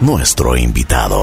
nuestro 0.00 0.56
invitado. 0.56 1.20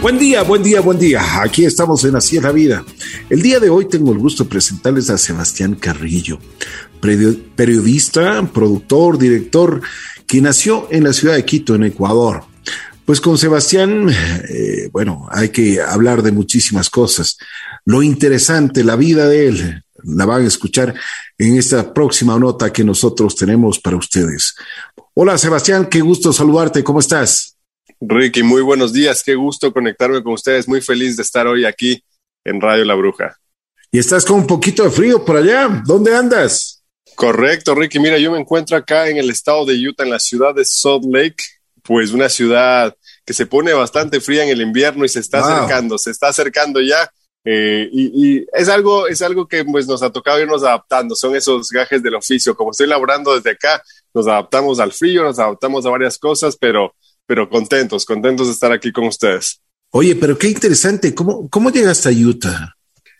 Buen 0.00 0.20
día, 0.20 0.44
buen 0.44 0.62
día, 0.62 0.80
buen 0.80 1.00
día. 1.00 1.42
Aquí 1.42 1.64
estamos 1.64 2.04
en 2.04 2.14
Así 2.14 2.36
es 2.36 2.44
la 2.44 2.52
Vida. 2.52 2.84
El 3.28 3.42
día 3.42 3.58
de 3.58 3.70
hoy 3.70 3.88
tengo 3.88 4.12
el 4.12 4.18
gusto 4.18 4.44
de 4.44 4.50
presentarles 4.50 5.10
a 5.10 5.18
Sebastián 5.18 5.74
Carrillo, 5.74 6.38
periodista, 7.00 8.48
productor, 8.52 9.18
director, 9.18 9.82
que 10.28 10.40
nació 10.40 10.86
en 10.92 11.02
la 11.02 11.12
ciudad 11.12 11.34
de 11.34 11.44
Quito, 11.44 11.74
en 11.74 11.82
Ecuador. 11.82 12.44
Pues 13.04 13.20
con 13.20 13.36
Sebastián, 13.36 14.08
eh, 14.08 14.88
bueno, 14.92 15.26
hay 15.32 15.48
que 15.48 15.80
hablar 15.82 16.22
de 16.22 16.30
muchísimas 16.30 16.88
cosas. 16.88 17.36
Lo 17.84 18.04
interesante, 18.04 18.84
la 18.84 18.94
vida 18.94 19.26
de 19.26 19.48
él, 19.48 19.84
la 20.04 20.24
van 20.24 20.44
a 20.44 20.46
escuchar 20.46 20.94
en 21.36 21.56
esta 21.56 21.92
próxima 21.92 22.38
nota 22.38 22.72
que 22.72 22.84
nosotros 22.84 23.34
tenemos 23.34 23.80
para 23.80 23.96
ustedes. 23.96 24.54
Hola 25.18 25.38
Sebastián, 25.38 25.86
qué 25.86 26.02
gusto 26.02 26.30
saludarte, 26.30 26.84
¿cómo 26.84 27.00
estás? 27.00 27.56
Ricky, 28.02 28.42
muy 28.42 28.60
buenos 28.60 28.92
días. 28.92 29.22
Qué 29.24 29.34
gusto 29.34 29.72
conectarme 29.72 30.22
con 30.22 30.34
ustedes. 30.34 30.68
Muy 30.68 30.82
feliz 30.82 31.16
de 31.16 31.22
estar 31.22 31.46
hoy 31.46 31.64
aquí 31.64 32.04
en 32.44 32.60
Radio 32.60 32.84
La 32.84 32.94
Bruja. 32.94 33.34
Y 33.90 33.98
estás 33.98 34.26
con 34.26 34.40
un 34.40 34.46
poquito 34.46 34.82
de 34.82 34.90
frío 34.90 35.24
por 35.24 35.38
allá. 35.38 35.82
¿Dónde 35.86 36.14
andas? 36.14 36.84
Correcto, 37.14 37.74
Ricky. 37.74 37.98
Mira, 37.98 38.18
yo 38.18 38.30
me 38.30 38.38
encuentro 38.38 38.76
acá 38.76 39.08
en 39.08 39.16
el 39.16 39.30
estado 39.30 39.64
de 39.64 39.88
Utah, 39.88 40.04
en 40.04 40.10
la 40.10 40.18
ciudad 40.18 40.54
de 40.54 40.66
Salt 40.66 41.06
Lake, 41.06 41.42
pues 41.82 42.12
una 42.12 42.28
ciudad 42.28 42.94
que 43.24 43.32
se 43.32 43.46
pone 43.46 43.72
bastante 43.72 44.20
fría 44.20 44.44
en 44.44 44.50
el 44.50 44.60
invierno 44.60 45.06
y 45.06 45.08
se 45.08 45.20
está 45.20 45.38
acercando, 45.38 45.96
se 45.96 46.10
está 46.10 46.28
acercando 46.28 46.82
ya. 46.82 47.10
Eh, 47.42 47.88
y, 47.90 48.44
es 48.52 48.68
algo, 48.68 49.06
es 49.06 49.22
algo 49.22 49.48
que 49.48 49.64
pues 49.64 49.86
nos 49.86 50.02
ha 50.02 50.10
tocado 50.10 50.40
irnos 50.40 50.62
adaptando, 50.62 51.16
son 51.16 51.34
esos 51.34 51.68
gajes 51.70 52.02
del 52.02 52.16
oficio. 52.16 52.54
Como 52.54 52.72
estoy 52.72 52.86
laborando 52.86 53.34
desde 53.34 53.52
acá, 53.52 53.80
nos 54.16 54.26
adaptamos 54.26 54.80
al 54.80 54.92
frío, 54.92 55.22
nos 55.22 55.38
adaptamos 55.38 55.84
a 55.84 55.90
varias 55.90 56.18
cosas, 56.18 56.56
pero 56.56 56.94
pero 57.26 57.48
contentos, 57.48 58.04
contentos 58.06 58.46
de 58.46 58.52
estar 58.52 58.72
aquí 58.72 58.92
con 58.92 59.04
ustedes. 59.04 59.60
Oye, 59.90 60.14
pero 60.14 60.38
qué 60.38 60.48
interesante, 60.48 61.14
¿cómo, 61.14 61.48
cómo 61.50 61.70
llegaste 61.70 62.08
a 62.08 62.12
Utah? 62.12 62.72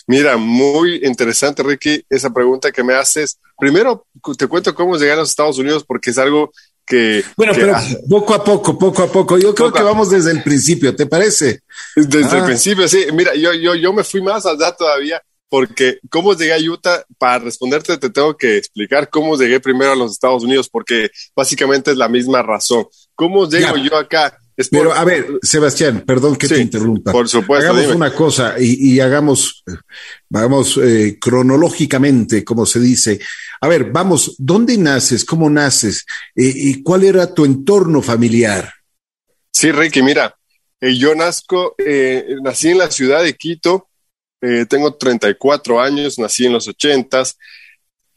Mira, 0.06 0.36
muy 0.36 1.00
interesante, 1.04 1.62
Ricky, 1.62 2.04
esa 2.08 2.30
pregunta 2.30 2.70
que 2.70 2.84
me 2.84 2.94
haces. 2.94 3.38
Primero, 3.58 4.06
te 4.38 4.46
cuento 4.46 4.74
cómo 4.74 4.96
llegué 4.96 5.12
a 5.12 5.16
los 5.16 5.30
Estados 5.30 5.58
Unidos 5.58 5.84
porque 5.84 6.10
es 6.10 6.18
algo 6.18 6.52
que... 6.86 7.24
Bueno, 7.36 7.52
pero 7.56 7.76
poco 8.08 8.34
a 8.34 8.44
poco, 8.44 8.78
poco 8.78 9.02
a 9.02 9.10
poco. 9.10 9.36
Yo 9.38 9.52
creo 9.52 9.72
que 9.72 9.82
vamos 9.82 10.10
desde 10.10 10.30
el 10.30 10.44
principio, 10.44 10.94
¿te 10.94 11.06
parece? 11.06 11.62
Desde 11.96 12.36
el 12.36 12.42
ah. 12.42 12.46
principio, 12.46 12.86
sí. 12.86 13.06
Mira, 13.12 13.34
yo, 13.34 13.52
yo, 13.52 13.74
yo 13.74 13.92
me 13.92 14.04
fui 14.04 14.22
más 14.22 14.46
allá 14.46 14.70
todavía 14.70 15.20
porque 15.48 15.98
cómo 16.10 16.34
llegué 16.34 16.54
a 16.54 16.58
Utah, 16.58 17.04
para 17.18 17.38
responderte 17.38 17.96
te 17.98 18.10
tengo 18.10 18.36
que 18.36 18.56
explicar 18.56 19.08
cómo 19.10 19.36
llegué 19.36 19.60
primero 19.60 19.92
a 19.92 19.96
los 19.96 20.12
Estados 20.12 20.42
Unidos, 20.42 20.68
porque 20.68 21.10
básicamente 21.34 21.92
es 21.92 21.96
la 21.96 22.08
misma 22.08 22.42
razón. 22.42 22.86
¿Cómo 23.14 23.48
llego 23.48 23.76
yo 23.76 23.96
acá? 23.96 24.38
Pero 24.70 24.94
a 24.94 25.04
ver, 25.04 25.38
Sebastián, 25.42 26.02
perdón 26.06 26.36
que 26.36 26.48
te 26.48 26.58
interrumpa. 26.58 27.12
Por 27.12 27.28
supuesto. 27.28 27.70
Hagamos 27.70 27.94
una 27.94 28.14
cosa 28.14 28.54
y, 28.58 28.98
hagamos, 29.00 29.62
vamos 30.30 30.80
eh, 30.82 31.18
cronológicamente, 31.20 32.42
como 32.42 32.64
se 32.64 32.80
dice. 32.80 33.20
A 33.60 33.68
ver, 33.68 33.90
vamos, 33.92 34.34
¿dónde 34.38 34.78
naces? 34.78 35.26
¿Cómo 35.26 35.50
naces? 35.50 36.06
Eh, 36.34 36.52
¿Y 36.54 36.82
cuál 36.82 37.04
era 37.04 37.34
tu 37.34 37.44
entorno 37.44 38.00
familiar? 38.00 38.72
Sí, 39.52 39.72
Ricky, 39.72 40.02
mira, 40.02 40.34
eh, 40.80 40.96
yo 40.96 41.14
nazco, 41.14 41.74
nací 42.42 42.68
en 42.68 42.78
la 42.78 42.90
ciudad 42.90 43.22
de 43.22 43.34
Quito, 43.34 43.88
eh, 44.46 44.66
tengo 44.66 44.94
34 44.94 45.80
años, 45.80 46.18
nací 46.18 46.46
en 46.46 46.52
los 46.52 46.68
80 46.68 47.24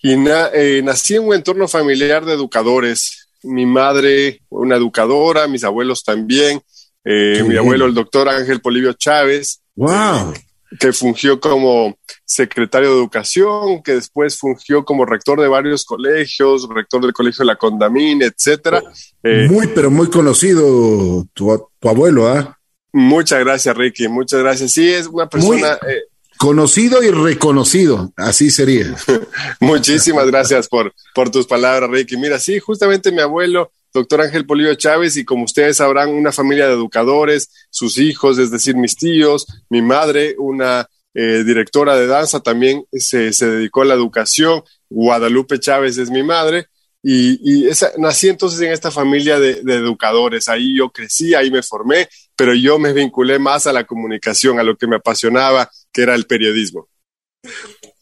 y 0.02 0.14
eh, 0.14 0.82
nací 0.84 1.16
en 1.16 1.28
un 1.28 1.34
entorno 1.34 1.68
familiar 1.68 2.24
de 2.26 2.34
educadores. 2.34 3.30
Mi 3.44 3.66
madre, 3.66 4.42
una 4.50 4.76
educadora, 4.76 5.48
mis 5.48 5.64
abuelos 5.64 6.04
también. 6.04 6.62
Eh, 7.04 7.44
mi 7.48 7.58
abuelo, 7.58 7.86
el 7.86 7.94
doctor 7.94 8.30
Ángel 8.30 8.62
Polivio 8.62 8.94
Chávez. 8.94 9.62
¡Wow! 9.76 10.34
que 10.80 10.94
fungió 10.94 11.40
como 11.40 11.98
secretario 12.24 12.90
de 12.90 12.98
educación, 12.98 13.82
que 13.82 13.94
después 13.94 14.38
fungió 14.38 14.86
como 14.86 15.04
rector 15.04 15.42
de 15.42 15.48
varios 15.48 15.84
colegios, 15.84 16.70
rector 16.70 17.02
del 17.02 17.12
colegio 17.12 17.42
de 17.42 17.48
la 17.48 17.56
Condamine, 17.56 18.26
etcétera. 18.26 18.84
muy, 19.50 19.66
pero 19.74 19.90
muy 19.90 20.12
conocido 20.12 21.26
tu, 21.34 21.72
abuelo, 21.82 22.28
¿ah? 22.28 22.60
Muchas 22.94 23.40
gracias, 23.40 23.76
Ricky. 23.76 24.08
Muchas 24.08 24.42
gracias. 24.42 24.72
Sí, 24.72 24.88
es 24.88 25.08
una 25.08 25.28
persona. 25.28 25.74
Eh, 25.88 26.04
conocido 26.40 27.04
y 27.04 27.12
reconocido, 27.12 28.14
así 28.16 28.50
sería. 28.50 28.96
Muchísimas 29.60 30.26
gracias 30.28 30.70
por, 30.70 30.94
por 31.14 31.30
tus 31.30 31.46
palabras, 31.46 31.90
Ricky. 31.90 32.16
Mira, 32.16 32.40
sí, 32.40 32.60
justamente 32.60 33.12
mi 33.12 33.20
abuelo, 33.20 33.74
doctor 33.94 34.22
Ángel 34.22 34.46
Polillo 34.46 34.74
Chávez, 34.76 35.18
y 35.18 35.26
como 35.26 35.44
ustedes 35.44 35.78
sabrán, 35.78 36.10
una 36.10 36.32
familia 36.32 36.68
de 36.68 36.76
educadores, 36.76 37.50
sus 37.70 37.98
hijos, 37.98 38.38
es 38.38 38.52
decir, 38.52 38.78
mis 38.78 38.96
tíos, 38.96 39.48
mi 39.70 39.82
madre, 39.82 40.36
una 40.38 40.88
eh, 41.14 41.44
directora 41.44 41.98
de 41.98 42.08
danza, 42.08 42.40
también 42.40 42.86
se, 42.94 43.34
se 43.34 43.46
dedicó 43.46 43.82
a 43.82 43.86
la 43.86 43.96
educación. 43.96 44.64
Guadalupe 44.90 45.60
Chávez 45.60 45.98
es 45.98 46.10
mi 46.10 46.24
madre. 46.24 46.68
Y, 47.02 47.68
esa, 47.68 47.92
nací 47.98 48.28
entonces 48.28 48.60
en 48.62 48.72
esta 48.72 48.92
familia 48.92 49.40
de, 49.40 49.62
educadores, 49.74 50.50
ahí 50.50 50.78
yo 50.78 50.90
crecí, 50.90 51.34
ahí 51.34 51.50
me 51.50 51.64
formé, 51.64 52.10
pero 52.36 52.54
yo 52.54 52.78
me 52.78 52.92
vinculé 52.92 53.40
más 53.40 53.68
a 53.68 53.74
la 53.74 53.86
comunicación, 53.86 54.60
a 54.60 54.64
lo 54.64 54.76
que 54.76 54.88
me 54.88 54.98
apasionaba, 54.98 55.70
que 55.92 56.02
era 56.02 56.16
el 56.16 56.26
periodismo. 56.26 56.88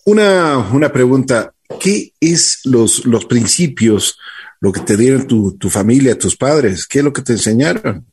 Una, 0.06 0.58
una 0.58 0.92
pregunta, 0.92 1.54
¿qué 1.80 2.14
es 2.20 2.62
los, 2.66 3.06
los 3.06 3.26
principios, 3.26 4.18
lo 4.60 4.72
que 4.72 4.82
te 4.82 4.98
dieron 4.98 5.28
tu, 5.28 5.58
tu 5.58 5.70
familia, 5.70 6.18
tus 6.18 6.36
padres? 6.36 6.88
¿Qué 6.88 7.00
es 7.00 7.06
lo 7.06 7.14
que 7.14 7.22
te 7.22 7.34
enseñaron? 7.34 8.06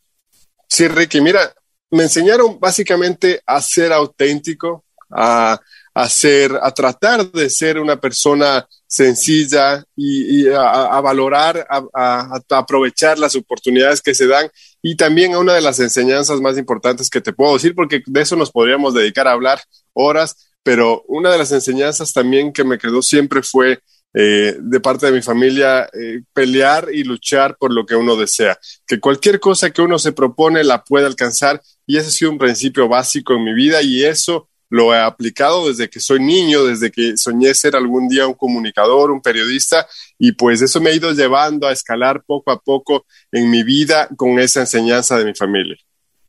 Sí, 0.69 0.89
Ricky, 0.89 1.21
mira, 1.21 1.55
me 1.91 2.05
enseñaron 2.05 2.59
básicamente 2.59 3.41
a 3.47 3.61
ser 3.61 3.93
auténtico, 3.93 4.85
a, 5.11 5.61
a 5.95 6.09
ser, 6.09 6.59
a 6.61 6.73
tratar 6.73 7.31
de 7.31 7.49
ser 7.49 7.79
una 7.79 8.01
persona 8.01 8.67
sencilla 8.87 9.85
y, 9.97 10.49
a, 10.49 11.01
valorar, 11.01 11.67
a, 11.69 12.41
aprovechar 12.51 13.19
las 13.19 13.37
oportunidades 13.37 14.03
que 14.03 14.15
se 14.15 14.27
dan 14.27 14.51
y 14.87 14.97
también 14.97 15.33
a 15.33 15.39
una 15.39 15.55
de 15.55 15.63
las 15.63 15.81
enseñanzas 15.81 16.43
más 16.43 16.59
importantes 16.59 17.09
que 17.09 17.23
te 17.23 17.33
puedo 17.33 17.55
decir, 17.55 17.75
porque 17.75 18.03
de 18.05 18.21
eso 18.21 18.37
nos 18.37 18.51
podríamos 18.51 18.93
dedicar 18.93 19.27
a 19.27 19.33
hablar 19.33 19.59
horas, 19.95 20.53
pero 20.63 21.03
una 21.09 21.33
de 21.33 21.39
las 21.39 21.53
enseñanzas 21.53 22.13
también 22.13 22.53
que 22.53 22.65
me 22.65 22.77
quedó 22.77 23.01
siempre 23.01 23.43
fue 23.43 23.81
eh, 24.13 24.59
de 24.61 24.81
parte 24.81 25.07
de 25.07 25.13
mi 25.13 25.23
familia, 25.23 25.89
eh, 25.95 26.21
pelear 26.35 26.89
y 26.93 27.03
luchar 27.03 27.57
por 27.59 27.73
lo 27.73 27.87
que 27.87 27.97
uno 27.97 28.15
desea, 28.15 28.59
que 28.87 29.01
cualquier 29.01 29.41
cosa 29.41 29.71
que 29.71 29.81
uno 29.81 29.99
se 29.99 30.13
propone 30.13 30.63
la 30.63 30.85
puede 30.85 31.07
alcanzar 31.07 31.63
y 31.87 31.97
ese 31.97 32.09
ha 32.09 32.13
sido 32.13 32.31
un 32.33 32.39
principio 32.39 32.87
básico 32.87 33.33
en 33.33 33.43
mi 33.43 33.55
vida 33.55 33.81
y 33.81 34.05
eso 34.05 34.51
lo 34.75 34.93
he 34.93 34.99
aplicado 34.99 35.69
desde 35.69 35.89
que 35.89 36.01
soy 36.01 36.19
niño, 36.19 36.65
desde 36.65 36.91
que 36.91 37.17
soñé 37.17 37.55
ser 37.55 37.77
algún 37.77 38.09
día 38.09 38.27
un 38.27 38.35
comunicador, 38.35 39.13
un 39.13 39.23
periodista, 39.23 39.87
y 40.19 40.33
pues 40.33 40.63
eso 40.63 40.81
me 40.81 40.91
ha 40.91 40.95
ido 40.95 41.13
llevando 41.13 41.69
a 41.69 41.73
escalar 41.73 42.25
poco 42.27 42.51
a 42.51 42.59
poco 42.59 43.07
en 43.31 43.51
mi 43.51 43.63
vida 43.63 44.09
con 44.17 44.41
esa 44.41 44.63
enseñanza 44.63 45.17
de 45.17 45.27
mi 45.27 45.35
familia. 45.35 45.77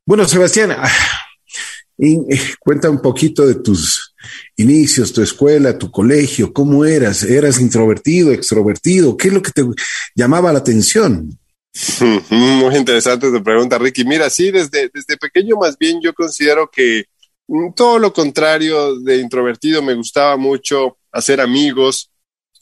Bueno, 0.05 0.28
Sebastián, 0.28 0.75
ah, 0.78 0.88
eh, 1.97 2.17
cuenta 2.59 2.88
un 2.88 3.01
poquito 3.01 3.47
de 3.47 3.55
tus 3.55 4.13
inicios, 4.57 5.11
tu 5.11 5.23
escuela, 5.23 5.79
tu 5.79 5.89
colegio, 5.89 6.53
¿cómo 6.53 6.85
eras? 6.85 7.23
¿Eras 7.23 7.59
introvertido, 7.59 8.31
extrovertido? 8.31 9.17
¿Qué 9.17 9.29
es 9.29 9.34
lo 9.34 9.41
que 9.41 9.51
te 9.51 9.63
llamaba 10.13 10.53
la 10.53 10.59
atención? 10.59 11.35
Muy 12.29 12.75
interesante 12.75 13.31
tu 13.31 13.44
pregunta, 13.44 13.79
Ricky. 13.79 14.05
Mira, 14.05 14.29
sí, 14.29 14.51
desde, 14.51 14.91
desde 14.94 15.17
pequeño 15.17 15.55
más 15.57 15.79
bien 15.79 16.00
yo 16.00 16.13
considero 16.13 16.69
que 16.69 17.05
todo 17.75 18.00
lo 18.00 18.13
contrario 18.13 19.00
de 19.00 19.17
introvertido, 19.17 19.81
me 19.81 19.94
gustaba 19.94 20.38
mucho 20.38 20.97
hacer 21.11 21.39
amigos, 21.41 22.11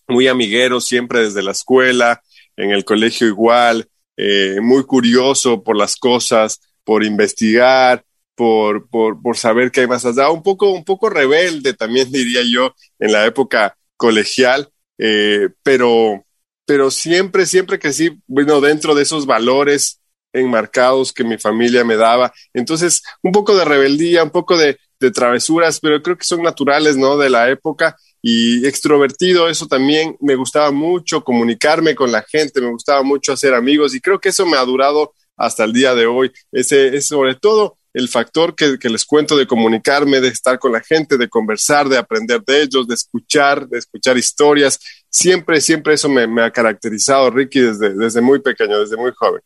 muy 0.07 0.27
amigueros 0.27 0.85
siempre 0.85 1.21
desde 1.21 1.43
la 1.43 1.51
escuela, 1.51 2.21
en 2.55 2.71
el 2.71 2.85
colegio 2.85 3.27
igual, 3.27 3.87
eh, 4.17 4.59
muy 4.61 4.83
curioso 4.85 5.63
por 5.63 5.77
las 5.77 5.95
cosas, 5.95 6.59
por 6.83 7.03
investigar, 7.03 8.03
por, 8.35 8.89
por, 8.89 9.21
por 9.21 9.37
saber 9.37 9.71
qué 9.71 9.81
hay 9.81 9.87
más 9.87 10.05
allá, 10.05 10.29
un 10.29 10.43
poco, 10.43 10.71
un 10.71 10.83
poco 10.83 11.09
rebelde 11.09 11.73
también 11.73 12.11
diría 12.11 12.41
yo 12.43 12.75
en 12.99 13.11
la 13.11 13.25
época 13.25 13.77
colegial, 13.97 14.69
eh, 14.97 15.49
pero, 15.63 16.25
pero 16.65 16.91
siempre, 16.91 17.45
siempre 17.45 17.79
que 17.79 17.93
sí, 17.93 18.19
bueno, 18.27 18.61
dentro 18.61 18.95
de 18.95 19.03
esos 19.03 19.25
valores 19.25 20.01
enmarcados 20.33 21.13
que 21.13 21.23
mi 21.23 21.37
familia 21.37 21.85
me 21.85 21.95
daba. 21.95 22.33
Entonces, 22.53 23.03
un 23.21 23.31
poco 23.31 23.55
de 23.55 23.65
rebeldía, 23.65 24.23
un 24.23 24.31
poco 24.31 24.57
de, 24.57 24.77
travesuras, 25.13 25.81
pero 25.81 26.01
creo 26.01 26.17
que 26.17 26.23
son 26.23 26.41
naturales, 26.41 26.95
¿no? 26.95 27.17
De 27.17 27.29
la 27.29 27.49
época 27.49 27.97
y 28.21 28.65
extrovertido, 28.65 29.49
eso 29.49 29.67
también 29.67 30.15
me 30.21 30.35
gustaba 30.35 30.71
mucho, 30.71 31.25
comunicarme 31.25 31.93
con 31.93 32.09
la 32.09 32.21
gente, 32.21 32.61
me 32.61 32.71
gustaba 32.71 33.03
mucho 33.03 33.33
hacer 33.33 33.53
amigos 33.53 33.93
y 33.93 33.99
creo 33.99 34.21
que 34.21 34.29
eso 34.29 34.45
me 34.45 34.55
ha 34.55 34.63
durado 34.63 35.13
hasta 35.35 35.65
el 35.65 35.73
día 35.73 35.93
de 35.93 36.05
hoy. 36.05 36.31
Ese 36.53 36.95
es 36.95 37.07
sobre 37.07 37.35
todo 37.35 37.77
el 37.93 38.09
factor 38.09 38.55
que, 38.55 38.77
les 38.89 39.05
cuento 39.05 39.37
de 39.37 39.45
comunicarme, 39.45 40.19
de 40.19 40.29
estar 40.29 40.57
con 40.57 40.71
la 40.71 40.81
gente, 40.81 41.17
de 41.17 41.29
conversar, 41.29 41.89
de 41.89 41.97
aprender 41.97 42.41
de 42.43 42.63
ellos, 42.63 42.87
de 42.87 42.95
escuchar, 42.95 43.67
de 43.67 43.79
escuchar 43.79 44.17
historias. 44.17 44.79
Siempre, 45.09 45.61
siempre 45.61 45.93
eso 45.93 46.09
me, 46.09 46.25
me 46.25 46.43
ha 46.43 46.51
caracterizado, 46.51 47.29
Ricky, 47.29 47.59
desde, 47.59 47.93
desde 47.93 48.21
muy 48.21 48.39
pequeño, 48.39 48.79
desde 48.79 48.97
muy 48.97 49.11
joven. 49.11 49.41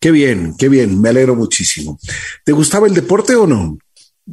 Qué 0.00 0.10
bien, 0.10 0.54
qué 0.58 0.68
bien, 0.68 1.00
me 1.00 1.10
alegro 1.10 1.34
muchísimo. 1.34 1.98
¿Te 2.44 2.52
gustaba 2.52 2.86
el 2.86 2.94
deporte 2.94 3.34
o 3.34 3.46
no? 3.46 3.78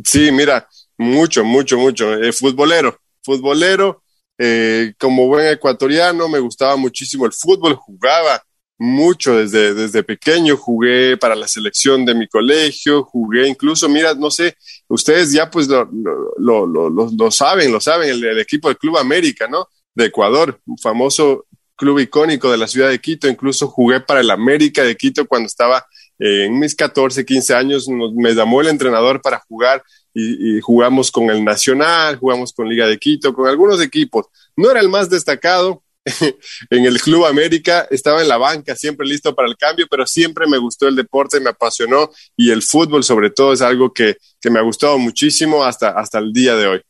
Sí, 0.03 0.31
mira, 0.31 0.67
mucho, 0.97 1.43
mucho, 1.43 1.77
mucho. 1.77 2.13
Eh, 2.15 2.31
futbolero, 2.31 2.99
futbolero, 3.23 4.03
eh, 4.37 4.93
como 4.97 5.27
buen 5.27 5.47
ecuatoriano, 5.47 6.27
me 6.27 6.39
gustaba 6.39 6.75
muchísimo 6.75 7.25
el 7.25 7.33
fútbol, 7.33 7.75
jugaba 7.75 8.41
mucho 8.79 9.35
desde, 9.35 9.73
desde 9.73 10.03
pequeño, 10.03 10.55
jugué 10.55 11.17
para 11.17 11.35
la 11.35 11.47
selección 11.47 12.05
de 12.05 12.15
mi 12.15 12.27
colegio, 12.27 13.03
jugué 13.03 13.47
incluso, 13.47 13.89
mira, 13.89 14.13
no 14.13 14.31
sé, 14.31 14.55
ustedes 14.87 15.33
ya 15.33 15.51
pues 15.51 15.67
lo, 15.67 15.89
lo, 16.37 16.65
lo, 16.65 16.89
lo 16.89 17.31
saben, 17.31 17.73
lo 17.73 17.81
saben, 17.81 18.09
el, 18.09 18.23
el, 18.23 18.39
equipo 18.39 18.69
del 18.69 18.77
Club 18.77 18.97
América, 18.97 19.47
¿no? 19.49 19.67
De 19.93 20.05
Ecuador, 20.05 20.61
un 20.65 20.77
famoso 20.77 21.45
club 21.79 21.99
icónico 21.99 22.51
de 22.51 22.57
la 22.57 22.67
ciudad 22.67 22.89
de 22.89 22.99
Quito, 22.99 23.27
incluso 23.27 23.67
jugué 23.67 24.01
para 24.01 24.19
el 24.19 24.29
América 24.29 24.83
de 24.83 24.95
Quito 24.95 25.25
cuando 25.25 25.47
estaba 25.47 25.85
eh, 26.19 26.45
en 26.45 26.59
mis 26.59 26.75
14, 26.75 27.25
15 27.25 27.55
años, 27.55 27.87
nos, 27.87 28.13
me 28.13 28.33
llamó 28.33 28.61
el 28.61 28.67
entrenador 28.67 29.21
para 29.21 29.39
jugar 29.47 29.83
y, 30.13 30.57
y, 30.57 30.61
jugamos 30.61 31.11
con 31.11 31.29
el 31.29 31.43
Nacional, 31.43 32.17
jugamos 32.17 32.51
con 32.51 32.67
Liga 32.67 32.87
de 32.87 32.97
Quito, 32.97 33.33
con 33.33 33.47
algunos 33.47 33.81
equipos. 33.81 34.25
No 34.55 34.69
era 34.69 34.81
el 34.81 34.89
más 34.89 35.09
destacado, 35.09 35.83
en 36.69 36.85
el 36.85 36.99
Club 37.01 37.25
América, 37.25 37.87
estaba 37.89 38.21
en 38.21 38.27
la 38.27 38.37
banca, 38.37 38.75
siempre 38.75 39.07
listo 39.07 39.35
para 39.35 39.47
el 39.47 39.57
cambio, 39.57 39.87
pero 39.89 40.05
siempre 40.05 40.47
me 40.47 40.57
gustó 40.57 40.87
el 40.87 40.95
deporte, 40.95 41.39
me 41.39 41.49
apasionó 41.49 42.09
y 42.35 42.51
el 42.51 42.61
fútbol 42.61 43.03
sobre 43.03 43.29
todo 43.29 43.53
es 43.53 43.61
algo 43.61 43.93
que, 43.93 44.17
que 44.39 44.49
me 44.49 44.59
ha 44.59 44.63
gustado 44.63 44.97
muchísimo 44.97 45.63
hasta, 45.63 45.89
hasta 45.89 46.19
el 46.19 46.33
día 46.33 46.55
de 46.55 46.67
hoy. 46.67 46.81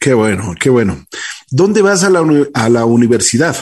Qué 0.00 0.14
bueno, 0.14 0.54
qué 0.58 0.70
bueno. 0.70 1.06
¿Dónde 1.50 1.82
vas 1.82 2.04
a 2.04 2.10
la, 2.10 2.24
a 2.54 2.68
la 2.68 2.84
universidad? 2.84 3.56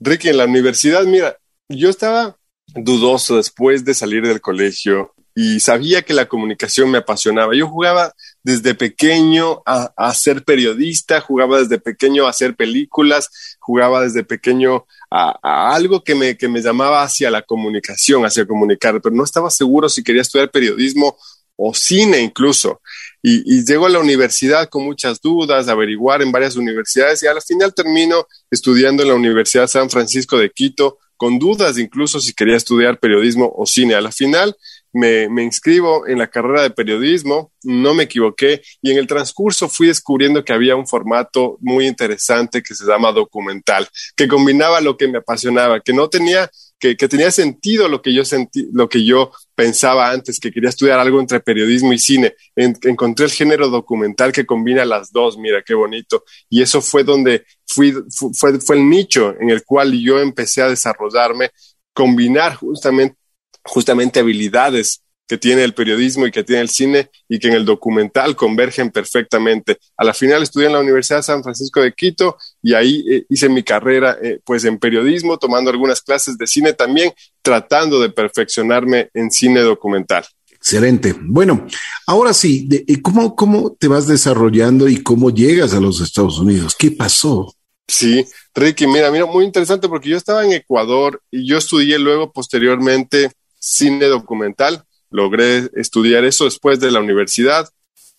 Ricky, 0.00 0.28
en 0.30 0.38
la 0.38 0.46
universidad, 0.46 1.04
mira, 1.04 1.36
yo 1.68 1.90
estaba 1.90 2.36
dudoso 2.74 3.36
después 3.36 3.84
de 3.84 3.94
salir 3.94 4.26
del 4.26 4.40
colegio 4.40 5.12
y 5.34 5.60
sabía 5.60 6.02
que 6.02 6.14
la 6.14 6.26
comunicación 6.26 6.90
me 6.90 6.98
apasionaba. 6.98 7.54
Yo 7.54 7.68
jugaba 7.68 8.14
desde 8.42 8.74
pequeño 8.74 9.62
a, 9.66 9.92
a, 9.96 10.14
ser 10.14 10.42
periodista, 10.44 11.20
jugaba 11.20 11.60
desde 11.60 11.78
pequeño 11.78 12.26
a 12.26 12.30
hacer 12.30 12.56
películas, 12.56 13.56
jugaba 13.58 14.02
desde 14.02 14.24
pequeño 14.24 14.86
a, 15.10 15.38
a, 15.42 15.74
algo 15.74 16.02
que 16.02 16.14
me, 16.14 16.36
que 16.36 16.48
me 16.48 16.62
llamaba 16.62 17.02
hacia 17.02 17.30
la 17.30 17.42
comunicación, 17.42 18.24
hacia 18.24 18.46
comunicar, 18.46 19.00
pero 19.00 19.14
no 19.14 19.24
estaba 19.24 19.50
seguro 19.50 19.88
si 19.88 20.02
quería 20.02 20.22
estudiar 20.22 20.50
periodismo 20.50 21.16
o 21.56 21.74
cine 21.74 22.20
incluso. 22.20 22.80
Y, 23.22 23.42
y 23.58 23.64
llego 23.64 23.86
a 23.86 23.90
la 23.90 23.98
universidad 23.98 24.68
con 24.68 24.84
muchas 24.84 25.20
dudas, 25.20 25.68
averiguar 25.68 26.22
en 26.22 26.32
varias 26.32 26.56
universidades 26.56 27.22
y 27.22 27.26
al 27.26 27.42
final 27.42 27.74
termino 27.74 28.26
estudiando 28.50 29.02
en 29.02 29.10
la 29.10 29.14
Universidad 29.14 29.66
San 29.66 29.90
Francisco 29.90 30.38
de 30.38 30.50
Quito, 30.50 30.98
con 31.20 31.38
dudas 31.38 31.76
incluso 31.76 32.18
si 32.18 32.32
quería 32.32 32.56
estudiar 32.56 32.98
periodismo 32.98 33.52
o 33.54 33.66
cine. 33.66 33.94
A 33.94 34.00
la 34.00 34.10
final 34.10 34.56
me, 34.90 35.28
me, 35.28 35.42
inscribo 35.42 36.06
en 36.06 36.18
la 36.18 36.28
carrera 36.28 36.62
de 36.62 36.70
periodismo, 36.70 37.52
no 37.62 37.92
me 37.92 38.04
equivoqué 38.04 38.62
y 38.80 38.90
en 38.90 38.96
el 38.96 39.06
transcurso 39.06 39.68
fui 39.68 39.88
descubriendo 39.88 40.42
que 40.42 40.54
había 40.54 40.76
un 40.76 40.86
formato 40.86 41.58
muy 41.60 41.86
interesante 41.86 42.62
que 42.62 42.74
se 42.74 42.86
llama 42.86 43.12
documental, 43.12 43.86
que 44.16 44.26
combinaba 44.26 44.80
lo 44.80 44.96
que 44.96 45.08
me 45.08 45.18
apasionaba, 45.18 45.80
que 45.80 45.92
no 45.92 46.08
tenía 46.08 46.50
que, 46.80 46.96
tenía 46.96 47.30
sentido 47.30 47.88
lo 47.88 48.00
que 48.00 48.14
yo 48.14 48.24
sentí, 48.24 48.68
lo 48.72 48.88
que 48.88 49.04
yo 49.04 49.30
pensaba 49.54 50.10
antes, 50.10 50.40
que 50.40 50.50
quería 50.50 50.70
estudiar 50.70 50.98
algo 50.98 51.20
entre 51.20 51.40
periodismo 51.40 51.92
y 51.92 51.98
cine. 51.98 52.34
En, 52.56 52.74
encontré 52.82 53.26
el 53.26 53.32
género 53.32 53.68
documental 53.68 54.32
que 54.32 54.46
combina 54.46 54.84
las 54.86 55.12
dos, 55.12 55.36
mira 55.36 55.62
qué 55.62 55.74
bonito. 55.74 56.24
Y 56.48 56.62
eso 56.62 56.80
fue 56.80 57.04
donde 57.04 57.44
fui, 57.66 57.94
fue, 58.34 58.58
fue 58.60 58.76
el 58.76 58.88
nicho 58.88 59.34
en 59.38 59.50
el 59.50 59.62
cual 59.62 59.92
yo 59.92 60.18
empecé 60.18 60.62
a 60.62 60.70
desarrollarme, 60.70 61.50
combinar 61.92 62.54
justamente, 62.56 63.16
justamente 63.62 64.20
habilidades 64.20 65.02
que 65.30 65.38
tiene 65.38 65.62
el 65.62 65.74
periodismo 65.74 66.26
y 66.26 66.32
que 66.32 66.42
tiene 66.42 66.60
el 66.60 66.68
cine 66.68 67.08
y 67.28 67.38
que 67.38 67.46
en 67.46 67.54
el 67.54 67.64
documental 67.64 68.34
convergen 68.34 68.90
perfectamente. 68.90 69.78
A 69.96 70.02
la 70.02 70.12
final 70.12 70.42
estudié 70.42 70.66
en 70.66 70.72
la 70.72 70.80
Universidad 70.80 71.20
de 71.20 71.22
San 71.22 71.44
Francisco 71.44 71.80
de 71.80 71.92
Quito 71.92 72.36
y 72.60 72.74
ahí 72.74 73.04
eh, 73.08 73.26
hice 73.28 73.48
mi 73.48 73.62
carrera 73.62 74.18
eh, 74.20 74.40
pues 74.44 74.64
en 74.64 74.80
periodismo, 74.80 75.38
tomando 75.38 75.70
algunas 75.70 76.02
clases 76.02 76.36
de 76.36 76.48
cine 76.48 76.72
también, 76.72 77.12
tratando 77.42 78.00
de 78.00 78.10
perfeccionarme 78.10 79.10
en 79.14 79.30
cine 79.30 79.60
documental. 79.60 80.24
Excelente. 80.50 81.14
Bueno, 81.20 81.64
ahora 82.08 82.34
sí, 82.34 82.66
de, 82.66 83.00
¿cómo, 83.00 83.36
¿cómo 83.36 83.76
te 83.78 83.86
vas 83.86 84.08
desarrollando 84.08 84.88
y 84.88 85.00
cómo 85.00 85.30
llegas 85.30 85.74
a 85.74 85.80
los 85.80 86.00
Estados 86.00 86.40
Unidos? 86.40 86.74
¿Qué 86.76 86.90
pasó? 86.90 87.54
Sí, 87.86 88.26
Ricky, 88.52 88.88
mira, 88.88 89.12
mira, 89.12 89.26
muy 89.26 89.44
interesante 89.44 89.88
porque 89.88 90.08
yo 90.08 90.16
estaba 90.16 90.44
en 90.44 90.54
Ecuador 90.54 91.22
y 91.30 91.46
yo 91.46 91.56
estudié 91.56 92.00
luego 92.00 92.32
posteriormente 92.32 93.30
cine 93.60 94.06
documental 94.06 94.84
logré 95.10 95.68
estudiar 95.74 96.24
eso 96.24 96.44
después 96.44 96.80
de 96.80 96.90
la 96.90 97.00
universidad. 97.00 97.68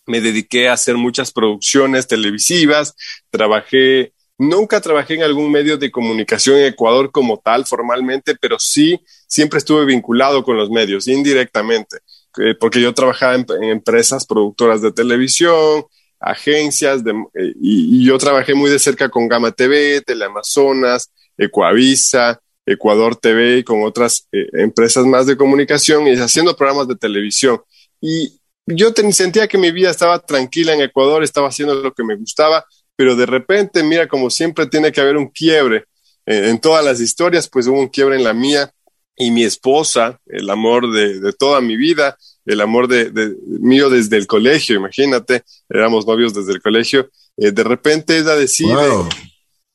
Me 0.06 0.20
dediqué 0.20 0.68
a 0.68 0.74
hacer 0.74 0.96
muchas 0.96 1.32
producciones 1.32 2.06
televisivas, 2.06 2.94
trabajé, 3.30 4.12
nunca 4.38 4.80
trabajé 4.80 5.14
en 5.14 5.22
algún 5.22 5.50
medio 5.50 5.78
de 5.78 5.90
comunicación 5.90 6.58
en 6.58 6.66
Ecuador 6.66 7.10
como 7.10 7.38
tal 7.38 7.64
formalmente, 7.66 8.34
pero 8.40 8.58
sí 8.58 9.00
siempre 9.26 9.58
estuve 9.58 9.84
vinculado 9.84 10.42
con 10.42 10.56
los 10.56 10.70
medios 10.70 11.08
indirectamente, 11.08 11.98
eh, 12.38 12.54
porque 12.58 12.80
yo 12.80 12.92
trabajaba 12.92 13.34
en, 13.34 13.46
empresas 13.64 14.26
productoras 14.26 14.82
de 14.82 14.92
televisión, 14.92 15.84
agencias, 16.18 17.02
eh, 17.34 17.52
y, 17.60 18.00
y, 18.00 18.06
yo 18.06 18.18
trabajé 18.18 18.54
muy 18.54 18.70
de 18.70 18.78
cerca 18.78 19.08
con 19.08 19.28
Gama 19.28 19.52
TV, 19.52 20.02
Teleamazonas, 20.02 21.10
Ecuavisa, 21.36 22.40
Ecuador 22.66 23.16
TV 23.16 23.58
y 23.58 23.64
con 23.64 23.82
otras 23.82 24.28
eh, 24.32 24.46
empresas 24.52 25.04
más 25.04 25.26
de 25.26 25.36
comunicación 25.36 26.06
y 26.06 26.12
haciendo 26.12 26.56
programas 26.56 26.88
de 26.88 26.96
televisión. 26.96 27.60
Y 28.00 28.38
yo 28.66 28.92
sentía 29.10 29.48
que 29.48 29.58
mi 29.58 29.70
vida 29.72 29.90
estaba 29.90 30.18
tranquila 30.20 30.74
en 30.74 30.82
Ecuador, 30.82 31.22
estaba 31.22 31.48
haciendo 31.48 31.74
lo 31.74 31.92
que 31.92 32.04
me 32.04 32.16
gustaba, 32.16 32.64
pero 32.96 33.16
de 33.16 33.26
repente, 33.26 33.82
mira, 33.82 34.06
como 34.06 34.30
siempre 34.30 34.66
tiene 34.66 34.92
que 34.92 35.00
haber 35.00 35.16
un 35.16 35.28
quiebre 35.28 35.84
eh, 36.26 36.48
en 36.48 36.60
todas 36.60 36.84
las 36.84 37.00
historias, 37.00 37.48
pues 37.48 37.66
hubo 37.66 37.80
un 37.80 37.88
quiebre 37.88 38.16
en 38.16 38.24
la 38.24 38.32
mía 38.32 38.72
y 39.16 39.30
mi 39.30 39.44
esposa, 39.44 40.20
el 40.26 40.48
amor 40.48 40.90
de, 40.92 41.20
de 41.20 41.32
toda 41.32 41.60
mi 41.60 41.76
vida, 41.76 42.16
el 42.44 42.60
amor 42.60 42.88
de, 42.88 43.10
de, 43.10 43.34
mío 43.46 43.90
desde 43.90 44.16
el 44.16 44.26
colegio, 44.26 44.76
imagínate, 44.76 45.42
éramos 45.68 46.06
novios 46.06 46.32
desde 46.34 46.52
el 46.52 46.62
colegio, 46.62 47.10
eh, 47.36 47.50
de 47.50 47.64
repente 47.64 48.18
ella 48.18 48.34
decide 48.34 48.74
wow 48.74 49.08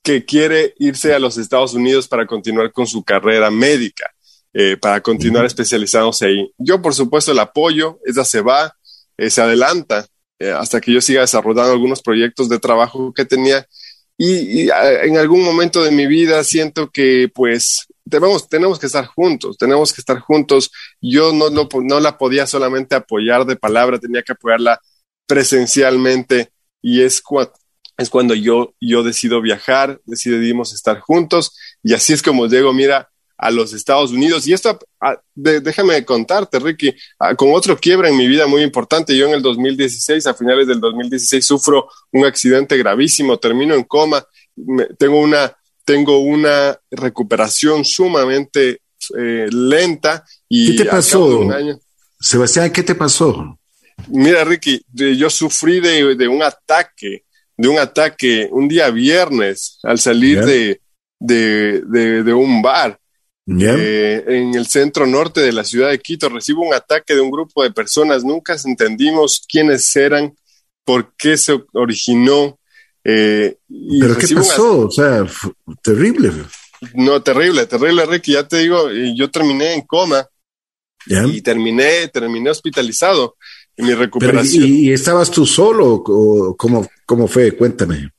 que 0.07 0.23
quiere 0.23 0.73
irse 0.79 1.13
a 1.13 1.19
los 1.19 1.37
Estados 1.37 1.73
Unidos 1.73 2.07
para 2.07 2.25
continuar 2.25 2.71
con 2.71 2.87
su 2.87 3.03
carrera 3.03 3.51
médica, 3.51 4.09
eh, 4.53 4.77
para 4.77 5.01
continuar 5.01 5.43
especializándose 5.43 6.27
ahí. 6.27 6.49
Yo, 6.57 6.81
por 6.81 6.93
supuesto, 6.93 7.33
el 7.33 7.39
apoyo, 7.39 7.99
ella 8.05 8.23
se 8.23 8.39
va, 8.39 8.73
eh, 9.17 9.29
se 9.29 9.41
adelanta 9.41 10.07
eh, 10.39 10.51
hasta 10.51 10.79
que 10.79 10.93
yo 10.93 11.01
siga 11.01 11.19
desarrollando 11.19 11.73
algunos 11.73 12.01
proyectos 12.01 12.47
de 12.47 12.57
trabajo 12.57 13.13
que 13.13 13.25
tenía. 13.25 13.67
Y, 14.17 14.61
y 14.61 14.69
en 14.71 15.17
algún 15.17 15.43
momento 15.43 15.83
de 15.83 15.91
mi 15.91 16.07
vida 16.07 16.41
siento 16.45 16.89
que, 16.89 17.29
pues, 17.35 17.87
tenemos, 18.09 18.47
tenemos 18.47 18.79
que 18.79 18.85
estar 18.85 19.07
juntos, 19.07 19.57
tenemos 19.57 19.91
que 19.91 19.99
estar 19.99 20.19
juntos. 20.19 20.71
Yo 21.01 21.33
no, 21.33 21.49
no, 21.49 21.67
no 21.83 21.99
la 21.99 22.17
podía 22.17 22.47
solamente 22.47 22.95
apoyar 22.95 23.45
de 23.45 23.57
palabra, 23.57 23.99
tenía 23.99 24.23
que 24.23 24.31
apoyarla 24.31 24.79
presencialmente. 25.25 26.49
Y 26.81 27.01
es 27.01 27.21
cuando 27.21 27.51
es 27.97 28.09
cuando 28.09 28.35
yo, 28.35 28.73
yo 28.79 29.03
decido 29.03 29.41
viajar, 29.41 29.99
decidimos 30.05 30.73
estar 30.73 30.99
juntos 30.99 31.57
y 31.83 31.93
así 31.93 32.13
es 32.13 32.21
como 32.21 32.47
llego, 32.47 32.71
mira, 32.73 33.09
a 33.37 33.51
los 33.51 33.73
Estados 33.73 34.11
Unidos. 34.11 34.47
Y 34.47 34.53
esto, 34.53 34.79
a, 34.99 35.19
de, 35.35 35.61
déjame 35.61 36.03
contarte, 36.03 36.59
Ricky, 36.59 36.93
a, 37.19 37.35
con 37.35 37.53
otro 37.53 37.77
quiebra 37.77 38.09
en 38.09 38.17
mi 38.17 38.27
vida 38.27 38.47
muy 38.47 38.63
importante. 38.63 39.15
Yo 39.15 39.27
en 39.27 39.33
el 39.33 39.41
2016, 39.41 40.25
a 40.27 40.33
finales 40.33 40.67
del 40.67 40.79
2016, 40.79 41.45
sufro 41.45 41.89
un 42.11 42.25
accidente 42.25 42.77
gravísimo, 42.77 43.37
termino 43.37 43.75
en 43.75 43.83
coma, 43.83 44.25
me, 44.55 44.85
tengo, 44.97 45.19
una, 45.19 45.55
tengo 45.85 46.19
una 46.19 46.77
recuperación 46.89 47.85
sumamente 47.85 48.81
eh, 49.17 49.47
lenta. 49.51 50.25
Y 50.49 50.75
¿Qué 50.75 50.83
te 50.83 50.89
pasó? 50.89 51.47
Sebastián, 52.19 52.71
¿qué 52.71 52.81
te 52.81 52.95
pasó? 52.95 53.59
Mira, 54.07 54.43
Ricky, 54.43 54.83
yo 54.91 55.29
sufrí 55.29 55.79
de, 55.79 56.15
de 56.15 56.27
un 56.27 56.41
ataque 56.41 57.25
de 57.57 57.67
un 57.67 57.79
ataque 57.79 58.47
un 58.51 58.67
día 58.67 58.89
viernes 58.91 59.79
al 59.83 59.97
salir 59.97 60.45
de, 60.45 60.79
de, 61.19 61.81
de, 61.87 62.23
de, 62.23 62.33
un 62.33 62.61
bar 62.61 62.99
eh, 63.47 64.23
en 64.27 64.53
el 64.53 64.67
centro 64.67 65.07
norte 65.07 65.41
de 65.41 65.51
la 65.51 65.63
ciudad 65.63 65.89
de 65.89 65.99
Quito. 65.99 66.29
Recibo 66.29 66.61
un 66.61 66.73
ataque 66.73 67.15
de 67.15 67.21
un 67.21 67.31
grupo 67.31 67.63
de 67.63 67.71
personas. 67.71 68.23
Nunca 68.23 68.55
entendimos 68.63 69.43
quiénes 69.49 69.95
eran, 69.95 70.35
por 70.85 71.13
qué 71.15 71.35
se 71.35 71.59
originó. 71.73 72.59
Eh, 73.03 73.57
y 73.67 74.01
¿Pero 74.01 74.17
qué 74.17 74.27
pasó? 74.35 74.87
O 74.87 74.91
sea, 74.91 75.25
terrible. 75.81 76.31
No, 76.93 77.23
terrible, 77.23 77.65
terrible, 77.65 78.05
Ricky. 78.05 78.33
Ya 78.33 78.47
te 78.47 78.57
digo, 78.57 78.91
yo 78.91 79.31
terminé 79.31 79.73
en 79.73 79.81
coma 79.81 80.27
y 81.07 81.41
terminé, 81.41 82.07
terminé 82.09 82.49
hospitalizado 82.51 83.35
mi 83.77 83.93
recuperación. 83.93 84.63
Pero, 84.63 84.75
¿y, 84.75 84.89
¿y, 84.89 84.91
estabas 84.91 85.31
tú 85.31 85.45
solo 85.45 86.03
o 86.05 86.55
cómo, 86.55 86.87
cómo 87.05 87.27
fue? 87.27 87.51
Cuéntame. 87.51 88.09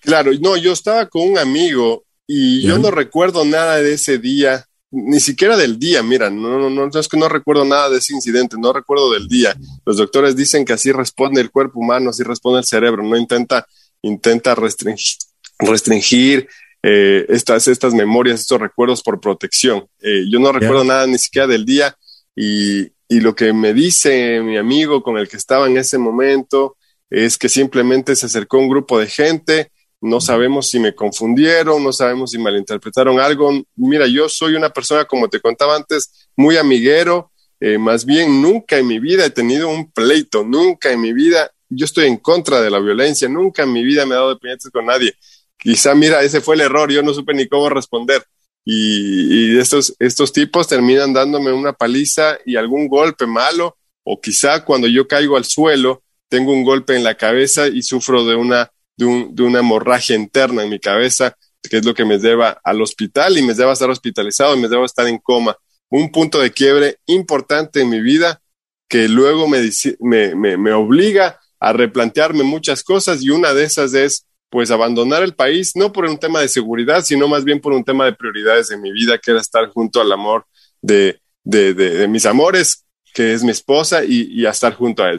Claro, 0.00 0.32
no, 0.40 0.56
yo 0.56 0.72
estaba 0.72 1.08
con 1.08 1.22
un 1.30 1.38
amigo 1.38 2.04
y 2.26 2.62
¿Ya? 2.62 2.70
yo 2.70 2.78
no 2.78 2.90
recuerdo 2.90 3.44
nada 3.44 3.76
de 3.76 3.94
ese 3.94 4.18
día. 4.18 4.66
ni 4.90 5.18
siquiera 5.18 5.56
del 5.56 5.78
día, 5.78 6.02
mira, 6.02 6.30
no, 6.30 6.58
no, 6.58 6.70
no, 6.70 7.00
es 7.00 7.08
que 7.08 7.16
no 7.16 7.28
recuerdo 7.28 7.64
nada 7.64 7.90
de 7.90 7.98
ese 7.98 8.14
incidente, 8.14 8.56
no 8.58 8.72
recuerdo 8.72 9.10
del 9.12 9.26
día. 9.26 9.56
Los 9.84 9.96
doctores 9.96 10.36
dicen 10.36 10.64
que 10.64 10.74
así 10.74 10.92
responde 10.92 11.40
el 11.40 11.50
cuerpo 11.50 11.80
humano, 11.80 12.10
así 12.10 12.22
responde 12.22 12.60
el 12.60 12.64
cerebro, 12.64 13.02
no 13.02 13.16
intenta, 13.16 13.66
intenta 14.02 14.54
restringir, 14.54 15.16
restringir 15.58 16.48
eh, 16.82 17.24
estas, 17.28 17.66
estas 17.66 17.94
memorias, 17.94 18.40
estos 18.40 18.60
recuerdos 18.60 19.02
por 19.02 19.20
protección. 19.20 19.86
Eh, 20.00 20.26
yo 20.30 20.38
no 20.38 20.52
recuerdo 20.52 20.84
nada 20.84 21.06
ni 21.06 21.18
siquiera 21.18 21.48
del 21.48 21.64
día 21.64 21.96
y, 22.36 22.93
y 23.08 23.20
lo 23.20 23.34
que 23.34 23.52
me 23.52 23.72
dice 23.72 24.40
mi 24.40 24.56
amigo 24.56 25.02
con 25.02 25.18
el 25.18 25.28
que 25.28 25.36
estaba 25.36 25.66
en 25.66 25.76
ese 25.76 25.98
momento 25.98 26.76
es 27.10 27.38
que 27.38 27.48
simplemente 27.48 28.16
se 28.16 28.26
acercó 28.26 28.58
un 28.58 28.68
grupo 28.68 28.98
de 28.98 29.06
gente, 29.06 29.70
no 30.00 30.20
sabemos 30.20 30.68
si 30.68 30.78
me 30.78 30.94
confundieron, 30.94 31.82
no 31.82 31.92
sabemos 31.92 32.32
si 32.32 32.38
malinterpretaron 32.38 33.20
algo. 33.20 33.50
Mira, 33.76 34.06
yo 34.06 34.28
soy 34.28 34.54
una 34.54 34.70
persona, 34.70 35.06
como 35.06 35.28
te 35.28 35.40
contaba 35.40 35.76
antes, 35.76 36.28
muy 36.36 36.56
amiguero, 36.56 37.30
eh, 37.60 37.78
más 37.78 38.04
bien 38.04 38.42
nunca 38.42 38.76
en 38.76 38.86
mi 38.86 38.98
vida 38.98 39.24
he 39.24 39.30
tenido 39.30 39.68
un 39.68 39.90
pleito, 39.90 40.44
nunca 40.44 40.92
en 40.92 41.00
mi 41.00 41.12
vida, 41.14 41.50
yo 41.70 41.86
estoy 41.86 42.06
en 42.06 42.18
contra 42.18 42.60
de 42.60 42.70
la 42.70 42.80
violencia, 42.80 43.28
nunca 43.28 43.62
en 43.62 43.72
mi 43.72 43.82
vida 43.82 44.04
me 44.04 44.14
he 44.14 44.18
dado 44.18 44.30
de 44.30 44.36
puñetes 44.36 44.70
con 44.70 44.86
nadie. 44.86 45.14
Quizá, 45.56 45.94
mira, 45.94 46.22
ese 46.22 46.42
fue 46.42 46.56
el 46.56 46.60
error, 46.60 46.92
yo 46.92 47.02
no 47.02 47.14
supe 47.14 47.32
ni 47.32 47.48
cómo 47.48 47.70
responder. 47.70 48.22
Y, 48.64 49.58
estos, 49.58 49.94
estos 49.98 50.32
tipos 50.32 50.66
terminan 50.66 51.12
dándome 51.12 51.52
una 51.52 51.72
paliza 51.72 52.38
y 52.46 52.56
algún 52.56 52.88
golpe 52.88 53.26
malo, 53.26 53.76
o 54.04 54.20
quizá 54.20 54.64
cuando 54.64 54.88
yo 54.88 55.06
caigo 55.06 55.36
al 55.36 55.44
suelo, 55.44 56.02
tengo 56.28 56.52
un 56.52 56.64
golpe 56.64 56.96
en 56.96 57.04
la 57.04 57.16
cabeza 57.16 57.68
y 57.68 57.82
sufro 57.82 58.24
de 58.24 58.34
una 58.34 58.70
de, 58.96 59.04
un, 59.04 59.34
de 59.34 59.42
una 59.42 59.60
hemorragia 59.60 60.16
interna 60.16 60.62
en 60.62 60.70
mi 60.70 60.78
cabeza, 60.78 61.36
que 61.62 61.78
es 61.78 61.84
lo 61.84 61.94
que 61.94 62.04
me 62.04 62.18
lleva 62.18 62.60
al 62.62 62.82
hospital 62.82 63.38
y 63.38 63.42
me 63.42 63.54
lleva 63.54 63.70
a 63.70 63.72
estar 63.74 63.90
hospitalizado 63.90 64.56
y 64.56 64.60
me 64.60 64.68
lleva 64.68 64.82
a 64.82 64.86
estar 64.86 65.06
en 65.06 65.18
coma. 65.18 65.56
Un 65.90 66.10
punto 66.10 66.40
de 66.40 66.50
quiebre 66.50 66.98
importante 67.06 67.80
en 67.80 67.90
mi 67.90 68.00
vida 68.00 68.40
que 68.88 69.08
luego 69.08 69.48
me, 69.48 69.60
me, 70.00 70.56
me, 70.56 70.72
obliga 70.72 71.40
a 71.58 71.72
replantearme 71.72 72.44
muchas 72.44 72.82
cosas 72.84 73.22
y 73.22 73.30
una 73.30 73.54
de 73.54 73.64
esas 73.64 73.94
es 73.94 74.26
pues 74.54 74.70
abandonar 74.70 75.24
el 75.24 75.34
país, 75.34 75.72
no 75.74 75.92
por 75.92 76.04
un 76.04 76.16
tema 76.16 76.40
de 76.40 76.46
seguridad, 76.46 77.04
sino 77.04 77.26
más 77.26 77.42
bien 77.42 77.60
por 77.60 77.72
un 77.72 77.82
tema 77.82 78.04
de 78.04 78.12
prioridades 78.12 78.70
en 78.70 78.80
mi 78.80 78.92
vida, 78.92 79.18
que 79.18 79.32
era 79.32 79.40
estar 79.40 79.68
junto 79.70 80.00
al 80.00 80.12
amor 80.12 80.46
de, 80.80 81.18
de, 81.42 81.74
de, 81.74 82.06
mis 82.06 82.24
amores, 82.24 82.84
que 83.12 83.34
es 83.34 83.42
mi 83.42 83.50
esposa, 83.50 84.04
y, 84.04 84.28
y 84.30 84.46
a 84.46 84.50
estar 84.50 84.72
junto 84.76 85.02
a 85.02 85.10
él. 85.10 85.18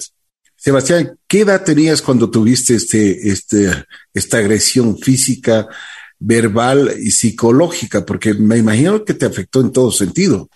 Sebastián, 0.56 1.20
¿qué 1.28 1.42
edad 1.42 1.66
tenías 1.66 2.02
cuando 2.02 2.32
tuviste 2.32 2.76
este, 2.76 3.30
este, 3.30 3.70
esta 4.14 4.38
agresión 4.38 4.98
física, 4.98 5.68
verbal 6.18 6.94
y 6.98 7.12
psicológica? 7.12 8.06
Porque 8.06 8.34
me 8.36 8.56
imagino 8.56 9.04
que 9.04 9.16
te 9.16 9.26
afectó 9.26 9.60
en 9.60 9.74
todo 9.74 9.92
sentido. 9.92 10.48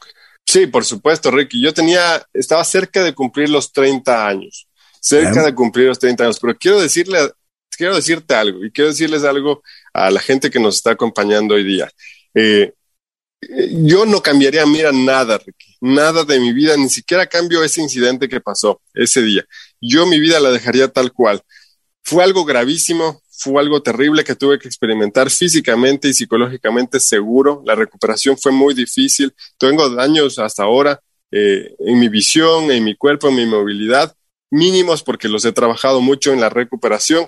Sí, 0.45 0.67
por 0.67 0.85
supuesto, 0.85 1.31
Ricky. 1.31 1.61
Yo 1.61 1.73
tenía, 1.73 2.25
estaba 2.31 2.63
cerca 2.63 3.03
de 3.03 3.13
cumplir 3.13 3.49
los 3.49 3.73
30 3.73 4.25
años, 4.25 4.69
cerca 5.01 5.43
de 5.43 5.53
cumplir 5.53 5.87
los 5.87 5.99
30 5.99 6.23
años, 6.23 6.39
pero 6.39 6.57
quiero 6.57 6.79
decirle, 6.79 7.29
quiero 7.79 7.95
decirte 7.95 8.35
algo 8.35 8.65
y 8.65 8.71
quiero 8.71 8.89
decirles 8.89 9.23
algo 9.23 9.63
a 9.93 10.11
la 10.11 10.19
gente 10.19 10.49
que 10.49 10.59
nos 10.59 10.75
está 10.75 10.91
acompañando 10.91 11.55
hoy 11.55 11.63
día. 11.63 11.89
Eh, 12.33 12.73
yo 13.71 14.05
no 14.05 14.21
cambiaría, 14.21 14.65
mira, 14.65 14.91
nada, 14.91 15.37
Ricky, 15.37 15.77
nada 15.79 16.25
de 16.25 16.41
mi 16.41 16.51
vida, 16.51 16.75
ni 16.75 16.89
siquiera 16.89 17.25
cambio 17.25 17.63
ese 17.63 17.81
incidente 17.81 18.27
que 18.27 18.41
pasó 18.41 18.81
ese 18.93 19.21
día 19.21 19.45
yo 19.81 20.05
mi 20.05 20.19
vida 20.19 20.39
la 20.39 20.51
dejaría 20.51 20.87
tal 20.89 21.13
cual. 21.13 21.41
Fue 22.03 22.23
algo 22.23 22.43
gravísimo, 22.45 23.21
fue 23.29 23.61
algo 23.61 23.81
terrible 23.81 24.23
que 24.23 24.35
tuve 24.35 24.59
que 24.59 24.67
experimentar 24.67 25.29
físicamente 25.29 26.09
y 26.09 26.13
psicológicamente 26.13 26.99
seguro. 26.99 27.61
La 27.65 27.75
recuperación 27.75 28.37
fue 28.37 28.51
muy 28.51 28.73
difícil. 28.73 29.33
Tengo 29.57 29.89
daños 29.89 30.39
hasta 30.39 30.63
ahora 30.63 30.99
eh, 31.31 31.75
en 31.79 31.99
mi 31.99 32.09
visión, 32.09 32.71
en 32.71 32.83
mi 32.83 32.95
cuerpo, 32.95 33.29
en 33.29 33.35
mi 33.35 33.45
movilidad, 33.45 34.15
mínimos 34.49 35.03
porque 35.03 35.29
los 35.29 35.45
he 35.45 35.51
trabajado 35.51 36.01
mucho 36.01 36.33
en 36.33 36.41
la 36.41 36.49
recuperación, 36.49 37.27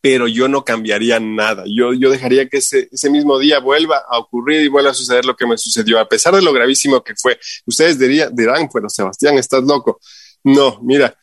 pero 0.00 0.28
yo 0.28 0.48
no 0.48 0.64
cambiaría 0.64 1.20
nada. 1.20 1.64
Yo, 1.66 1.92
yo 1.92 2.10
dejaría 2.10 2.48
que 2.48 2.58
ese, 2.58 2.88
ese 2.90 3.10
mismo 3.10 3.38
día 3.38 3.58
vuelva 3.60 4.02
a 4.08 4.18
ocurrir 4.18 4.62
y 4.62 4.68
vuelva 4.68 4.90
a 4.90 4.94
suceder 4.94 5.24
lo 5.24 5.36
que 5.36 5.46
me 5.46 5.58
sucedió, 5.58 5.98
a 5.98 6.08
pesar 6.08 6.34
de 6.34 6.42
lo 6.42 6.52
gravísimo 6.52 7.02
que 7.02 7.14
fue. 7.16 7.38
Ustedes 7.66 7.98
dirían, 7.98 8.34
dirán, 8.34 8.68
bueno, 8.72 8.88
Sebastián, 8.88 9.36
estás 9.36 9.62
loco. 9.64 10.00
No, 10.42 10.80
mira, 10.82 11.14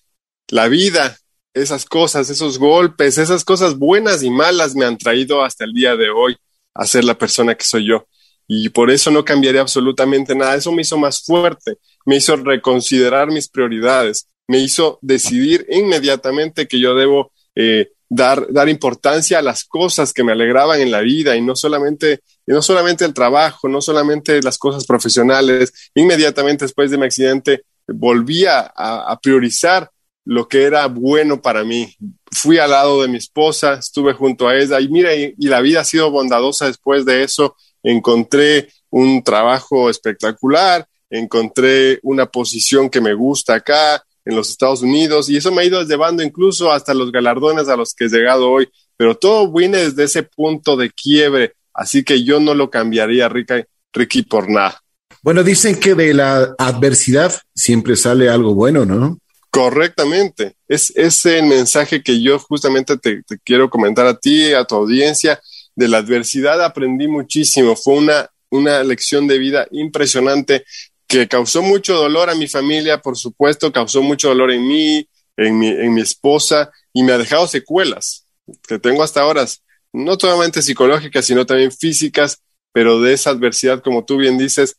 la 0.49 0.67
vida, 0.67 1.17
esas 1.53 1.85
cosas, 1.85 2.29
esos 2.29 2.59
golpes, 2.59 3.17
esas 3.17 3.43
cosas 3.43 3.77
buenas 3.77 4.21
y 4.21 4.29
malas 4.29 4.75
me 4.75 4.85
han 4.85 4.97
traído 4.97 5.43
hasta 5.43 5.65
el 5.65 5.73
día 5.73 5.95
de 5.95 6.09
hoy 6.09 6.37
a 6.75 6.85
ser 6.85 7.03
la 7.03 7.17
persona 7.17 7.55
que 7.55 7.65
soy 7.65 7.87
yo. 7.87 8.07
Y 8.47 8.69
por 8.69 8.91
eso 8.91 9.11
no 9.11 9.25
cambiaría 9.25 9.61
absolutamente 9.61 10.35
nada. 10.35 10.55
Eso 10.55 10.71
me 10.71 10.83
hizo 10.83 10.97
más 10.97 11.23
fuerte, 11.23 11.77
me 12.05 12.17
hizo 12.17 12.35
reconsiderar 12.35 13.29
mis 13.29 13.49
prioridades, 13.49 14.27
me 14.47 14.59
hizo 14.59 14.99
decidir 15.01 15.65
inmediatamente 15.69 16.67
que 16.67 16.79
yo 16.79 16.95
debo 16.95 17.33
eh, 17.55 17.91
dar, 18.09 18.51
dar 18.51 18.69
importancia 18.69 19.39
a 19.39 19.41
las 19.41 19.63
cosas 19.63 20.13
que 20.13 20.23
me 20.23 20.31
alegraban 20.31 20.79
en 20.79 20.91
la 20.91 21.01
vida 21.01 21.35
y 21.35 21.41
no 21.41 21.55
solamente, 21.55 22.21
y 22.45 22.51
no 22.51 22.61
solamente 22.61 23.05
el 23.05 23.13
trabajo, 23.13 23.67
no 23.67 23.81
solamente 23.81 24.41
las 24.41 24.57
cosas 24.57 24.85
profesionales. 24.85 25.91
Inmediatamente 25.95 26.65
después 26.65 26.91
de 26.91 26.97
mi 26.97 27.05
accidente 27.05 27.63
volví 27.87 28.45
a 28.45 29.19
priorizar 29.21 29.89
lo 30.27 30.49
que 30.49 30.63
era 30.63 30.87
bueno 30.87 31.41
para 31.41 31.63
mí. 31.63 31.95
Fui 32.31 32.57
al 32.57 32.71
lado 32.71 33.01
de 33.01 33.07
mi 33.07 33.17
esposa, 33.17 33.75
estuve 33.75 34.13
junto 34.13 34.47
a 34.47 34.57
ella 34.57 34.81
y 34.81 34.89
mira, 34.89 35.15
y, 35.15 35.33
la 35.37 35.61
vida 35.61 35.79
ha 35.79 35.85
sido 35.85 36.11
bondadosa 36.11 36.67
después 36.67 37.05
de 37.05 37.23
eso. 37.23 37.55
Encontré 37.81 38.67
un 38.89 39.23
trabajo 39.23 39.89
espectacular, 39.89 40.85
encontré 41.09 41.99
una 42.03 42.25
posición 42.25 42.89
que 42.89 42.99
me 42.99 43.13
gusta 43.13 43.55
acá 43.55 44.03
en 44.27 44.35
los 44.35 44.49
Estados 44.49 44.81
Unidos 44.81 45.29
y 45.29 45.37
eso 45.37 45.51
me 45.51 45.61
ha 45.61 45.65
ido 45.65 45.81
llevando 45.83 46.21
incluso 46.21 46.71
hasta 46.71 46.93
los 46.93 47.11
galardones 47.11 47.69
a 47.69 47.77
los 47.77 47.93
que 47.93 48.05
he 48.05 48.09
llegado 48.09 48.51
hoy. 48.51 48.67
Pero 48.97 49.15
todo 49.15 49.51
viene 49.51 49.77
desde 49.77 50.03
ese 50.03 50.23
punto 50.23 50.75
de 50.75 50.89
quiebre, 50.89 51.53
así 51.73 52.03
que 52.03 52.23
yo 52.23 52.39
no 52.39 52.53
lo 52.53 52.69
cambiaría, 52.69 53.29
Ricky, 53.29 53.63
Ricky 53.93 54.23
por 54.23 54.49
nada. 54.49 54.81
Bueno, 55.21 55.43
dicen 55.43 55.79
que 55.79 55.95
de 55.95 56.13
la 56.13 56.55
adversidad 56.57 57.33
siempre 57.55 57.95
sale 57.95 58.29
algo 58.29 58.53
bueno, 58.53 58.85
¿no? 58.85 59.17
Correctamente. 59.49 60.55
Es 60.67 60.91
ese 60.95 61.41
mensaje 61.41 62.03
que 62.03 62.21
yo 62.21 62.37
justamente 62.39 62.97
te, 62.97 63.21
quiero 63.43 63.69
comentar 63.69 64.05
a 64.07 64.17
ti, 64.17 64.53
a 64.53 64.65
tu 64.65 64.75
audiencia. 64.75 65.39
De 65.75 65.87
la 65.87 65.99
adversidad 65.99 66.63
aprendí 66.63 67.07
muchísimo. 67.07 67.75
Fue 67.75 67.95
una, 67.95 68.29
una 68.49 68.83
lección 68.83 69.27
de 69.27 69.37
vida 69.37 69.67
impresionante 69.71 70.65
que 71.07 71.27
causó 71.27 71.61
mucho 71.61 71.95
dolor 71.95 72.29
a 72.29 72.35
mi 72.35 72.47
familia, 72.47 73.01
por 73.01 73.17
supuesto, 73.17 73.71
causó 73.71 74.01
mucho 74.01 74.29
dolor 74.29 74.51
en 74.51 74.67
mí, 74.67 75.07
en 75.37 75.57
mi, 75.57 75.67
en 75.69 75.93
mi 75.93 76.01
esposa 76.01 76.71
y 76.93 77.03
me 77.03 77.13
ha 77.13 77.17
dejado 77.17 77.47
secuelas 77.47 78.25
que 78.67 78.79
tengo 78.79 79.03
hasta 79.03 79.21
ahora, 79.21 79.45
no 79.93 80.17
solamente 80.19 80.61
psicológicas, 80.61 81.25
sino 81.25 81.45
también 81.45 81.71
físicas, 81.71 82.41
pero 82.71 83.01
de 83.01 83.13
esa 83.13 83.31
adversidad, 83.31 83.81
como 83.81 84.05
tú 84.05 84.17
bien 84.17 84.37
dices, 84.37 84.77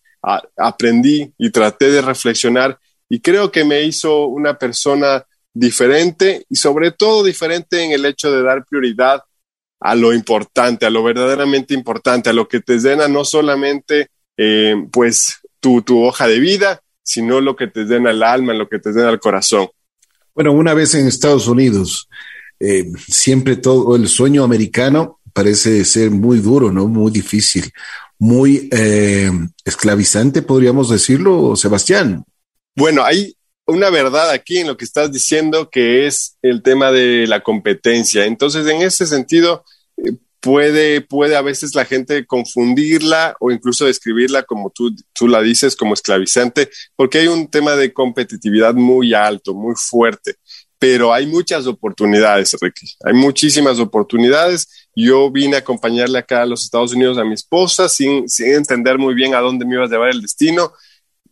aprendí 0.57 1.33
y 1.39 1.51
traté 1.51 1.91
de 1.91 2.03
reflexionar 2.03 2.79
y 3.09 3.21
creo 3.21 3.51
que 3.51 3.65
me 3.65 3.83
hizo 3.83 4.27
una 4.27 4.59
persona 4.59 5.25
diferente 5.55 6.45
y 6.49 6.57
sobre 6.57 6.91
todo 6.91 7.25
diferente 7.25 7.83
en 7.83 7.93
el 7.93 8.05
hecho 8.05 8.31
de 8.31 8.43
dar 8.43 8.65
prioridad 8.67 9.23
a 9.81 9.95
lo 9.95 10.13
importante, 10.13 10.87
a 10.87 10.91
lo 10.91 11.03
verdaderamente 11.03 11.73
importante, 11.73 12.31
a 12.31 12.33
lo 12.33 12.49
que 12.49 12.61
te 12.61 12.79
llena 12.79 13.09
no 13.09 13.25
solamente 13.25 14.09
eh, 14.37 14.75
pues 14.93 15.41
tu, 15.61 15.83
tu, 15.83 16.03
hoja 16.03 16.27
de 16.27 16.39
vida, 16.39 16.83
sino 17.03 17.41
lo 17.41 17.57
que 17.57 17.67
te 17.67 17.85
llena 17.85 18.11
el 18.11 18.23
alma, 18.23 18.55
lo 18.55 18.69
que 18.69 18.79
te 18.79 18.91
llena 18.91 19.11
el 19.11 19.19
corazón. 19.19 19.69
Bueno, 20.35 20.53
una 20.53 20.75
vez 20.75 20.95
en 20.95 21.07
Estados 21.07 21.49
Unidos, 21.49 22.09
eh, 22.61 22.85
siempre 23.09 23.57
todo 23.57 23.97
el 23.97 24.09
sueño 24.09 24.45
americano 24.45 25.21
parece 25.33 25.85
ser 25.85 26.11
muy 26.11 26.39
duro, 26.39 26.73
¿no? 26.73 26.89
Muy 26.89 27.11
difícil, 27.11 27.71
muy 28.19 28.69
eh, 28.73 29.31
esclavizante, 29.65 30.43
podríamos 30.43 30.91
decirlo, 30.91 31.55
Sebastián. 31.57 32.25
Bueno, 32.75 33.05
hay 33.05 33.37
una 33.67 33.91
verdad 33.91 34.31
aquí 34.31 34.59
en 34.59 34.67
lo 34.67 34.77
que 34.77 34.85
estás 34.85 35.13
diciendo 35.13 35.69
que 35.71 36.07
es 36.07 36.37
el 36.43 36.63
tema 36.63 36.91
de 36.91 37.27
la 37.27 37.43
competencia. 37.43 38.25
Entonces, 38.25 38.67
en 38.67 38.83
ese 38.83 39.07
sentido, 39.07 39.65
puede, 40.49 41.03
puede 41.03 41.37
a 41.37 41.43
veces 41.43 41.75
la 41.75 41.85
gente 41.85 42.25
confundirla 42.25 43.37
o 43.39 43.51
incluso 43.51 43.85
describirla 43.85 44.45
como 44.45 44.71
tú, 44.71 44.97
tú 45.13 45.29
la 45.29 45.43
dices, 45.43 45.77
como 45.77 45.93
esclavizante, 45.93 46.71
porque 46.97 47.19
hay 47.19 47.27
un 47.27 47.51
tema 47.51 47.77
de 47.77 47.93
competitividad 47.93 48.73
muy 48.73 49.13
alto, 49.13 49.53
muy 49.53 49.75
fuerte. 49.77 50.37
Pero 50.79 51.13
hay 51.13 51.27
muchas 51.27 51.67
oportunidades, 51.67 52.57
Ricky. 52.63 52.87
Hay 53.05 53.13
muchísimas 53.13 53.79
oportunidades. 53.79 54.89
Yo 54.95 55.31
vine 55.31 55.57
a 55.57 55.59
acompañarle 55.59 56.19
acá 56.19 56.41
a 56.43 56.47
los 56.47 56.65
Estados 56.65 56.95
Unidos 56.95 57.19
a 57.19 57.25
mi 57.25 57.35
esposa 57.35 57.91
sin, 57.91 58.27
sin 58.27 58.55
entender 58.55 58.97
muy 58.97 59.13
bien 59.13 59.35
a 59.35 59.41
dónde 59.41 59.67
me 59.67 59.75
iba 59.75 59.85
a 59.85 59.89
llevar 59.89 60.09
el 60.09 60.23
destino 60.23 60.73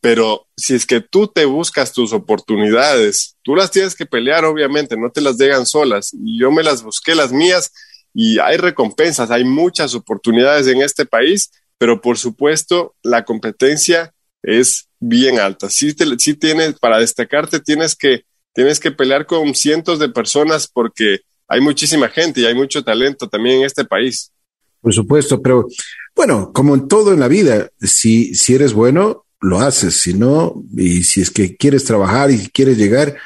pero 0.06 0.46
si 0.56 0.76
es 0.76 0.86
que 0.86 1.00
tú 1.00 1.26
te 1.26 1.46
buscas 1.46 1.92
tus 1.92 2.12
oportunidades, 2.12 3.36
tú 3.42 3.56
las 3.56 3.72
tienes 3.72 3.96
que 3.96 4.06
pelear, 4.06 4.44
obviamente, 4.44 4.96
no 4.96 5.10
te 5.10 5.20
las 5.20 5.36
llegan 5.36 5.66
solas. 5.66 6.12
Y 6.12 6.38
yo 6.38 6.52
me 6.52 6.62
las 6.62 6.84
busqué 6.84 7.16
las 7.16 7.32
mías 7.32 7.72
y 8.18 8.38
hay 8.38 8.56
recompensas, 8.56 9.30
hay 9.30 9.44
muchas 9.44 9.94
oportunidades 9.94 10.66
en 10.68 10.80
este 10.80 11.04
país 11.04 11.50
pero 11.78 12.00
por 12.00 12.18
supuesto 12.18 12.94
la 13.02 13.24
competencia 13.24 14.12
es 14.42 14.88
bien 15.00 15.38
alta. 15.38 15.68
Si, 15.68 15.94
si 16.18 16.34
tienes, 16.34 16.78
para 16.78 16.98
destacarte 16.98 17.60
tienes 17.60 17.94
que, 17.94 18.24
tienes 18.54 18.80
que 18.80 18.90
pelear 18.90 19.26
con 19.26 19.54
cientos 19.54 19.98
de 19.98 20.08
personas 20.08 20.68
porque 20.68 21.20
hay 21.48 21.60
muchísima 21.60 22.08
gente 22.08 22.40
y 22.40 22.46
hay 22.46 22.54
mucho 22.54 22.82
talento 22.82 23.28
también 23.28 23.60
en 23.60 23.66
este 23.66 23.84
país. 23.84 24.32
Por 24.80 24.92
supuesto, 24.92 25.42
pero 25.42 25.66
bueno, 26.14 26.52
como 26.52 26.74
en 26.74 26.88
todo 26.88 27.12
en 27.12 27.20
la 27.20 27.28
vida, 27.28 27.70
si, 27.80 28.34
si 28.34 28.54
eres 28.54 28.72
bueno, 28.72 29.24
lo 29.40 29.60
haces, 29.60 30.00
si 30.00 30.14
no, 30.14 30.62
y 30.76 31.02
si 31.02 31.20
es 31.20 31.30
que 31.30 31.56
quieres 31.56 31.84
trabajar 31.84 32.30
y 32.30 32.48
quieres 32.48 32.78
llegar, 32.78 33.16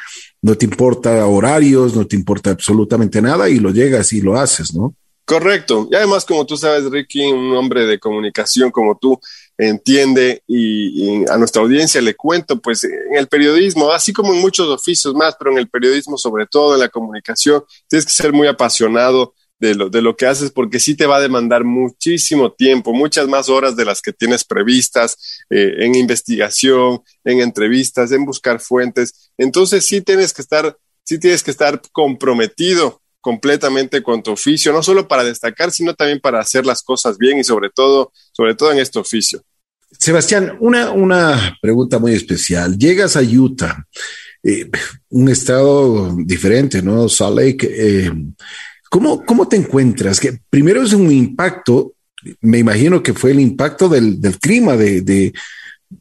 no 0.42 0.54
te 0.56 0.64
importa 0.64 1.26
horarios, 1.26 1.94
no 1.94 2.06
te 2.06 2.16
importa 2.16 2.50
absolutamente 2.50 3.20
nada 3.20 3.48
y 3.48 3.58
lo 3.58 3.70
llegas 3.70 4.12
y 4.12 4.20
lo 4.20 4.38
haces, 4.38 4.74
¿no? 4.74 4.94
Correcto. 5.24 5.86
Y 5.90 5.94
además, 5.94 6.24
como 6.24 6.44
tú 6.44 6.56
sabes, 6.56 6.90
Ricky, 6.90 7.24
un 7.26 7.54
hombre 7.54 7.86
de 7.86 8.00
comunicación 8.00 8.70
como 8.70 8.98
tú, 8.98 9.20
entiende 9.56 10.42
y, 10.46 11.24
a 11.30 11.36
nuestra 11.36 11.62
audiencia 11.62 12.00
le 12.00 12.16
cuento, 12.16 12.60
pues 12.60 12.82
en 12.84 13.16
el 13.16 13.28
periodismo, 13.28 13.92
así 13.92 14.12
como 14.12 14.32
en 14.32 14.40
muchos 14.40 14.68
oficios 14.68 15.14
más, 15.14 15.36
pero 15.38 15.52
en 15.52 15.58
el 15.58 15.68
periodismo 15.68 16.16
sobre 16.16 16.46
todo, 16.46 16.74
en 16.74 16.80
la 16.80 16.88
comunicación, 16.88 17.62
tienes 17.86 18.06
que 18.06 18.12
ser 18.12 18.32
muy 18.32 18.48
apasionado 18.48 19.34
de 19.60 19.74
lo, 19.74 19.90
de 19.90 20.02
lo 20.02 20.16
que 20.16 20.26
haces 20.26 20.50
porque 20.50 20.80
sí 20.80 20.94
te 20.94 21.06
va 21.06 21.18
a 21.18 21.20
demandar 21.20 21.64
muchísimo 21.64 22.52
tiempo, 22.52 22.94
muchas 22.94 23.28
más 23.28 23.48
horas 23.48 23.76
de 23.76 23.84
las 23.84 24.00
que 24.00 24.12
tienes 24.12 24.42
previstas 24.44 25.16
eh, 25.50 25.74
en 25.80 25.94
investigación, 25.94 27.02
en 27.24 27.40
entrevistas, 27.40 28.10
en 28.10 28.24
buscar 28.24 28.58
fuentes. 28.58 29.30
Entonces 29.36 29.84
sí 29.84 30.00
tienes 30.00 30.32
que 30.32 30.42
estar, 30.42 30.76
sí 31.04 31.18
tienes 31.18 31.42
que 31.42 31.50
estar 31.50 31.80
comprometido 31.92 33.02
completamente 33.20 34.02
con 34.02 34.22
tu 34.22 34.32
oficio, 34.32 34.72
no 34.72 34.82
solo 34.82 35.06
para 35.06 35.24
destacar, 35.24 35.70
sino 35.70 35.94
también 35.94 36.20
para 36.20 36.40
hacer 36.40 36.64
las 36.64 36.82
cosas 36.82 37.18
bien 37.18 37.38
y 37.38 37.44
sobre 37.44 37.68
todo, 37.68 38.12
sobre 38.32 38.54
todo 38.54 38.72
en 38.72 38.78
este 38.78 38.98
oficio. 38.98 39.42
Sebastián, 39.98 40.56
una, 40.60 40.90
una 40.90 41.58
pregunta 41.60 41.98
muy 41.98 42.14
especial. 42.14 42.78
Llegas 42.78 43.16
a 43.16 43.20
Utah, 43.20 43.86
eh, 44.42 44.70
un 45.10 45.28
estado 45.28 46.16
diferente, 46.16 46.80
¿no? 46.80 47.10
Salt 47.10 47.36
Lake. 47.36 47.68
Eh, 47.70 48.10
¿cómo, 48.90 49.24
¿Cómo 49.24 49.48
te 49.48 49.56
encuentras? 49.56 50.20
Que 50.20 50.38
primero 50.50 50.82
es 50.82 50.92
un 50.92 51.10
impacto, 51.10 51.94
me 52.42 52.58
imagino 52.58 53.02
que 53.02 53.14
fue 53.14 53.30
el 53.30 53.40
impacto 53.40 53.88
del, 53.88 54.20
del 54.20 54.38
clima, 54.38 54.76
de, 54.76 55.00
de, 55.00 55.32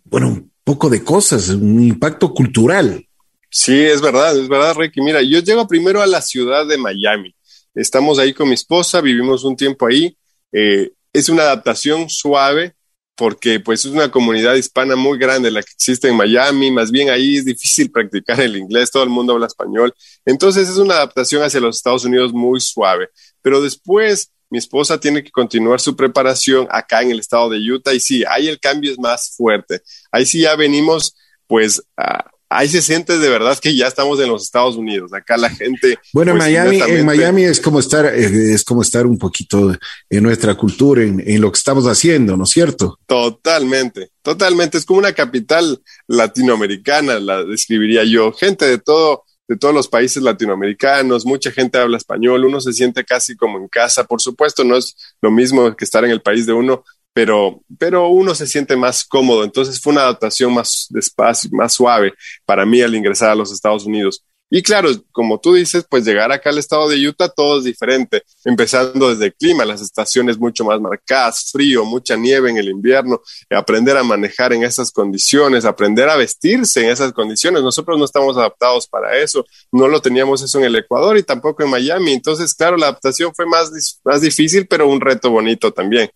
bueno, 0.04 0.28
un 0.28 0.52
poco 0.66 0.90
de 0.90 1.02
cosas, 1.02 1.48
un 1.50 1.82
impacto 1.82 2.34
cultural. 2.34 3.06
Sí, 3.50 3.80
es 3.80 4.02
verdad, 4.02 4.38
es 4.38 4.50
verdad, 4.50 4.76
Ricky. 4.76 5.02
Mira, 5.02 5.22
yo 5.22 5.40
llego 5.40 5.68
primero 5.68 6.02
a 6.02 6.08
la 6.08 6.22
ciudad 6.22 6.68
de 6.68 6.78
Miami. 6.78 7.34
Estamos 7.74 8.20
ahí 8.20 8.34
con 8.34 8.50
mi 8.50 8.56
esposa, 8.56 9.00
vivimos 9.00 9.44
un 9.44 9.56
tiempo 9.56 9.88
ahí. 9.88 10.16
Eh, 10.52 10.92
es 11.14 11.30
una 11.30 11.44
adaptación 11.44 12.10
suave 12.10 12.76
porque 13.20 13.60
pues 13.60 13.84
es 13.84 13.92
una 13.92 14.10
comunidad 14.10 14.56
hispana 14.56 14.96
muy 14.96 15.18
grande 15.18 15.52
la 15.52 15.62
que 15.62 15.74
existe 15.74 16.08
en 16.08 16.16
Miami, 16.16 16.72
más 16.72 16.90
bien 16.90 17.10
ahí 17.10 17.36
es 17.36 17.44
difícil 17.44 17.92
practicar 17.92 18.40
el 18.40 18.56
inglés, 18.56 18.92
todo 18.92 19.04
el 19.04 19.10
mundo 19.10 19.34
habla 19.34 19.48
español. 19.48 19.94
Entonces 20.26 20.70
es 20.70 20.78
una 20.78 20.94
adaptación 20.94 21.44
hacia 21.44 21.60
los 21.60 21.76
Estados 21.76 22.06
Unidos 22.06 22.32
muy 22.32 22.62
suave. 22.62 23.10
Pero 23.42 23.62
después 23.62 24.32
mi 24.50 24.58
esposa 24.58 25.02
tiene 25.02 25.22
que 25.22 25.32
continuar 25.32 25.82
su 25.82 25.98
preparación 25.98 26.66
acá 26.72 27.02
en 27.02 27.12
el 27.12 27.20
estado 27.20 27.50
de 27.50 27.60
Utah 27.60 27.94
y 27.94 28.00
sí, 28.00 28.24
ahí 28.26 28.48
el 28.48 28.58
cambio 28.58 28.90
es 28.90 28.98
más 28.98 29.36
fuerte. 29.36 29.82
Ahí 30.14 30.26
sí 30.26 30.40
ya 30.40 30.56
venimos 30.56 31.14
pues 31.46 31.84
a 31.98 32.24
ahí 32.50 32.68
se 32.68 32.82
siente 32.82 33.18
de 33.18 33.30
verdad 33.30 33.58
que 33.60 33.76
ya 33.76 33.88
estamos 33.88 34.20
en 34.20 34.28
los 34.28 34.44
Estados 34.44 34.76
Unidos. 34.76 35.14
Acá 35.14 35.38
la 35.38 35.50
gente. 35.50 36.00
Bueno, 36.12 36.34
pues, 36.34 36.44
Miami, 36.44 36.82
en 36.82 37.06
Miami 37.06 37.44
es 37.44 37.62
como 37.62 37.80
estar, 37.80 38.06
eh, 38.08 38.54
es 38.54 38.64
como 38.64 38.82
estar 38.82 39.06
un 39.06 39.18
poquito 39.18 39.76
en 40.10 40.24
nuestra 40.24 40.56
cultura, 40.56 41.04
en, 41.04 41.24
en, 41.26 41.40
lo 41.40 41.52
que 41.52 41.58
estamos 41.58 41.86
haciendo, 41.86 42.36
¿no 42.36 42.44
es 42.44 42.50
cierto? 42.50 43.00
Totalmente, 43.06 44.12
totalmente. 44.22 44.78
Es 44.78 44.86
como 44.86 45.00
una 45.00 45.14
capital 45.14 45.82
latinoamericana, 46.08 47.20
la 47.20 47.44
describiría 47.44 48.04
yo. 48.04 48.34
Gente 48.34 48.66
de 48.66 48.80
todo, 48.80 49.24
de 49.48 49.58
todos 49.58 49.74
los 49.74 49.88
países 49.88 50.24
latinoamericanos, 50.24 51.26
mucha 51.26 51.52
gente 51.52 51.78
habla 51.78 51.98
español, 51.98 52.46
uno 52.46 52.60
se 52.60 52.74
siente 52.74 53.06
casi 53.06 53.36
como 53.36 53.60
en 53.60 53.68
casa. 53.68 54.06
Por 54.06 54.22
supuesto, 54.22 54.64
no 54.64 54.76
es 54.76 54.96
lo 55.22 55.32
mismo 55.32 55.76
que 55.76 55.86
estar 55.86 56.04
en 56.04 56.12
el 56.12 56.22
país 56.22 56.46
de 56.46 56.54
uno, 56.54 56.84
pero, 57.20 57.62
pero 57.78 58.08
uno 58.08 58.34
se 58.34 58.48
siente 58.48 58.78
más 58.78 59.04
cómodo. 59.04 59.44
Entonces 59.44 59.82
fue 59.82 59.92
una 59.92 60.04
adaptación 60.04 60.54
más 60.54 60.88
despacio, 60.90 61.50
más 61.52 61.74
suave 61.74 62.14
para 62.46 62.66
mí 62.66 62.82
al 62.82 62.96
ingresar 62.96 63.32
a 63.32 63.36
los 63.36 63.52
Estados 63.52 63.86
Unidos. 63.86 64.24
Y 64.50 64.64
claro, 64.64 64.90
como 65.12 65.38
tú 65.38 65.54
dices, 65.54 65.86
pues 65.90 66.06
llegar 66.06 66.32
acá 66.32 66.50
al 66.50 66.60
estado 66.60 66.88
de 66.88 67.06
Utah 67.06 67.28
todo 67.28 67.60
es 67.60 67.66
diferente, 67.66 68.24
empezando 68.46 69.10
desde 69.10 69.26
el 69.26 69.34
clima, 69.36 69.66
las 69.66 69.82
estaciones 69.82 70.40
mucho 70.40 70.64
más 70.64 70.80
marcadas, 70.80 71.50
frío, 71.52 71.84
mucha 71.84 72.16
nieve 72.16 72.52
en 72.52 72.58
el 72.58 72.70
invierno, 72.70 73.22
aprender 73.50 73.98
a 73.98 74.04
manejar 74.04 74.54
en 74.54 74.64
esas 74.64 74.90
condiciones, 74.90 75.66
aprender 75.66 76.08
a 76.08 76.16
vestirse 76.16 76.86
en 76.86 76.90
esas 76.90 77.12
condiciones. 77.12 77.62
Nosotros 77.62 78.00
no 78.00 78.06
estamos 78.06 78.38
adaptados 78.38 78.88
para 78.88 79.18
eso, 79.18 79.46
no 79.74 79.90
lo 79.90 80.02
teníamos 80.02 80.42
eso 80.42 80.58
en 80.58 80.64
el 80.64 80.76
Ecuador 80.78 81.18
y 81.18 81.24
tampoco 81.24 81.64
en 81.64 81.70
Miami. 81.70 82.14
Entonces, 82.14 82.54
claro, 82.54 82.78
la 82.78 82.88
adaptación 82.88 83.36
fue 83.36 83.46
más, 83.46 84.00
más 84.06 84.22
difícil, 84.22 84.68
pero 84.68 84.88
un 84.88 85.02
reto 85.02 85.30
bonito 85.30 85.74
también. 85.74 86.10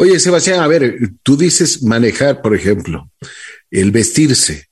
Oye, 0.00 0.20
Sebastián, 0.20 0.60
a 0.60 0.68
ver, 0.68 0.96
tú 1.24 1.36
dices 1.36 1.82
manejar, 1.82 2.40
por 2.40 2.54
ejemplo, 2.54 3.10
el 3.68 3.90
vestirse. 3.90 4.68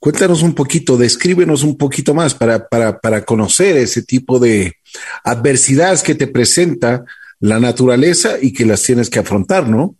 Cuéntanos 0.00 0.42
un 0.42 0.52
poquito, 0.52 0.96
descríbenos 0.96 1.62
un 1.62 1.78
poquito 1.78 2.12
más 2.12 2.34
para, 2.34 2.66
para, 2.66 2.98
para 2.98 3.24
conocer 3.24 3.76
ese 3.76 4.02
tipo 4.02 4.40
de 4.40 4.74
adversidades 5.22 6.02
que 6.02 6.16
te 6.16 6.26
presenta 6.26 7.04
la 7.38 7.60
naturaleza 7.60 8.36
y 8.42 8.52
que 8.52 8.66
las 8.66 8.82
tienes 8.82 9.08
que 9.08 9.20
afrontar, 9.20 9.68
¿no? 9.68 9.96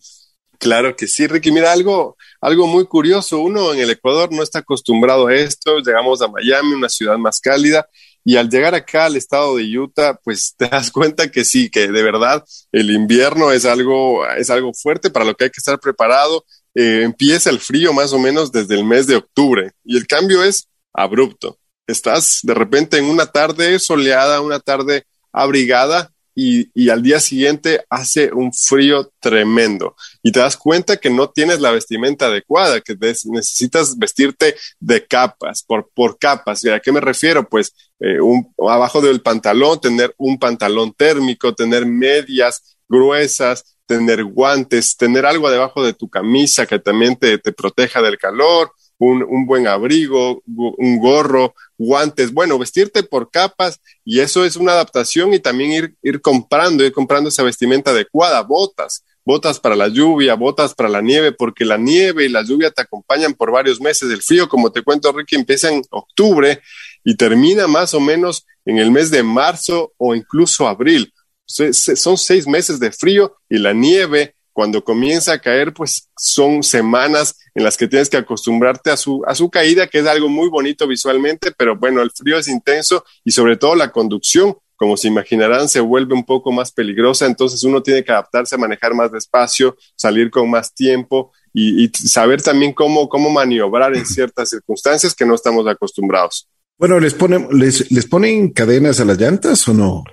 Claro 0.58 0.96
que 0.96 1.06
sí, 1.06 1.28
Ricky. 1.28 1.52
Mira, 1.52 1.70
algo, 1.70 2.16
algo 2.40 2.66
muy 2.66 2.86
curioso. 2.86 3.38
Uno 3.38 3.72
en 3.72 3.78
el 3.78 3.90
Ecuador 3.90 4.32
no 4.32 4.42
está 4.42 4.58
acostumbrado 4.58 5.28
a 5.28 5.34
esto. 5.36 5.78
Llegamos 5.78 6.20
a 6.20 6.26
Miami, 6.26 6.72
una 6.72 6.88
ciudad 6.88 7.16
más 7.16 7.38
cálida, 7.38 7.86
y 8.24 8.36
al 8.36 8.48
llegar 8.48 8.74
acá 8.74 9.04
al 9.04 9.16
estado 9.16 9.56
de 9.56 9.78
Utah, 9.78 10.18
pues 10.24 10.54
te 10.58 10.68
das 10.68 10.90
cuenta 10.90 11.30
que 11.30 11.44
sí, 11.44 11.70
que 11.70 11.88
de 11.88 12.02
verdad 12.02 12.44
el 12.72 12.90
invierno 12.90 13.52
es 13.52 13.66
algo, 13.66 14.26
es 14.26 14.50
algo 14.50 14.72
fuerte 14.72 15.10
para 15.10 15.26
lo 15.26 15.34
que 15.34 15.44
hay 15.44 15.50
que 15.50 15.60
estar 15.60 15.78
preparado. 15.78 16.44
Eh, 16.74 17.02
empieza 17.04 17.50
el 17.50 17.60
frío 17.60 17.92
más 17.92 18.12
o 18.12 18.18
menos 18.18 18.50
desde 18.50 18.74
el 18.74 18.84
mes 18.84 19.06
de 19.06 19.16
octubre 19.16 19.72
y 19.84 19.96
el 19.96 20.06
cambio 20.06 20.42
es 20.42 20.68
abrupto. 20.92 21.58
Estás 21.86 22.40
de 22.42 22.54
repente 22.54 22.96
en 22.96 23.04
una 23.04 23.26
tarde 23.26 23.78
soleada, 23.78 24.40
una 24.40 24.58
tarde 24.58 25.04
abrigada 25.32 26.13
y, 26.34 26.88
al 26.88 27.02
día 27.02 27.20
siguiente 27.20 27.84
hace 27.88 28.32
un 28.32 28.52
frío 28.52 29.12
tremendo 29.20 29.94
y 30.22 30.32
te 30.32 30.40
das 30.40 30.56
cuenta 30.56 30.96
que 30.96 31.10
no 31.10 31.30
tienes 31.30 31.60
la 31.60 31.70
vestimenta 31.70 32.26
adecuada, 32.26 32.80
que 32.80 32.96
necesitas 32.96 33.96
vestirte 33.96 34.56
de 34.80 35.06
capas, 35.06 35.62
por, 35.62 35.90
por 35.94 36.18
capas. 36.18 36.64
¿Y 36.64 36.70
a 36.70 36.80
qué 36.80 36.92
me 36.92 37.00
refiero? 37.00 37.48
Pues 37.48 37.72
eh, 38.00 38.20
un, 38.20 38.52
abajo 38.58 39.00
del 39.00 39.20
pantalón, 39.20 39.80
tener 39.80 40.14
un 40.18 40.38
pantalón 40.38 40.92
térmico, 40.92 41.54
tener 41.54 41.86
medias 41.86 42.76
gruesas, 42.88 43.76
tener 43.86 44.24
guantes, 44.24 44.96
tener 44.96 45.26
algo 45.26 45.50
debajo 45.50 45.84
de 45.84 45.92
tu 45.92 46.08
camisa 46.08 46.66
que 46.66 46.78
también 46.78 47.16
te 47.16 47.38
proteja 47.52 48.02
del 48.02 48.18
calor, 48.18 48.72
un, 48.98 49.46
buen 49.46 49.66
abrigo, 49.66 50.42
un 50.46 50.98
gorro, 50.98 51.54
guantes, 51.76 52.32
bueno, 52.32 52.58
vestirte 52.58 53.02
por 53.02 53.30
capas 53.30 53.80
y 54.04 54.20
eso 54.20 54.44
es 54.44 54.56
una 54.56 54.72
adaptación 54.72 55.34
y 55.34 55.40
también 55.40 55.72
ir, 55.72 55.94
ir 56.02 56.20
comprando, 56.20 56.84
ir 56.84 56.92
comprando 56.92 57.28
esa 57.28 57.42
vestimenta 57.42 57.90
adecuada, 57.90 58.42
botas, 58.42 59.04
botas 59.24 59.58
para 59.58 59.76
la 59.76 59.88
lluvia, 59.88 60.34
botas 60.34 60.74
para 60.74 60.88
la 60.88 61.00
nieve, 61.00 61.32
porque 61.32 61.64
la 61.64 61.76
nieve 61.76 62.24
y 62.24 62.28
la 62.28 62.42
lluvia 62.42 62.70
te 62.70 62.82
acompañan 62.82 63.34
por 63.34 63.50
varios 63.50 63.80
meses. 63.80 64.10
El 64.10 64.22
frío, 64.22 64.48
como 64.48 64.70
te 64.70 64.82
cuento, 64.82 65.12
Ricky, 65.12 65.36
empieza 65.36 65.70
en 65.70 65.82
octubre 65.90 66.60
y 67.02 67.16
termina 67.16 67.66
más 67.66 67.94
o 67.94 68.00
menos 68.00 68.46
en 68.64 68.78
el 68.78 68.90
mes 68.90 69.10
de 69.10 69.22
marzo 69.22 69.92
o 69.96 70.14
incluso 70.14 70.68
abril. 70.68 71.12
Son 71.46 72.16
seis 72.16 72.46
meses 72.46 72.80
de 72.80 72.90
frío 72.90 73.36
y 73.48 73.58
la 73.58 73.72
nieve 73.72 74.34
cuando 74.54 74.84
comienza 74.84 75.34
a 75.34 75.40
caer, 75.40 75.74
pues 75.74 76.08
son 76.16 76.62
semanas 76.62 77.36
en 77.54 77.64
las 77.64 77.76
que 77.76 77.88
tienes 77.88 78.08
que 78.08 78.16
acostumbrarte 78.16 78.90
a 78.90 78.96
su, 78.96 79.22
a 79.26 79.34
su 79.34 79.50
caída, 79.50 79.88
que 79.88 79.98
es 79.98 80.06
algo 80.06 80.28
muy 80.28 80.48
bonito 80.48 80.86
visualmente, 80.86 81.52
pero 81.58 81.76
bueno, 81.76 82.00
el 82.00 82.12
frío 82.12 82.38
es 82.38 82.46
intenso 82.46 83.04
y 83.24 83.32
sobre 83.32 83.56
todo 83.56 83.74
la 83.74 83.90
conducción, 83.90 84.56
como 84.76 84.96
se 84.96 85.08
imaginarán, 85.08 85.68
se 85.68 85.80
vuelve 85.80 86.14
un 86.14 86.24
poco 86.24 86.52
más 86.52 86.70
peligrosa, 86.70 87.26
entonces 87.26 87.64
uno 87.64 87.82
tiene 87.82 88.04
que 88.04 88.12
adaptarse 88.12 88.54
a 88.54 88.58
manejar 88.58 88.94
más 88.94 89.10
despacio, 89.10 89.76
salir 89.96 90.30
con 90.30 90.48
más 90.48 90.72
tiempo 90.72 91.32
y, 91.52 91.88
saber 91.88 92.40
también 92.40 92.72
cómo, 92.72 93.08
cómo 93.08 93.30
maniobrar 93.30 93.96
en 93.96 94.06
ciertas 94.06 94.50
circunstancias 94.50 95.14
que 95.14 95.26
no 95.26 95.34
estamos 95.34 95.66
acostumbrados. 95.66 96.48
Bueno, 96.78 97.00
¿les 97.00 97.14
ponen, 97.14 97.48
les, 97.50 97.90
les 97.90 98.06
ponen 98.06 98.50
cadenas 98.50 99.00
a 99.00 99.04
las 99.04 99.18
llantas 99.18 99.66
o 99.66 99.74
no? 99.74 100.04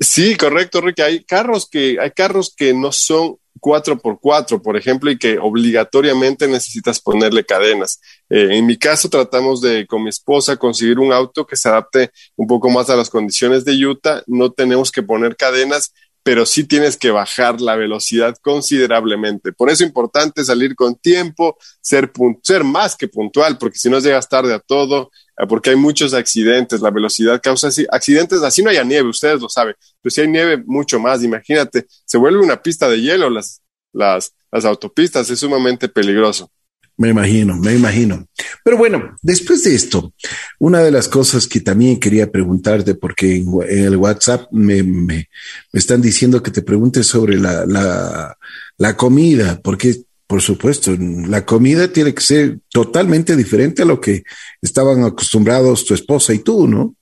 Sí, 0.00 0.36
correcto, 0.36 0.80
Ricky. 0.80 1.02
Hay 1.02 1.24
carros 1.24 1.68
que, 1.68 1.98
hay 2.00 2.12
carros 2.12 2.54
que 2.56 2.72
no 2.72 2.92
son 2.92 3.36
4x4, 3.60 4.62
por 4.62 4.76
ejemplo, 4.76 5.10
y 5.10 5.18
que 5.18 5.38
obligatoriamente 5.38 6.48
necesitas 6.48 7.00
ponerle 7.00 7.44
cadenas. 7.44 8.00
Eh, 8.28 8.56
en 8.56 8.66
mi 8.66 8.76
caso, 8.76 9.08
tratamos 9.08 9.60
de, 9.60 9.86
con 9.86 10.02
mi 10.02 10.10
esposa, 10.10 10.56
conseguir 10.56 10.98
un 10.98 11.12
auto 11.12 11.46
que 11.46 11.56
se 11.56 11.68
adapte 11.68 12.10
un 12.36 12.46
poco 12.46 12.70
más 12.70 12.90
a 12.90 12.96
las 12.96 13.10
condiciones 13.10 13.64
de 13.64 13.86
Utah. 13.86 14.22
No 14.26 14.50
tenemos 14.52 14.90
que 14.92 15.02
poner 15.02 15.36
cadenas 15.36 15.92
pero 16.22 16.44
sí 16.44 16.64
tienes 16.64 16.96
que 16.96 17.10
bajar 17.10 17.60
la 17.60 17.76
velocidad 17.76 18.36
considerablemente. 18.42 19.52
Por 19.52 19.70
eso 19.70 19.82
es 19.82 19.88
importante 19.88 20.44
salir 20.44 20.74
con 20.74 20.94
tiempo, 20.94 21.56
ser, 21.80 22.10
ser 22.42 22.64
más 22.64 22.96
que 22.96 23.08
puntual, 23.08 23.56
porque 23.58 23.78
si 23.78 23.88
no 23.88 23.98
llegas 23.98 24.28
tarde 24.28 24.54
a 24.54 24.58
todo, 24.58 25.10
eh, 25.38 25.46
porque 25.48 25.70
hay 25.70 25.76
muchos 25.76 26.14
accidentes, 26.14 26.80
la 26.80 26.90
velocidad 26.90 27.40
causa 27.42 27.68
accidentes, 27.90 28.42
así 28.42 28.62
no 28.62 28.70
haya 28.70 28.84
nieve, 28.84 29.08
ustedes 29.08 29.40
lo 29.40 29.48
saben, 29.48 29.74
pero 30.02 30.10
si 30.10 30.20
hay 30.20 30.28
nieve, 30.28 30.62
mucho 30.66 30.98
más, 30.98 31.22
imagínate, 31.22 31.86
se 32.04 32.18
vuelve 32.18 32.40
una 32.40 32.60
pista 32.62 32.88
de 32.88 33.00
hielo 33.00 33.30
las, 33.30 33.62
las, 33.92 34.34
las 34.50 34.64
autopistas, 34.64 35.30
es 35.30 35.38
sumamente 35.38 35.88
peligroso. 35.88 36.50
Me 36.98 37.10
imagino, 37.10 37.56
me 37.56 37.74
imagino. 37.74 38.26
Pero 38.64 38.76
bueno, 38.76 39.16
después 39.22 39.62
de 39.62 39.74
esto, 39.74 40.12
una 40.58 40.80
de 40.80 40.90
las 40.90 41.06
cosas 41.06 41.46
que 41.46 41.60
también 41.60 42.00
quería 42.00 42.30
preguntarte, 42.30 42.96
porque 42.96 43.36
en, 43.36 43.84
el 43.84 43.96
WhatsApp 43.96 44.48
me, 44.50 44.82
me, 44.82 45.28
están 45.72 46.02
diciendo 46.02 46.42
que 46.42 46.50
te 46.50 46.62
preguntes 46.62 47.06
sobre 47.06 47.38
la, 47.38 47.64
la, 47.66 48.36
la 48.78 48.96
comida, 48.96 49.60
porque 49.62 50.02
por 50.26 50.42
supuesto, 50.42 50.94
la 50.98 51.46
comida 51.46 51.90
tiene 51.90 52.12
que 52.12 52.20
ser 52.20 52.58
totalmente 52.70 53.34
diferente 53.34 53.80
a 53.82 53.86
lo 53.86 53.98
que 53.98 54.24
estaban 54.60 55.02
acostumbrados 55.02 55.86
tu 55.86 55.94
esposa 55.94 56.34
y 56.34 56.40
tú, 56.40 56.68
¿no? 56.68 56.94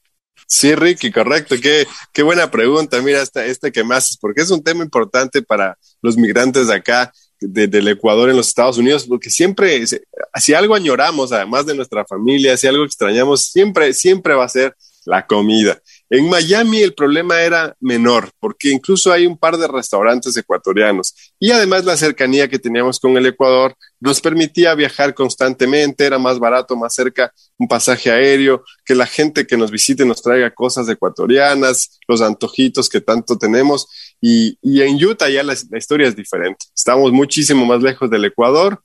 Sí, 0.47 0.77
Ricky, 0.77 1.11
correcto. 1.11 1.57
Qué, 1.61 1.89
qué 2.13 2.23
buena 2.23 2.53
pregunta. 2.53 3.03
Mira, 3.03 3.21
esta, 3.23 3.45
este 3.45 3.73
que 3.73 3.83
más 3.83 4.05
haces, 4.05 4.19
porque 4.19 4.43
es 4.43 4.51
un 4.51 4.63
tema 4.63 4.85
importante 4.85 5.43
para 5.43 5.77
los 6.03 6.17
migrantes 6.17 6.69
de 6.69 6.75
acá 6.75 7.13
del 7.41 7.89
Ecuador 7.89 8.31
en 8.31 8.37
los 8.37 8.49
Estados 8.49 8.79
Unidos, 8.79 9.07
porque 9.07 9.31
siempre, 9.31 9.85
si 9.87 10.55
algo 10.55 10.75
añoramos, 10.75 11.33
además 11.33 11.67
de 11.67 11.75
nuestra 11.75 12.05
familia, 12.05 12.57
si 12.57 12.67
algo 12.67 12.85
extrañamos, 12.85 13.47
siempre, 13.47 13.93
siempre 13.93 14.35
va 14.35 14.45
a 14.45 14.49
ser 14.49 14.75
la 15.07 15.27
comida. 15.27 15.81
En 16.11 16.29
Miami 16.29 16.83
el 16.83 16.95
problema 16.95 17.41
era 17.41 17.75
menor, 17.81 18.31
porque 18.39 18.71
incluso 18.71 19.13
hay 19.13 19.27
un 19.27 19.37
par 19.37 19.57
de 19.57 19.67
restaurantes 19.67 20.37
ecuatorianos 20.37 21.15
y 21.41 21.51
además 21.51 21.85
la 21.85 21.97
cercanía 21.97 22.49
que 22.49 22.59
teníamos 22.59 23.01
con 23.01 23.17
el 23.17 23.27
Ecuador 23.27 23.75
nos 23.99 24.21
permitía 24.21 24.75
viajar 24.75 25.15
constantemente, 25.15 26.05
era 26.05 26.19
más 26.19 26.39
barato, 26.39 26.77
más 26.77 26.95
cerca 26.95 27.33
un 27.59 27.67
pasaje 27.67 28.11
aéreo, 28.11 28.63
que 28.85 28.95
la 28.95 29.07
gente 29.07 29.47
que 29.47 29.57
nos 29.57 29.71
visite 29.71 30.05
nos 30.05 30.23
traiga 30.23 30.51
cosas 30.51 30.89
ecuatorianas, 30.89 31.99
los 32.07 32.21
antojitos 32.21 32.89
que 32.89 33.01
tanto 33.01 33.39
tenemos 33.39 33.89
y, 34.21 34.59
en 34.63 35.03
Utah 35.05 35.29
ya 35.29 35.43
la, 35.43 35.57
la 35.71 35.79
historia 35.79 36.09
es 36.09 36.17
diferente. 36.17 36.67
Estamos 36.75 37.13
muchísimo 37.13 37.65
más 37.65 37.83
lejos 37.83 38.11
del 38.11 38.25
Ecuador 38.25 38.81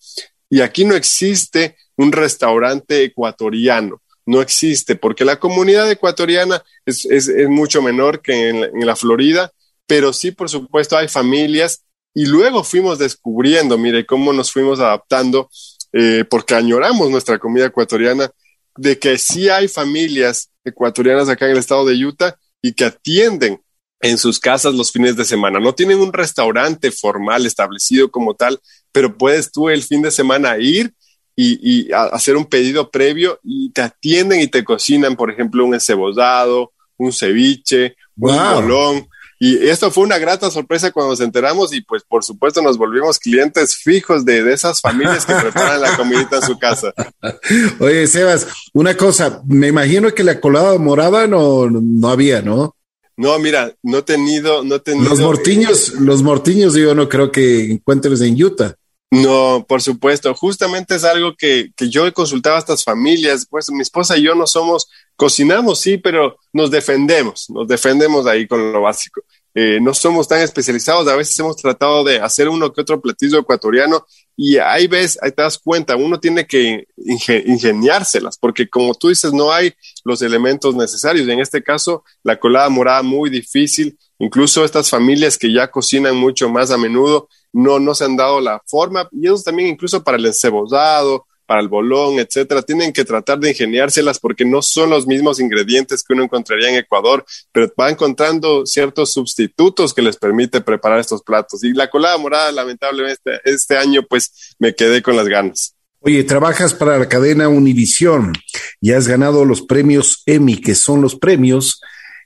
y 0.50 0.62
aquí 0.62 0.86
no 0.86 0.96
existe 0.96 1.78
un 1.96 2.12
restaurante 2.12 3.04
ecuatoriano 3.04 4.02
no 4.26 4.42
existe, 4.42 4.96
porque 4.96 5.26
la 5.26 5.40
comunidad 5.40 5.90
ecuatoriana 5.90 6.64
es, 6.86 7.08
mucho 7.50 7.82
menor 7.82 8.22
que 8.22 8.50
en, 8.50 8.86
la 8.86 8.96
Florida, 8.96 9.52
pero 9.88 10.14
sí, 10.14 10.32
por 10.32 10.50
supuesto, 10.50 10.98
hay 10.98 11.08
familias 11.08 11.84
y 12.14 12.26
luego 12.26 12.64
fuimos 12.64 13.00
descubriendo, 13.00 13.78
mire, 13.78 14.06
cómo 14.06 14.34
nos 14.34 14.52
fuimos 14.52 14.80
adaptando, 14.80 15.50
eh, 15.94 16.24
porque 16.30 16.56
añoramos 16.56 17.10
nuestra 17.10 17.40
comida 17.40 17.66
ecuatoriana, 17.68 18.32
de 18.78 18.98
que 19.00 19.18
sí 19.18 19.50
hay 19.50 19.68
familias 19.68 20.50
ecuatorianas 20.64 21.28
acá 21.28 21.46
en 21.46 21.52
el 21.52 21.58
estado 21.58 21.86
de 21.86 22.06
Utah 22.06 22.36
y 22.62 22.74
que 22.74 22.86
atienden 22.86 23.62
en 24.02 24.18
sus 24.18 24.40
casas 24.40 24.74
los 24.74 24.92
fines 24.92 25.16
de 25.16 25.26
semana. 25.26 25.60
No 25.60 25.74
tienen 25.74 26.00
un 26.00 26.12
restaurante 26.12 26.92
formal 26.92 27.46
establecido 27.46 28.10
como 28.10 28.36
tal, 28.36 28.60
pero 28.92 29.18
puedes 29.18 29.52
tú 29.52 29.70
el 29.70 29.84
fin 29.84 30.02
de 30.02 30.12
semana 30.12 30.58
ir 30.58 30.94
y, 31.36 31.92
hacer 31.92 32.36
un 32.36 32.46
pedido 32.46 32.92
previo 32.92 33.40
y 33.44 33.72
te 33.72 33.82
atienden 33.82 34.42
y 34.42 34.48
te 34.48 34.64
cocinan, 34.64 35.16
por 35.16 35.32
ejemplo, 35.32 35.66
un 35.66 35.74
encebozado, 35.74 36.72
un 36.98 37.12
ceviche, 37.14 37.96
un 38.18 38.36
bolón. 38.36 39.08
Y 39.40 39.68
esto 39.70 39.90
fue 39.90 40.04
una 40.04 40.20
grata 40.20 40.52
sorpresa 40.52 40.92
cuando 40.92 41.14
nos 41.14 41.20
enteramos 41.20 41.74
y 41.74 41.82
pues 41.82 42.04
por 42.04 42.24
supuesto 42.24 42.62
nos 42.62 42.78
volvimos 42.78 43.18
clientes 43.18 43.76
fijos 43.76 44.24
de, 44.24 44.44
de 44.44 44.54
esas 44.54 44.82
familias 44.82 45.26
que 45.26 45.34
preparan 45.34 45.82
la 45.82 45.98
comidita 45.98 46.36
en 46.36 46.42
su 46.44 46.60
casa. 46.60 46.94
Oye, 47.80 48.06
Sebas, 48.06 48.46
una 48.74 48.96
cosa, 48.96 49.42
me 49.48 49.70
imagino 49.70 50.14
que 50.14 50.24
la 50.24 50.40
colada 50.40 50.78
morada 50.78 51.26
no, 51.26 51.68
no 51.72 52.10
había, 52.10 52.44
¿no? 52.44 52.76
No, 53.18 53.38
mira, 53.40 53.76
no 53.84 54.00
he 54.00 54.02
tenido, 54.02 54.64
no 54.64 54.76
he 54.76 54.80
tenido. 54.80 55.10
Los 55.10 55.20
mortiños, 55.20 55.94
los 55.94 56.24
mortiños 56.24 56.74
yo 56.74 56.96
no 56.96 57.08
creo 57.10 57.32
que 57.32 57.72
encuentres 57.72 58.22
en 58.22 58.42
Utah. 58.42 58.76
No, 59.12 59.66
por 59.68 59.82
supuesto. 59.82 60.34
Justamente 60.34 60.96
es 60.96 61.04
algo 61.04 61.36
que, 61.38 61.72
que 61.76 61.90
yo 61.90 62.08
he 62.08 62.14
consultado 62.14 62.56
a 62.56 62.60
estas 62.60 62.84
familias. 62.84 63.46
Pues 63.50 63.70
mi 63.70 63.82
esposa 63.82 64.18
y 64.18 64.24
yo 64.24 64.36
no 64.36 64.48
somos, 64.48 64.88
cocinamos, 65.18 65.82
sí, 65.82 65.98
pero 65.98 66.38
nos 66.54 66.72
defendemos, 66.72 67.50
nos 67.50 67.68
defendemos 67.68 68.26
ahí 68.26 68.48
con 68.48 68.72
lo 68.72 68.82
básico. 68.82 69.22
Eh, 69.54 69.80
no 69.82 69.94
somos 69.94 70.28
tan 70.28 70.42
especializados. 70.42 71.08
A 71.08 71.16
veces 71.16 71.38
hemos 71.40 71.58
tratado 71.58 72.04
de 72.04 72.20
hacer 72.20 72.48
uno 72.48 72.72
que 72.72 72.82
otro 72.82 73.02
platillo 73.02 73.40
ecuatoriano 73.40 74.06
y 74.36 74.58
ahí 74.58 74.88
ves, 74.88 75.20
ahí 75.22 75.32
te 75.32 75.42
das 75.42 75.58
cuenta, 75.58 75.96
uno 75.96 76.20
tiene 76.20 76.48
que 76.48 76.88
ingeniárselas, 76.98 78.38
porque 78.38 78.70
como 78.70 78.94
tú 78.96 79.10
dices, 79.10 79.34
no 79.34 79.52
hay 79.52 79.74
los 80.04 80.22
elementos 80.22 80.76
necesarios. 80.76 81.28
En 81.28 81.40
este 81.40 81.62
caso, 81.62 82.04
la 82.24 82.40
colada 82.40 82.70
morada 82.70 83.04
muy 83.04 83.30
difícil. 83.30 83.98
Incluso 84.20 84.64
estas 84.64 84.90
familias 84.90 85.38
que 85.38 85.52
ya 85.52 85.70
cocinan 85.70 86.16
mucho 86.16 86.50
más 86.50 86.72
a 86.72 86.78
menudo, 86.78 87.28
no, 87.54 87.80
no 87.80 87.94
se 87.94 88.06
han 88.06 88.16
dado 88.16 88.40
la 88.40 88.62
forma 88.66 89.10
y 89.12 89.28
eso 89.28 89.42
también 89.44 89.70
incluso 89.70 90.04
para 90.04 90.18
el 90.18 90.26
encebozado, 90.26 91.26
para 91.52 91.60
el 91.62 91.68
bolón, 91.68 92.18
etcétera, 92.18 92.62
tienen 92.62 92.94
que 92.94 93.04
tratar 93.04 93.38
de 93.38 93.50
ingeniárselas 93.50 94.20
porque 94.20 94.46
no 94.46 94.62
son 94.62 94.90
los 94.90 95.06
mismos 95.06 95.38
ingredientes 95.38 96.02
que 96.02 96.14
uno 96.14 96.24
encontraría 96.24 96.70
en 96.70 96.78
Ecuador, 96.78 97.26
pero 97.52 97.70
va 97.78 97.90
encontrando 97.90 98.66
ciertos 98.66 99.12
sustitutos 99.12 99.94
que 99.94 100.02
les 100.02 100.16
permite 100.16 100.62
preparar 100.62 101.02
estos 101.02 101.22
platos. 101.22 101.62
Y 101.66 101.74
la 101.74 101.90
colada 101.90 102.18
morada, 102.18 102.54
lamentablemente, 102.54 103.42
este 103.44 103.76
año, 103.76 104.02
pues 104.10 104.56
me 104.60 104.74
quedé 104.74 105.02
con 105.02 105.18
las 105.18 105.28
ganas. 105.28 105.76
Oye, 106.00 106.24
trabajas 106.24 106.74
para 106.74 106.98
la 106.98 107.10
cadena 107.10 107.50
Univisión 107.50 108.32
y 108.80 108.94
has 108.94 109.10
ganado 109.10 109.44
los 109.44 109.62
premios 109.62 110.24
Emmy, 110.26 110.56
que 110.56 110.74
son 110.74 111.02
los 111.02 111.18
premios 111.18 111.82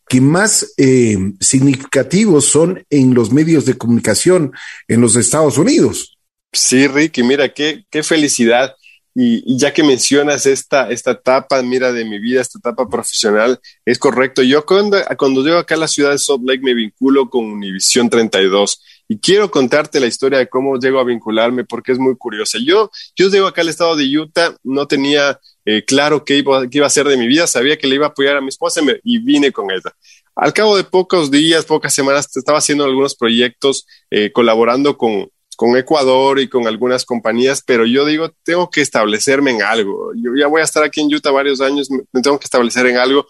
que 0.07 0.21
más 0.21 0.75
eh, 0.77 1.17
significativos 1.39 2.45
son 2.45 2.85
en 2.91 3.15
los 3.15 3.31
medios 3.31 3.65
de 3.65 3.75
comunicación 3.75 4.51
en 4.87 5.01
los 5.01 5.15
Estados 5.15 5.57
Unidos. 5.57 6.15
Sí, 6.53 6.85
Ricky, 6.85 7.23
mira, 7.23 7.51
qué, 7.51 7.85
qué 7.89 8.03
felicidad. 8.03 8.75
Y, 9.17 9.57
ya 9.57 9.73
que 9.73 9.81
mencionas 9.81 10.45
esta, 10.45 10.89
esta 10.89 11.11
etapa, 11.11 11.61
mira, 11.61 11.93
de 11.93 12.03
mi 12.03 12.19
vida, 12.19 12.41
esta 12.41 12.59
etapa 12.59 12.89
profesional, 12.89 13.59
es 13.85 13.97
correcto. 13.97 14.43
Yo 14.43 14.65
cuando, 14.65 14.97
cuando 15.17 15.41
llego 15.41 15.57
acá 15.57 15.75
a 15.75 15.77
la 15.77 15.87
ciudad 15.87 16.11
de 16.11 16.17
Salt 16.17 16.43
Lake 16.45 16.61
me 16.61 16.73
vinculo 16.73 17.29
con 17.29 17.45
Univision 17.45 18.09
32 18.09 18.81
y 19.07 19.19
quiero 19.19 19.49
contarte 19.49 20.01
la 20.01 20.07
historia 20.07 20.39
de 20.39 20.49
cómo 20.49 20.77
llego 20.77 20.99
a 20.99 21.05
vincularme 21.05 21.63
porque 21.63 21.93
es 21.93 21.99
muy 21.99 22.17
curiosa. 22.17 22.57
Yo, 22.61 22.91
yo 23.15 23.29
llego 23.29 23.47
acá 23.47 23.61
al 23.61 23.69
estado 23.69 23.95
de 23.95 24.05
Utah, 24.17 24.53
no 24.63 24.85
tenía 24.85 25.39
eh, 25.63 25.85
claro 25.85 26.25
qué 26.25 26.37
iba, 26.37 26.67
qué 26.67 26.79
iba 26.79 26.85
a 26.85 26.87
hacer 26.87 27.07
de 27.07 27.15
mi 27.15 27.27
vida, 27.27 27.47
sabía 27.47 27.77
que 27.77 27.87
le 27.87 27.95
iba 27.95 28.07
a 28.07 28.09
apoyar 28.09 28.35
a 28.35 28.41
mi 28.41 28.49
esposa 28.49 28.81
y, 29.03 29.17
vine 29.19 29.53
con 29.53 29.71
ella. 29.71 29.95
Al 30.35 30.51
cabo 30.51 30.75
de 30.75 30.83
pocos 30.83 31.31
días, 31.31 31.63
pocas 31.63 31.93
semanas, 31.93 32.35
estaba 32.35 32.57
haciendo 32.57 32.83
algunos 32.83 33.15
proyectos, 33.15 33.87
eh, 34.11 34.31
colaborando 34.33 34.97
con, 34.97 35.29
con 35.55 35.75
Ecuador 35.77 36.39
y 36.39 36.47
con 36.47 36.67
algunas 36.67 37.05
compañías, 37.05 37.63
pero 37.65 37.85
yo 37.85 38.05
digo, 38.05 38.31
tengo 38.43 38.69
que 38.69 38.81
establecerme 38.81 39.51
en 39.51 39.61
algo. 39.61 40.11
Yo 40.15 40.31
ya 40.37 40.47
voy 40.47 40.61
a 40.61 40.65
estar 40.65 40.83
aquí 40.83 41.01
en 41.01 41.13
Utah 41.13 41.31
varios 41.31 41.61
años, 41.61 41.89
me 41.89 42.21
tengo 42.21 42.39
que 42.39 42.45
establecer 42.45 42.85
en 42.87 42.97
algo. 42.97 43.27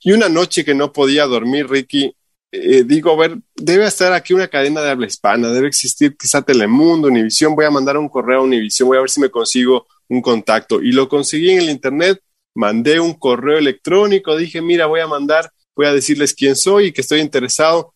Y 0.00 0.12
una 0.12 0.28
noche 0.28 0.64
que 0.64 0.74
no 0.74 0.92
podía 0.92 1.24
dormir, 1.24 1.68
Ricky, 1.68 2.14
eh, 2.52 2.84
digo, 2.84 3.10
a 3.10 3.16
ver, 3.16 3.38
debe 3.56 3.86
estar 3.86 4.12
aquí 4.12 4.34
una 4.34 4.48
cadena 4.48 4.82
de 4.82 4.90
habla 4.90 5.06
hispana, 5.06 5.50
debe 5.50 5.66
existir 5.66 6.16
quizá 6.16 6.42
Telemundo, 6.42 7.08
Univisión, 7.08 7.56
voy 7.56 7.64
a 7.64 7.70
mandar 7.70 7.96
un 7.96 8.08
correo 8.08 8.40
a 8.40 8.42
Univisión, 8.42 8.88
voy 8.88 8.98
a 8.98 9.00
ver 9.00 9.10
si 9.10 9.20
me 9.20 9.30
consigo 9.30 9.86
un 10.08 10.20
contacto. 10.20 10.82
Y 10.82 10.92
lo 10.92 11.08
conseguí 11.08 11.50
en 11.50 11.60
el 11.60 11.70
Internet, 11.70 12.20
mandé 12.54 13.00
un 13.00 13.14
correo 13.14 13.58
electrónico, 13.58 14.36
dije, 14.36 14.60
mira, 14.60 14.86
voy 14.86 15.00
a 15.00 15.06
mandar, 15.06 15.50
voy 15.74 15.86
a 15.86 15.92
decirles 15.92 16.34
quién 16.34 16.54
soy 16.54 16.86
y 16.86 16.92
que 16.92 17.00
estoy 17.00 17.20
interesado. 17.20 17.93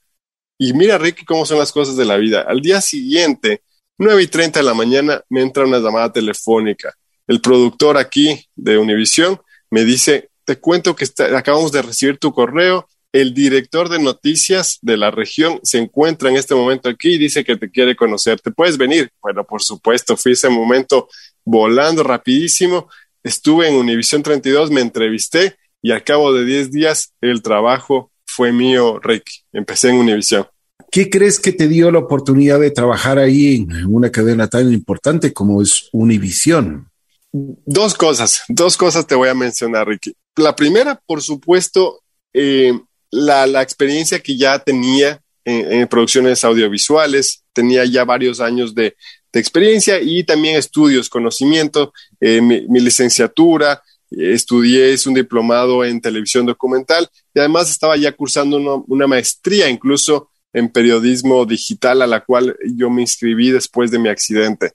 Y 0.59 0.73
mira, 0.73 0.99
Ricky, 0.99 1.25
cómo 1.25 1.47
son 1.47 1.59
las 1.59 1.71
cosas 1.71 1.97
de 1.97 2.05
la 2.05 2.17
vida. 2.17 2.43
Al 2.43 2.61
día 2.61 2.81
siguiente, 2.81 3.63
9 3.97 4.23
y 4.23 4.27
30 4.27 4.59
de 4.59 4.65
la 4.65 4.75
mañana, 4.75 5.23
me 5.29 5.41
entra 5.41 5.65
una 5.65 5.79
llamada 5.79 6.13
telefónica. 6.13 6.93
El 7.29 7.41
productor 7.41 7.97
aquí 7.97 8.45
de 8.57 8.77
Univisión 8.77 9.41
me 9.71 9.85
dice, 9.85 10.31
te 10.45 10.59
cuento 10.59 10.97
que 10.97 11.07
acabamos 11.37 11.71
de 11.73 11.83
recibir 11.83 12.19
tu 12.19 12.33
correo. 12.33 12.89
El 13.13 13.35
director 13.35 13.89
de 13.89 13.99
noticias 13.99 14.79
de 14.83 14.97
la 14.97 15.11
región 15.11 15.61
se 15.63 15.79
encuentra 15.79 16.29
en 16.31 16.37
este 16.37 16.55
momento 16.55 16.89
aquí 16.89 17.15
y 17.15 17.19
dice 17.19 17.45
que 17.45 17.57
te 17.57 17.71
quiere 17.71 17.95
conocer. 17.95 18.41
¿Te 18.41 18.51
puedes 18.51 18.77
venir? 18.77 19.11
Bueno, 19.23 19.45
por 19.45 19.63
supuesto, 19.63 20.17
fui 20.17 20.33
ese 20.33 20.49
momento 20.49 21.09
volando 21.45 22.03
rapidísimo. 22.03 22.89
Estuve 23.23 23.69
en 23.69 23.77
Univisión 23.77 24.23
32, 24.23 24.71
me 24.71 24.81
entrevisté 24.81 25.57
y 25.83 25.93
al 25.93 26.03
cabo 26.03 26.33
de 26.33 26.45
10 26.45 26.73
días 26.73 27.15
el 27.21 27.43
trabajo 27.43 28.11
fue 28.39 28.53
mío, 28.53 29.01
Rick. 29.01 29.25
Empecé 29.53 29.89
en 29.89 29.97
Univisión. 29.97 30.47
¿Qué 30.93 31.11
crees 31.11 31.41
que 31.41 31.51
te 31.51 31.67
dio 31.67 31.91
la 31.91 31.99
oportunidad 31.99 32.61
de 32.61 32.71
trabajar 32.71 33.19
ahí 33.19 33.57
en 33.57 33.87
una 33.87 34.13
cadena 34.13 34.47
tan 34.47 34.73
importante 34.73 35.33
como 35.33 35.61
es 35.61 35.89
Univisión? 35.93 36.89
Dos 37.33 37.95
cosas, 37.95 38.43
dos 38.49 38.77
cosas 38.77 39.09
te 39.09 39.17
voy 39.17 39.29
a 39.29 39.35
mencionar, 39.35 39.89
Ricky. 39.89 40.15
La 40.37 40.55
primera, 40.55 41.03
por 41.05 41.21
supuesto, 41.21 42.01
eh, 42.33 42.79
la, 43.11 43.49
la, 43.49 43.61
experiencia 43.61 44.21
que 44.21 44.37
ya 44.37 44.61
tenía 44.61 45.21
en, 45.45 45.89
producciones 45.89 46.45
audiovisuales, 46.45 47.43
tenía 47.53 47.85
ya 47.87 48.05
varios 48.05 48.41
años 48.41 48.73
de, 48.73 48.95
experiencia 49.33 50.01
y 50.01 50.25
también 50.25 50.57
estudios, 50.57 51.09
conocimiento, 51.09 51.93
eh, 52.21 52.41
mi, 52.41 52.81
licenciatura, 52.81 53.83
estudié, 54.11 54.93
es 54.93 55.07
un 55.07 55.15
diplomado 55.15 55.85
en 55.85 56.01
televisión 56.01 56.47
documental 56.47 57.09
y 57.35 57.39
además 57.39 57.71
estaba 57.71 57.97
ya 57.97 58.13
cursando 58.13 58.85
una 58.87 59.07
maestría 59.07 59.69
incluso 59.69 60.31
en 60.53 60.71
periodismo 60.71 61.45
digital 61.45 62.03
a 62.03 62.07
la 62.07 62.25
cual 62.25 62.57
yo 62.75 62.91
me 62.91 63.03
inscribí 63.03 63.51
después 63.51 63.91
de 63.91 63.99
mi 63.99 64.09
accidente 64.09 64.73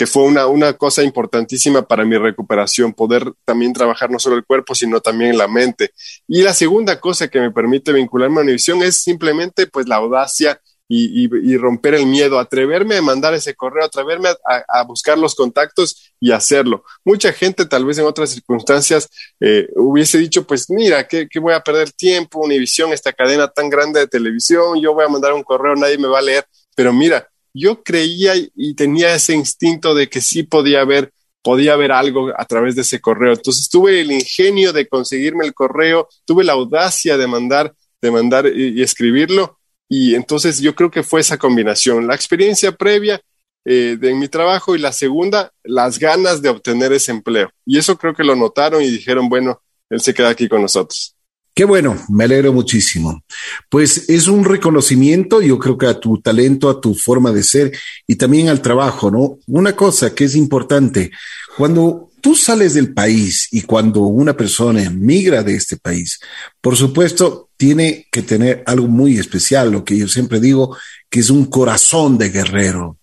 que 0.00 0.06
fue 0.06 0.22
una, 0.22 0.46
una 0.46 0.72
cosa 0.78 1.02
importantísima 1.02 1.86
para 1.86 2.06
mi 2.06 2.16
recuperación, 2.16 2.94
poder 2.94 3.34
también 3.44 3.74
trabajar 3.74 4.10
no 4.10 4.18
solo 4.18 4.36
el 4.36 4.46
cuerpo, 4.46 4.74
sino 4.74 5.00
también 5.00 5.36
la 5.36 5.46
mente. 5.46 5.90
Y 6.26 6.40
la 6.40 6.54
segunda 6.54 6.98
cosa 6.98 7.28
que 7.28 7.38
me 7.38 7.50
permite 7.50 7.92
vincularme 7.92 8.38
a 8.38 8.44
Univisión 8.44 8.82
es 8.82 9.02
simplemente 9.02 9.66
pues 9.66 9.86
la 9.86 9.96
audacia 9.96 10.58
y, 10.92 11.52
y, 11.52 11.56
romper 11.56 11.94
el 11.94 12.06
miedo, 12.06 12.40
atreverme 12.40 12.96
a 12.96 13.02
mandar 13.02 13.32
ese 13.32 13.54
correo, 13.54 13.84
atreverme 13.84 14.28
a, 14.28 14.82
buscar 14.82 15.16
los 15.16 15.36
contactos 15.36 16.12
y 16.18 16.32
hacerlo. 16.32 16.82
Mucha 17.04 17.32
gente 17.32 17.64
tal 17.64 17.84
vez 17.84 17.98
en 17.98 18.06
otras 18.06 18.30
circunstancias 18.30 19.08
eh, 19.38 19.68
hubiese 19.76 20.18
dicho, 20.18 20.44
pues 20.44 20.68
mira, 20.68 21.06
¿qué, 21.06 21.28
¿qué, 21.30 21.38
voy 21.38 21.54
a 21.54 21.60
perder 21.60 21.92
tiempo? 21.92 22.40
Univisión, 22.40 22.92
esta 22.92 23.12
cadena 23.12 23.46
tan 23.46 23.70
grande 23.70 24.00
de 24.00 24.08
televisión, 24.08 24.80
yo 24.80 24.92
voy 24.92 25.04
a 25.04 25.08
mandar 25.08 25.32
un 25.32 25.44
correo, 25.44 25.76
nadie 25.76 25.96
me 25.96 26.08
va 26.08 26.18
a 26.18 26.22
leer. 26.22 26.44
Pero 26.74 26.92
mira, 26.92 27.28
yo 27.54 27.84
creía 27.84 28.32
y 28.36 28.74
tenía 28.74 29.14
ese 29.14 29.34
instinto 29.34 29.94
de 29.94 30.08
que 30.08 30.20
sí 30.20 30.42
podía 30.42 30.80
haber, 30.80 31.12
podía 31.42 31.74
haber 31.74 31.92
algo 31.92 32.32
a 32.36 32.44
través 32.46 32.74
de 32.74 32.82
ese 32.82 33.00
correo. 33.00 33.32
Entonces 33.32 33.68
tuve 33.68 34.00
el 34.00 34.10
ingenio 34.10 34.72
de 34.72 34.88
conseguirme 34.88 35.46
el 35.46 35.54
correo, 35.54 36.08
tuve 36.24 36.42
la 36.42 36.54
audacia 36.54 37.16
de 37.16 37.26
mandar, 37.26 37.74
de 38.00 38.10
mandar 38.10 38.46
y, 38.46 38.82
escribirlo. 38.82 39.59
Y 39.92 40.14
entonces 40.14 40.60
yo 40.60 40.74
creo 40.74 40.90
que 40.90 41.02
fue 41.02 41.20
esa 41.20 41.36
combinación, 41.36 42.06
la 42.06 42.14
experiencia 42.14 42.70
previa 42.70 43.20
eh, 43.64 43.96
de 44.00 44.14
mi 44.14 44.28
trabajo 44.28 44.76
y 44.76 44.78
la 44.78 44.92
segunda, 44.92 45.52
las 45.64 45.98
ganas 45.98 46.40
de 46.40 46.48
obtener 46.48 46.92
ese 46.92 47.10
empleo. 47.10 47.50
Y 47.66 47.76
eso 47.76 47.98
creo 47.98 48.14
que 48.14 48.22
lo 48.22 48.36
notaron 48.36 48.82
y 48.82 48.88
dijeron, 48.88 49.28
bueno, 49.28 49.60
él 49.90 50.00
se 50.00 50.14
queda 50.14 50.28
aquí 50.28 50.48
con 50.48 50.62
nosotros. 50.62 51.16
Qué 51.52 51.64
bueno, 51.64 52.00
me 52.08 52.24
alegro 52.24 52.52
muchísimo. 52.52 53.24
Pues 53.68 54.08
es 54.08 54.28
un 54.28 54.44
reconocimiento, 54.44 55.42
yo 55.42 55.58
creo 55.58 55.76
que 55.76 55.86
a 55.86 55.98
tu 55.98 56.20
talento, 56.20 56.70
a 56.70 56.80
tu 56.80 56.94
forma 56.94 57.32
de 57.32 57.42
ser 57.42 57.72
y 58.06 58.14
también 58.14 58.48
al 58.48 58.62
trabajo, 58.62 59.10
¿no? 59.10 59.40
Una 59.48 59.74
cosa 59.74 60.14
que 60.14 60.24
es 60.24 60.36
importante, 60.36 61.10
cuando 61.56 62.10
tú 62.20 62.36
sales 62.36 62.74
del 62.74 62.94
país 62.94 63.48
y 63.50 63.62
cuando 63.62 64.02
una 64.02 64.36
persona 64.36 64.88
migra 64.88 65.42
de 65.42 65.56
este 65.56 65.76
país, 65.76 66.20
por 66.60 66.76
supuesto, 66.76 67.49
tiene 67.60 68.08
que 68.10 68.22
tener 68.22 68.62
algo 68.64 68.88
muy 68.88 69.18
especial, 69.18 69.70
lo 69.70 69.84
que 69.84 69.98
yo 69.98 70.08
siempre 70.08 70.40
digo, 70.40 70.74
que 71.10 71.20
es 71.20 71.28
un 71.28 71.44
corazón 71.44 72.16
de 72.16 72.30
guerrero. 72.30 72.96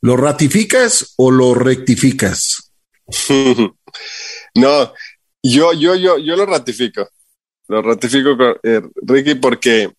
¿Lo 0.00 0.16
ratificas 0.16 1.14
o 1.16 1.32
lo 1.32 1.52
rectificas? 1.52 2.70
no, 4.54 4.92
yo, 5.42 5.72
yo, 5.72 5.96
yo, 5.96 6.16
yo 6.16 6.36
lo 6.36 6.46
ratifico 6.46 7.08
lo 7.72 7.80
ratifico, 7.80 8.36
eh, 8.62 8.82
Ricky, 9.02 9.34
porque, 9.36 9.90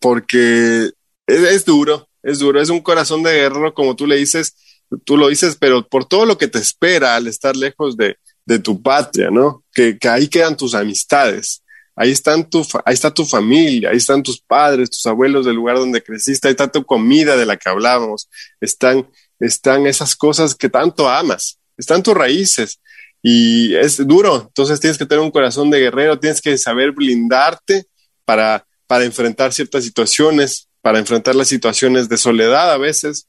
porque 0.00 0.90
es, 1.26 1.64
duro, 1.64 2.08
es 2.22 2.40
duro, 2.40 2.60
es 2.60 2.68
un 2.68 2.80
corazón 2.80 3.22
de 3.22 3.32
guerrero, 3.32 3.72
como 3.74 3.94
tú 3.94 4.06
le 4.08 4.16
dices, 4.16 4.56
tú 5.04 5.16
lo 5.16 5.28
dices, 5.28 5.56
pero 5.58 5.86
por 5.86 6.04
todo 6.04 6.26
lo 6.26 6.36
que 6.36 6.48
te 6.48 6.58
espera 6.58 7.14
al 7.14 7.28
estar 7.28 7.56
lejos 7.56 7.96
de, 7.96 8.16
tu 8.62 8.82
patria, 8.82 9.30
¿no? 9.30 9.64
Que, 9.72 9.96
ahí 10.10 10.28
quedan 10.28 10.56
tus 10.56 10.74
amistades, 10.74 11.61
ahí, 11.96 12.10
están 12.10 12.48
tu, 12.48 12.66
ahí 12.84 12.94
está 12.94 13.12
tu 13.12 13.24
familia, 13.24 13.90
ahí 13.90 13.96
están 13.96 14.22
tus 14.22 14.40
padres, 14.40 14.90
tus 14.90 15.06
abuelos 15.06 15.46
del 15.46 15.56
lugar 15.56 15.76
donde 15.76 16.02
creciste, 16.02 16.48
ahí 16.48 16.52
está 16.52 16.70
tu 16.70 16.84
comida 16.84 17.36
de 17.36 17.46
la 17.46 17.56
que 17.56 17.68
hablábamos, 17.68 18.28
están, 18.60 19.08
están 19.38 19.86
esas 19.86 20.16
cosas 20.16 20.54
que 20.54 20.68
tanto 20.68 21.08
amas, 21.08 21.58
están 21.76 22.02
tus 22.02 22.14
raíces 22.14 22.80
y 23.22 23.74
es 23.76 24.06
duro, 24.06 24.46
entonces 24.48 24.80
tienes 24.80 24.98
que 24.98 25.06
tener 25.06 25.22
un 25.22 25.30
corazón 25.30 25.70
de 25.70 25.80
guerrero, 25.80 26.18
tienes 26.18 26.40
que 26.40 26.56
saber 26.58 26.92
blindarte 26.92 27.86
para, 28.24 28.66
para 28.86 29.04
enfrentar 29.04 29.52
ciertas 29.52 29.84
situaciones, 29.84 30.68
para 30.80 30.98
enfrentar 30.98 31.34
las 31.34 31.48
situaciones 31.48 32.08
de 32.08 32.16
soledad 32.16 32.72
a 32.72 32.78
veces, 32.78 33.28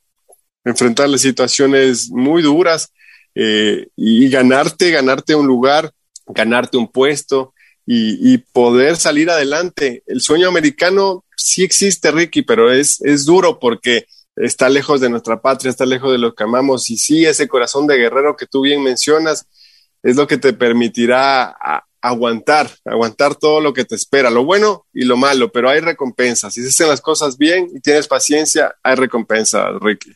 enfrentar 0.66 1.10
las 1.10 1.22
situaciones 1.22 2.10
muy 2.10 2.42
duras 2.42 2.92
eh, 3.36 3.88
y 3.96 4.30
ganarte, 4.30 4.92
ganarte 4.92 5.36
un 5.36 5.48
lugar, 5.48 5.92
ganarte 6.26 6.78
un 6.78 6.88
puesto 6.88 7.53
y, 7.86 8.38
poder 8.38 8.96
salir 8.96 9.30
adelante. 9.30 10.04
El 10.08 10.22
sueño 10.22 10.48
americano 10.48 11.26
sí 11.36 11.64
existe, 11.64 12.12
Ricky, 12.12 12.42
pero 12.42 12.72
es, 12.72 13.02
es 13.02 13.26
duro 13.26 13.60
porque 13.60 14.06
está 14.36 14.70
lejos 14.70 15.02
de 15.02 15.10
nuestra 15.10 15.42
patria, 15.42 15.70
está 15.70 15.86
lejos 15.86 16.12
de 16.12 16.18
lo 16.18 16.34
que 16.34 16.44
amamos 16.44 16.90
y 16.90 16.98
sí, 16.98 17.26
ese 17.26 17.48
corazón 17.48 17.88
de 17.88 17.98
guerrero 17.98 18.36
que 18.36 18.48
tú 18.48 18.62
bien 18.62 18.82
mencionas 18.82 19.46
es 20.02 20.16
lo 20.16 20.28
que 20.28 20.38
te 20.38 20.54
permitirá 20.54 21.56
aguantar, 22.02 22.70
aguantar 22.84 23.36
todo 23.36 23.62
lo 23.62 23.74
que 23.74 23.86
te 23.86 23.96
espera, 23.96 24.30
lo 24.30 24.44
bueno 24.44 24.86
y 24.94 25.06
lo 25.06 25.16
malo, 25.16 25.52
pero 25.52 25.70
hay 25.70 25.80
recompensas. 25.80 26.54
Si 26.54 26.62
se 26.62 26.70
hacen 26.70 26.90
las 26.90 27.00
cosas 27.00 27.38
bien 27.38 27.70
y 27.74 27.80
tienes 27.80 28.08
paciencia, 28.08 28.76
hay 28.84 28.96
recompensa, 28.96 29.70
Ricky. 29.80 30.12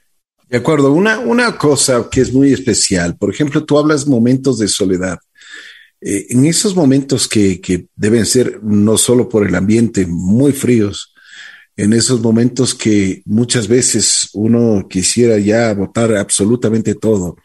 De 0.50 0.58
acuerdo, 0.58 0.92
una, 0.92 1.20
una 1.20 1.58
cosa 1.58 2.08
que 2.10 2.22
es 2.22 2.34
muy 2.34 2.52
especial, 2.52 3.18
por 3.18 3.30
ejemplo, 3.30 3.64
tú 3.64 3.78
hablas 3.78 4.06
momentos 4.06 4.58
de 4.60 4.68
soledad. 4.68 5.18
Eh, 6.02 6.28
en 6.30 6.46
esos 6.46 6.76
momentos 6.76 7.28
que, 7.28 7.60
que 7.60 7.88
deben 7.96 8.26
ser 8.26 8.60
no 8.64 8.98
solo 8.98 9.28
por 9.28 9.48
el 9.48 9.56
ambiente 9.56 10.06
muy 10.06 10.52
fríos, 10.52 11.14
en 11.76 11.94
esos 11.94 12.22
momentos 12.22 12.74
que 12.74 13.22
muchas 13.26 13.68
veces 13.68 14.30
uno 14.34 14.88
quisiera 14.90 15.38
ya 15.38 15.74
votar 15.74 16.16
absolutamente 16.16 16.96
todo, 16.96 17.38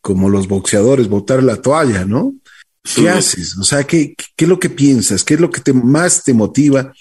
como 0.00 0.28
los 0.28 0.48
boxeadores, 0.48 1.08
botar 1.08 1.42
la 1.42 1.62
toalla, 1.62 2.04
¿no? 2.04 2.34
¿Qué 2.82 3.08
haces? 3.08 3.56
O 3.58 3.64
sea, 3.64 3.84
¿qué, 3.84 4.14
¿qué, 4.36 4.44
es 4.44 4.48
lo 4.48 4.58
que 4.58 4.70
piensas? 4.70 5.22
¿Qué 5.22 5.34
es 5.34 5.40
lo 5.40 5.50
que 5.50 5.60
te, 5.60 5.72
más 5.72 6.24
te 6.24 6.32
motiva? 6.32 6.92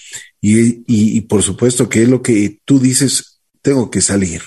Y, 0.42 0.84
y, 0.88 1.22
por 1.22 1.42
supuesto, 1.42 1.88
¿qué 1.90 2.04
es 2.04 2.10
lo 2.10 2.22
que 2.22 2.60
tú 2.66 2.80
dices? 2.80 3.40
Tengo 3.62 3.90
que 3.90 4.02
salir. 4.02 4.42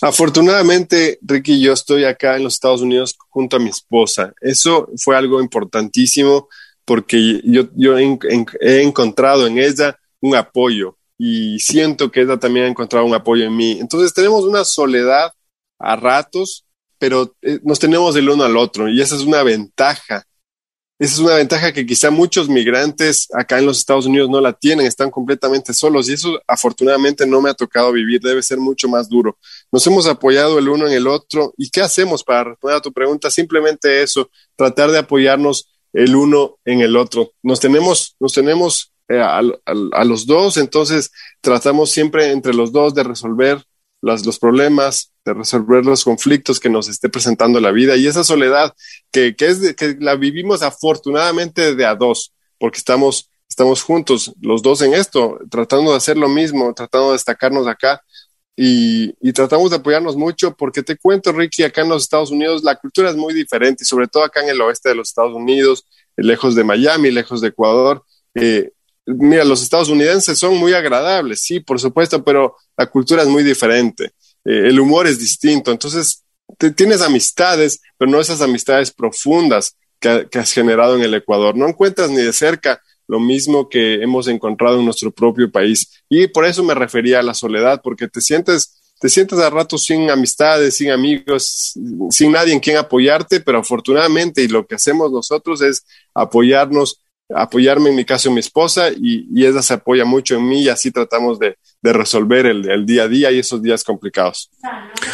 Afortunadamente, 0.00 1.18
Ricky, 1.22 1.60
yo 1.60 1.72
estoy 1.72 2.04
acá 2.04 2.36
en 2.36 2.44
los 2.44 2.54
Estados 2.54 2.82
Unidos 2.82 3.16
junto 3.28 3.56
a 3.56 3.60
mi 3.60 3.70
esposa. 3.70 4.32
Eso 4.40 4.88
fue 4.96 5.16
algo 5.16 5.40
importantísimo 5.40 6.48
porque 6.84 7.40
yo, 7.44 7.64
yo 7.74 7.96
he 7.98 8.82
encontrado 8.82 9.46
en 9.46 9.58
ella 9.58 9.98
un 10.20 10.34
apoyo 10.34 10.96
y 11.18 11.58
siento 11.60 12.10
que 12.10 12.22
ella 12.22 12.38
también 12.38 12.66
ha 12.66 12.68
encontrado 12.68 13.06
un 13.06 13.14
apoyo 13.14 13.44
en 13.44 13.56
mí. 13.56 13.78
Entonces 13.80 14.12
tenemos 14.12 14.44
una 14.44 14.64
soledad 14.64 15.32
a 15.78 15.96
ratos, 15.96 16.64
pero 16.98 17.34
eh, 17.42 17.60
nos 17.62 17.78
tenemos 17.78 18.14
del 18.14 18.30
uno 18.30 18.44
al 18.44 18.56
otro 18.56 18.88
y 18.88 19.00
esa 19.00 19.16
es 19.16 19.22
una 19.22 19.42
ventaja. 19.42 20.24
Esa 20.96 21.14
es 21.14 21.18
una 21.18 21.34
ventaja 21.34 21.72
que 21.72 21.84
quizá 21.84 22.12
muchos 22.12 22.48
migrantes 22.48 23.26
acá 23.34 23.58
en 23.58 23.66
los 23.66 23.78
Estados 23.78 24.06
Unidos 24.06 24.30
no 24.30 24.40
la 24.40 24.52
tienen, 24.52 24.86
están 24.86 25.10
completamente 25.10 25.74
solos 25.74 26.08
y 26.08 26.12
eso 26.12 26.40
afortunadamente 26.46 27.26
no 27.26 27.40
me 27.40 27.50
ha 27.50 27.54
tocado 27.54 27.90
vivir, 27.90 28.20
debe 28.20 28.42
ser 28.42 28.58
mucho 28.58 28.88
más 28.88 29.08
duro. 29.08 29.36
Nos 29.72 29.84
hemos 29.88 30.06
apoyado 30.06 30.56
el 30.56 30.68
uno 30.68 30.86
en 30.86 30.92
el 30.92 31.08
otro 31.08 31.52
y 31.56 31.68
¿qué 31.70 31.80
hacemos 31.80 32.22
para 32.22 32.44
responder 32.44 32.78
a 32.78 32.80
tu 32.80 32.92
pregunta? 32.92 33.28
Simplemente 33.28 34.02
eso, 34.02 34.30
tratar 34.54 34.92
de 34.92 34.98
apoyarnos 34.98 35.68
el 35.92 36.14
uno 36.14 36.58
en 36.64 36.80
el 36.80 36.96
otro. 36.96 37.32
Nos 37.42 37.58
tenemos, 37.58 38.14
nos 38.20 38.32
tenemos 38.32 38.92
eh, 39.08 39.20
a, 39.20 39.38
a, 39.38 40.04
los 40.04 40.26
dos, 40.26 40.56
entonces 40.58 41.10
tratamos 41.40 41.90
siempre 41.90 42.30
entre 42.30 42.54
los 42.54 42.70
dos 42.70 42.94
de 42.94 43.02
resolver 43.02 43.64
los 44.04 44.38
problemas, 44.38 45.12
de 45.24 45.34
resolver 45.34 45.84
los 45.84 46.04
conflictos 46.04 46.60
que 46.60 46.68
nos 46.68 46.88
esté 46.88 47.08
presentando 47.08 47.58
la 47.60 47.72
vida 47.72 47.96
y 47.96 48.06
esa 48.06 48.22
soledad 48.22 48.74
que, 49.10 49.34
que 49.34 49.46
es 49.46 49.74
que 49.74 49.96
la 49.98 50.14
vivimos 50.16 50.62
afortunadamente 50.62 51.74
de 51.74 51.86
a 51.86 51.94
dos, 51.94 52.34
porque 52.58 52.78
estamos, 52.78 53.30
estamos 53.48 53.82
juntos 53.82 54.34
los 54.40 54.62
dos 54.62 54.82
en 54.82 54.92
esto, 54.92 55.38
tratando 55.50 55.92
de 55.92 55.96
hacer 55.96 56.18
lo 56.18 56.28
mismo, 56.28 56.74
tratando 56.74 57.08
de 57.08 57.12
destacarnos 57.14 57.66
acá 57.66 58.02
y, 58.56 59.14
y, 59.20 59.32
tratamos 59.32 59.70
de 59.70 59.78
apoyarnos 59.78 60.16
mucho 60.16 60.54
porque 60.54 60.82
te 60.82 60.96
cuento, 60.96 61.32
Ricky, 61.32 61.64
acá 61.64 61.80
en 61.80 61.88
los 61.88 62.04
Estados 62.04 62.30
Unidos 62.30 62.62
la 62.62 62.76
cultura 62.76 63.10
es 63.10 63.16
muy 63.16 63.34
diferente, 63.34 63.84
sobre 63.84 64.06
todo 64.06 64.22
acá 64.22 64.42
en 64.42 64.50
el 64.50 64.60
oeste 64.60 64.90
de 64.90 64.94
los 64.94 65.08
Estados 65.08 65.34
Unidos, 65.34 65.86
lejos 66.16 66.54
de 66.54 66.62
Miami, 66.62 67.10
lejos 67.10 67.40
de 67.40 67.48
Ecuador. 67.48 68.04
Eh, 68.34 68.70
mira, 69.06 69.44
los 69.44 69.62
estadounidenses 69.62 70.38
son 70.38 70.56
muy 70.56 70.72
agradables, 70.72 71.42
sí, 71.42 71.60
por 71.60 71.80
supuesto, 71.80 72.22
pero 72.24 72.56
la 72.76 72.86
cultura 72.86 73.22
es 73.22 73.28
muy 73.28 73.42
diferente, 73.42 74.12
eh, 74.44 74.68
el 74.68 74.80
humor 74.80 75.06
es 75.06 75.18
distinto, 75.18 75.70
entonces 75.70 76.24
tienes 76.76 77.02
amistades, 77.02 77.80
pero 77.96 78.10
no 78.10 78.20
esas 78.20 78.40
amistades 78.40 78.90
profundas 78.90 79.76
que, 79.98 80.38
has 80.38 80.52
generado 80.52 80.96
en 80.96 81.02
el 81.02 81.14
Ecuador, 81.14 81.56
no 81.56 81.68
encuentras 81.68 82.10
ni 82.10 82.22
de 82.22 82.32
cerca 82.32 82.80
lo 83.06 83.20
mismo 83.20 83.68
que 83.68 84.02
hemos 84.02 84.28
encontrado 84.28 84.78
en 84.78 84.84
nuestro 84.84 85.10
propio 85.10 85.50
país. 85.50 86.02
Y 86.08 86.26
por 86.28 86.46
eso 86.46 86.62
me 86.62 86.74
refería 86.74 87.20
a 87.20 87.22
la 87.22 87.34
soledad, 87.34 87.80
porque 87.82 88.08
te 88.08 88.20
sientes, 88.20 88.80
te 88.98 89.08
sientes 89.08 89.38
a 89.38 89.50
rato 89.50 89.76
sin 89.76 90.10
amistades, 90.10 90.78
sin 90.78 90.90
amigos, 90.90 91.74
sin 92.10 92.32
nadie 92.32 92.54
en 92.54 92.60
quien 92.60 92.78
apoyarte, 92.78 93.40
pero 93.40 93.58
afortunadamente, 93.58 94.42
y 94.42 94.48
lo 94.48 94.66
que 94.66 94.76
hacemos 94.76 95.12
nosotros 95.12 95.60
es 95.60 95.84
apoyarnos 96.14 97.00
apoyarme 97.32 97.90
en 97.90 97.96
mi 97.96 98.04
caso 98.04 98.30
mi 98.30 98.40
esposa 98.40 98.88
y, 98.90 99.26
ella 99.34 99.62
se 99.62 99.74
apoya 99.74 100.04
mucho 100.04 100.36
en 100.36 100.46
mí 100.46 100.62
y 100.62 100.68
así 100.68 100.90
tratamos 100.90 101.38
de, 101.38 101.56
resolver 101.82 102.46
el, 102.46 102.86
día 102.86 103.02
a 103.02 103.08
día 103.08 103.30
y 103.30 103.38
esos 103.38 103.62
días 103.62 103.84
complicados. 103.84 104.50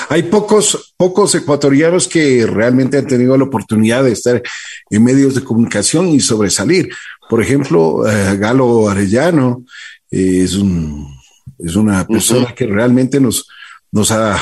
Hay 0.09 0.23
pocos, 0.23 0.94
pocos 0.96 1.35
ecuatorianos 1.35 2.07
que 2.07 2.46
realmente 2.46 2.96
han 2.96 3.09
tenido 3.09 3.37
la 3.37 3.44
oportunidad 3.44 4.05
de 4.05 4.12
estar 4.12 4.40
en 4.88 5.05
medios 5.05 5.35
de 5.35 5.42
comunicación 5.42 6.09
y 6.09 6.20
sobresalir. 6.20 6.90
Por 7.29 7.42
ejemplo, 7.42 8.09
eh, 8.09 8.37
Galo 8.37 8.88
Arellano 8.88 9.64
eh, 10.12 10.42
es, 10.44 10.55
un, 10.55 11.12
es 11.59 11.75
una 11.75 12.07
persona 12.07 12.55
que 12.55 12.66
realmente 12.66 13.18
nos, 13.18 13.49
nos 13.90 14.12
ha, 14.12 14.40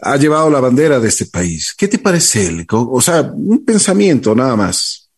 ha 0.00 0.16
llevado 0.16 0.50
la 0.50 0.60
bandera 0.60 1.00
de 1.00 1.08
este 1.08 1.26
país. 1.26 1.74
¿Qué 1.76 1.88
te 1.88 1.98
parece 1.98 2.46
él? 2.46 2.66
O 2.70 3.00
sea, 3.00 3.22
un 3.22 3.64
pensamiento 3.64 4.34
nada 4.34 4.54
más. 4.54 5.08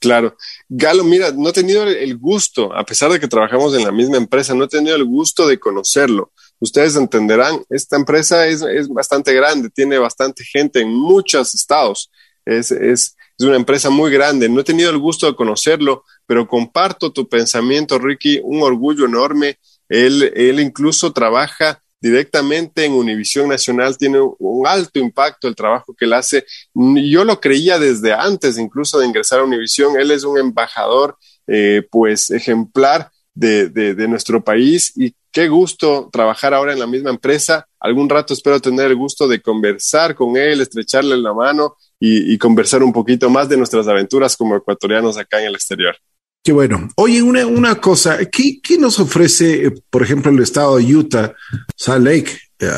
Claro. 0.00 0.36
Galo, 0.72 1.02
mira, 1.02 1.32
no 1.32 1.48
he 1.48 1.52
tenido 1.52 1.82
el 1.82 2.16
gusto, 2.16 2.72
a 2.72 2.84
pesar 2.84 3.10
de 3.10 3.18
que 3.18 3.26
trabajamos 3.26 3.74
en 3.74 3.82
la 3.82 3.90
misma 3.90 4.18
empresa, 4.18 4.54
no 4.54 4.62
he 4.62 4.68
tenido 4.68 4.94
el 4.94 5.04
gusto 5.04 5.48
de 5.48 5.58
conocerlo. 5.58 6.30
Ustedes 6.60 6.94
entenderán, 6.94 7.64
esta 7.70 7.96
empresa 7.96 8.46
es, 8.46 8.88
bastante 8.88 9.34
grande, 9.34 9.68
tiene 9.70 9.98
bastante 9.98 10.44
gente 10.44 10.80
en 10.80 10.94
muchos 10.94 11.56
estados. 11.56 12.08
Es, 12.44 12.70
es, 12.70 13.16
es 13.36 13.44
una 13.44 13.56
empresa 13.56 13.90
muy 13.90 14.12
grande. 14.12 14.48
No 14.48 14.60
he 14.60 14.64
tenido 14.64 14.90
el 14.90 14.98
gusto 14.98 15.26
de 15.26 15.34
conocerlo, 15.34 16.04
pero 16.24 16.46
comparto 16.46 17.12
tu 17.12 17.28
pensamiento, 17.28 17.98
Ricky, 17.98 18.40
un 18.44 18.62
orgullo 18.62 19.06
enorme. 19.06 19.58
Él, 19.88 20.32
él 20.36 20.60
incluso 20.60 21.12
trabaja 21.12 21.82
directamente 22.00 22.84
en 22.84 22.92
Univisión 22.92 23.48
Nacional 23.48 23.96
tiene 23.98 24.18
un 24.38 24.66
alto 24.66 24.98
impacto 24.98 25.48
el 25.48 25.54
trabajo 25.54 25.94
que 25.94 26.06
él 26.06 26.12
hace. 26.14 26.44
Yo 26.74 27.24
lo 27.24 27.40
creía 27.40 27.78
desde 27.78 28.12
antes 28.12 28.58
incluso 28.58 28.98
de 28.98 29.06
ingresar 29.06 29.40
a 29.40 29.44
Univisión. 29.44 29.98
Él 30.00 30.10
es 30.10 30.24
un 30.24 30.38
embajador, 30.38 31.18
eh, 31.46 31.82
pues, 31.90 32.30
ejemplar 32.30 33.10
de, 33.34 33.68
de, 33.68 34.08
nuestro 34.08 34.42
país 34.42 34.92
y 34.96 35.14
qué 35.30 35.48
gusto 35.48 36.10
trabajar 36.12 36.52
ahora 36.52 36.72
en 36.72 36.78
la 36.78 36.86
misma 36.86 37.10
empresa. 37.10 37.66
Algún 37.78 38.08
rato 38.08 38.34
espero 38.34 38.60
tener 38.60 38.86
el 38.86 38.96
gusto 38.96 39.28
de 39.28 39.40
conversar 39.40 40.14
con 40.14 40.36
él, 40.36 40.60
estrecharle 40.60 41.16
la 41.16 41.32
mano 41.32 41.76
y 42.02 42.36
conversar 42.38 42.82
un 42.82 42.92
poquito 42.92 43.28
más 43.28 43.48
de 43.48 43.58
nuestras 43.58 43.86
aventuras 43.86 44.36
como 44.36 44.56
ecuatorianos 44.56 45.18
acá 45.18 45.40
en 45.40 45.48
el 45.48 45.54
exterior. 45.54 45.96
Qué 46.42 46.52
bueno. 46.52 46.88
Oye, 46.96 47.22
una, 47.22 47.46
una 47.46 47.80
cosa, 47.80 48.18
¿qué, 48.26 48.60
¿qué, 48.62 48.78
nos 48.78 48.98
ofrece, 48.98 49.66
eh, 49.66 49.74
por 49.90 50.02
ejemplo, 50.02 50.32
el 50.32 50.42
estado 50.42 50.78
de 50.78 50.96
Utah, 50.96 51.34
Salt 51.76 52.04
Lake? 52.04 52.38
Eh, 52.58 52.68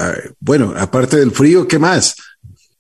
bueno, 0.41 0.75
aparte 0.77 1.17
del 1.17 1.31
frío, 1.31 1.69
¿qué 1.69 1.79
más? 1.79 2.17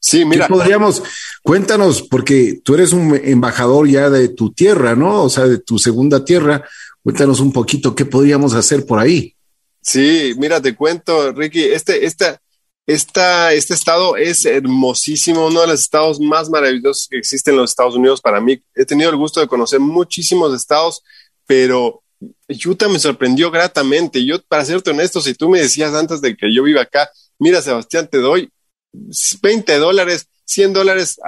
Sí, 0.01 0.25
mira. 0.25 0.49
podríamos, 0.49 1.01
cuéntanos, 1.45 2.03
porque 2.03 2.61
tú 2.64 2.75
eres 2.75 2.92
un 2.92 3.14
embajador 3.23 3.88
ya 3.88 4.11
de 4.11 4.29
tu 4.29 4.53
tierra, 4.53 4.97
¿no? 4.97 5.23
O 5.23 5.31
sea, 5.31 5.47
de 5.47 5.59
tu 5.59 5.79
segunda 5.79 6.25
tierra. 6.25 6.64
Cuéntanos 7.05 7.38
un 7.38 7.53
poquito 7.53 7.95
qué 7.95 8.05
podríamos 8.05 8.55
hacer 8.55 8.85
por 8.85 8.99
ahí. 8.99 9.37
Sí, 9.81 10.35
mira, 10.37 10.61
te 10.61 10.75
cuento, 10.75 11.33
Ricky, 11.33 11.62
este, 11.62 12.05
esta, 12.05 12.40
este 12.87 13.75
estado 13.75 14.16
es 14.16 14.45
hermosísimo, 14.45 15.47
uno 15.47 15.61
de 15.61 15.68
los 15.68 15.81
estados 15.81 16.21
más 16.21 16.51
maravillosos 16.51 17.09
que 17.09 17.18
existen 17.18 17.55
en 17.55 17.61
los 17.61 17.71
Estados 17.71 17.95
Unidos 17.95 18.21
para 18.21 18.40
mí. 18.40 18.61
He 18.75 18.85
tenido 18.85 19.11
el 19.11 19.16
gusto 19.16 19.40
de 19.40 19.47
conocer 19.47 19.81
muchísimos 19.81 20.55
estados, 20.55 21.03
pero 21.47 22.03
Utah 22.49 22.88
me 22.88 22.99
sorprendió 22.99 23.51
gratamente. 23.51 24.25
Yo, 24.25 24.42
para 24.42 24.64
serte 24.64 24.90
honesto, 24.90 25.21
si 25.21 25.35
tú 25.35 25.49
me 25.49 25.61
decías 25.61 25.95
antes 25.95 26.21
de 26.21 26.37
que 26.37 26.53
yo 26.53 26.64
viva 26.64 26.83
acá, 26.83 27.11
mira, 27.38 27.62
Sebastián, 27.62 28.09
te 28.09 28.18
doy 28.18 28.51
20 28.92 29.79
dólares, 29.79 30.29
100 30.45 30.73
dólares, 30.73 31.18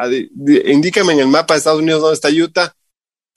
indícame 0.66 1.12
en 1.14 1.20
el 1.20 1.28
mapa 1.28 1.54
de 1.54 1.58
Estados 1.58 1.80
Unidos 1.80 2.02
dónde 2.02 2.14
está 2.14 2.28
Utah, 2.30 2.74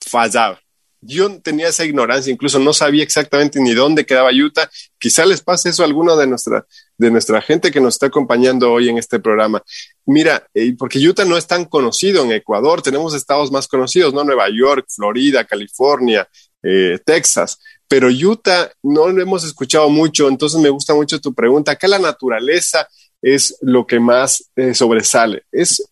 fallaba 0.06 0.60
yo 1.00 1.40
tenía 1.40 1.68
esa 1.68 1.84
ignorancia, 1.84 2.32
incluso 2.32 2.58
no 2.58 2.72
sabía 2.72 3.02
exactamente 3.02 3.60
ni 3.60 3.74
dónde 3.74 4.04
quedaba 4.04 4.30
Utah. 4.32 4.70
Quizá 4.98 5.24
les 5.26 5.40
pase 5.40 5.70
eso 5.70 5.82
a 5.82 5.86
alguno 5.86 6.16
de 6.16 6.26
nuestra, 6.26 6.66
de 6.96 7.10
nuestra 7.10 7.40
gente 7.40 7.70
que 7.70 7.80
nos 7.80 7.94
está 7.94 8.06
acompañando 8.06 8.72
hoy 8.72 8.88
en 8.88 8.98
este 8.98 9.20
programa. 9.20 9.62
Mira, 10.06 10.46
eh, 10.54 10.74
porque 10.78 10.98
Utah 10.98 11.24
no 11.24 11.36
es 11.36 11.46
tan 11.46 11.64
conocido 11.64 12.24
en 12.24 12.32
Ecuador, 12.32 12.82
tenemos 12.82 13.14
estados 13.14 13.52
más 13.52 13.68
conocidos, 13.68 14.12
¿no? 14.12 14.24
Nueva 14.24 14.48
York, 14.50 14.86
Florida, 14.88 15.44
California, 15.44 16.28
eh, 16.62 16.98
Texas, 17.04 17.58
pero 17.86 18.08
Utah 18.08 18.70
no 18.82 19.08
lo 19.08 19.22
hemos 19.22 19.44
escuchado 19.44 19.88
mucho, 19.88 20.28
entonces 20.28 20.60
me 20.60 20.68
gusta 20.68 20.94
mucho 20.94 21.20
tu 21.20 21.32
pregunta. 21.32 21.72
Acá 21.72 21.88
la 21.88 21.98
naturaleza 21.98 22.88
es 23.22 23.56
lo 23.62 23.86
que 23.86 23.98
más 23.98 24.50
eh, 24.56 24.74
sobresale. 24.74 25.44
Es 25.50 25.82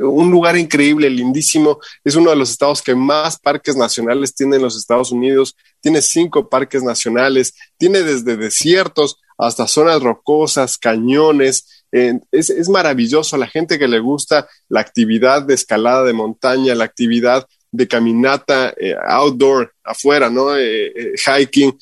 un 0.00 0.30
lugar 0.30 0.56
increíble, 0.56 1.08
lindísimo. 1.08 1.78
Es 2.04 2.16
uno 2.16 2.30
de 2.30 2.36
los 2.36 2.50
estados 2.50 2.82
que 2.82 2.94
más 2.94 3.38
parques 3.38 3.76
nacionales 3.76 4.34
tiene 4.34 4.56
en 4.56 4.62
los 4.62 4.76
Estados 4.76 5.12
Unidos. 5.12 5.56
Tiene 5.80 6.02
cinco 6.02 6.48
parques 6.48 6.82
nacionales. 6.82 7.54
Tiene 7.78 8.02
desde 8.02 8.36
desiertos 8.36 9.16
hasta 9.38 9.66
zonas 9.66 10.02
rocosas, 10.02 10.76
cañones. 10.76 11.84
es, 11.90 12.50
es, 12.50 12.68
maravilloso. 12.68 13.36
La 13.36 13.48
gente 13.48 13.78
que 13.78 13.88
le 13.88 14.00
gusta 14.00 14.48
la 14.68 14.80
actividad 14.80 15.42
de 15.42 15.54
escalada 15.54 16.04
de 16.04 16.12
montaña, 16.12 16.74
la 16.74 16.84
actividad 16.84 17.46
de 17.72 17.86
caminata 17.86 18.74
eh, 18.76 18.94
outdoor, 19.06 19.72
afuera, 19.84 20.28
¿no? 20.28 20.56
Eh, 20.56 20.92
eh, 20.94 21.12
hiking, 21.16 21.78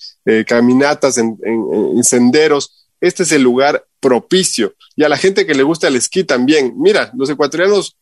caminatas 0.47 1.19
en, 1.19 1.39
en 1.43 2.05
senderos. 2.05 2.78
Este 3.01 3.23
es 3.23 3.33
el 3.33 3.43
lugar 3.43 3.87
propicio. 4.01 4.75
Y 4.97 5.05
a 5.05 5.09
la 5.09 5.17
gente 5.17 5.47
que 5.47 5.55
le 5.55 5.63
gusta 5.63 5.89
el 5.89 5.97
esquí 5.97 6.25
también. 6.25 6.75
Mira, 6.77 7.11
los 7.17 7.31
ecuatorianos, 7.31 7.97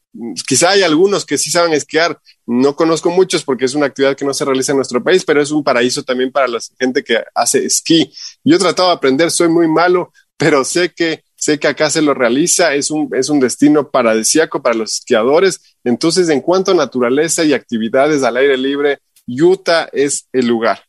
quizá 0.47 0.71
hay 0.71 0.83
algunos 0.83 1.25
que 1.25 1.39
sí 1.39 1.51
saben 1.51 1.73
esquiar. 1.73 2.19
No 2.47 2.77
conozco 2.77 3.11
muchos 3.11 3.45
porque 3.45 3.67
es 3.67 3.75
una 3.75 3.87
actividad 3.87 4.17
que 4.17 4.25
no 4.25 4.35
se 4.35 4.45
realiza 4.45 4.73
en 4.73 4.79
nuestro 4.79 5.03
país, 5.03 5.25
pero 5.25 5.43
es 5.43 5.51
un 5.51 5.63
paraíso 5.63 6.03
también 6.03 6.33
para 6.33 6.49
la 6.49 6.59
gente 6.79 7.03
que 7.03 7.23
hace 7.35 7.65
esquí. 7.65 8.11
Yo 8.45 8.57
he 8.57 8.59
tratado 8.59 8.89
de 8.89 8.95
aprender, 8.95 9.31
soy 9.31 9.49
muy 9.49 9.69
malo, 9.69 10.13
pero 10.37 10.65
sé 10.65 10.93
que 10.95 11.23
sé 11.37 11.59
que 11.61 11.69
acá 11.69 11.91
se 11.91 12.03
lo 12.03 12.15
realiza, 12.15 12.75
es 12.75 12.91
un, 12.91 13.09
es 13.15 13.29
un 13.29 13.39
destino 13.39 13.91
paradisíaco 13.91 14.63
para 14.63 14.75
los 14.75 14.95
esquiadores. 14.95 15.61
Entonces, 15.85 16.29
en 16.29 16.41
cuanto 16.41 16.73
a 16.73 16.75
naturaleza 16.75 17.45
y 17.45 17.53
actividades 17.53 18.23
al 18.23 18.39
aire 18.39 18.57
libre, 18.57 18.99
Utah 19.29 19.89
es 19.93 20.29
el 20.33 20.47
lugar. 20.47 20.81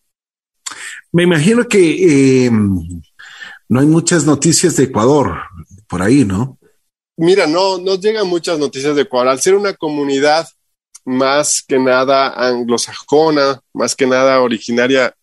Me 1.12 1.24
imagino 1.24 1.68
que 1.68 2.46
eh, 2.46 2.52
no 3.70 3.80
hay 3.80 3.86
muchas 3.88 4.26
noticias 4.26 4.76
de 4.76 4.86
Ecuador 4.86 5.36
por 5.88 6.02
ahí, 6.02 6.26
¿no? 6.26 6.58
Mira, 7.18 7.48
no 7.48 7.78
nos 7.80 8.00
llegan 8.00 8.28
muchas 8.28 8.60
noticias 8.60 8.96
de 8.96 9.04
Ecuador. 9.04 9.30
Al 9.30 9.42
ser 9.42 9.56
una 9.56 9.74
comunidad 9.74 10.48
más 11.06 11.64
que 11.66 11.80
nada 11.80 12.34
anglosajona, 12.34 13.62
más 13.74 13.96
que 13.96 14.06
nada 14.06 14.42
originaria 14.42 15.16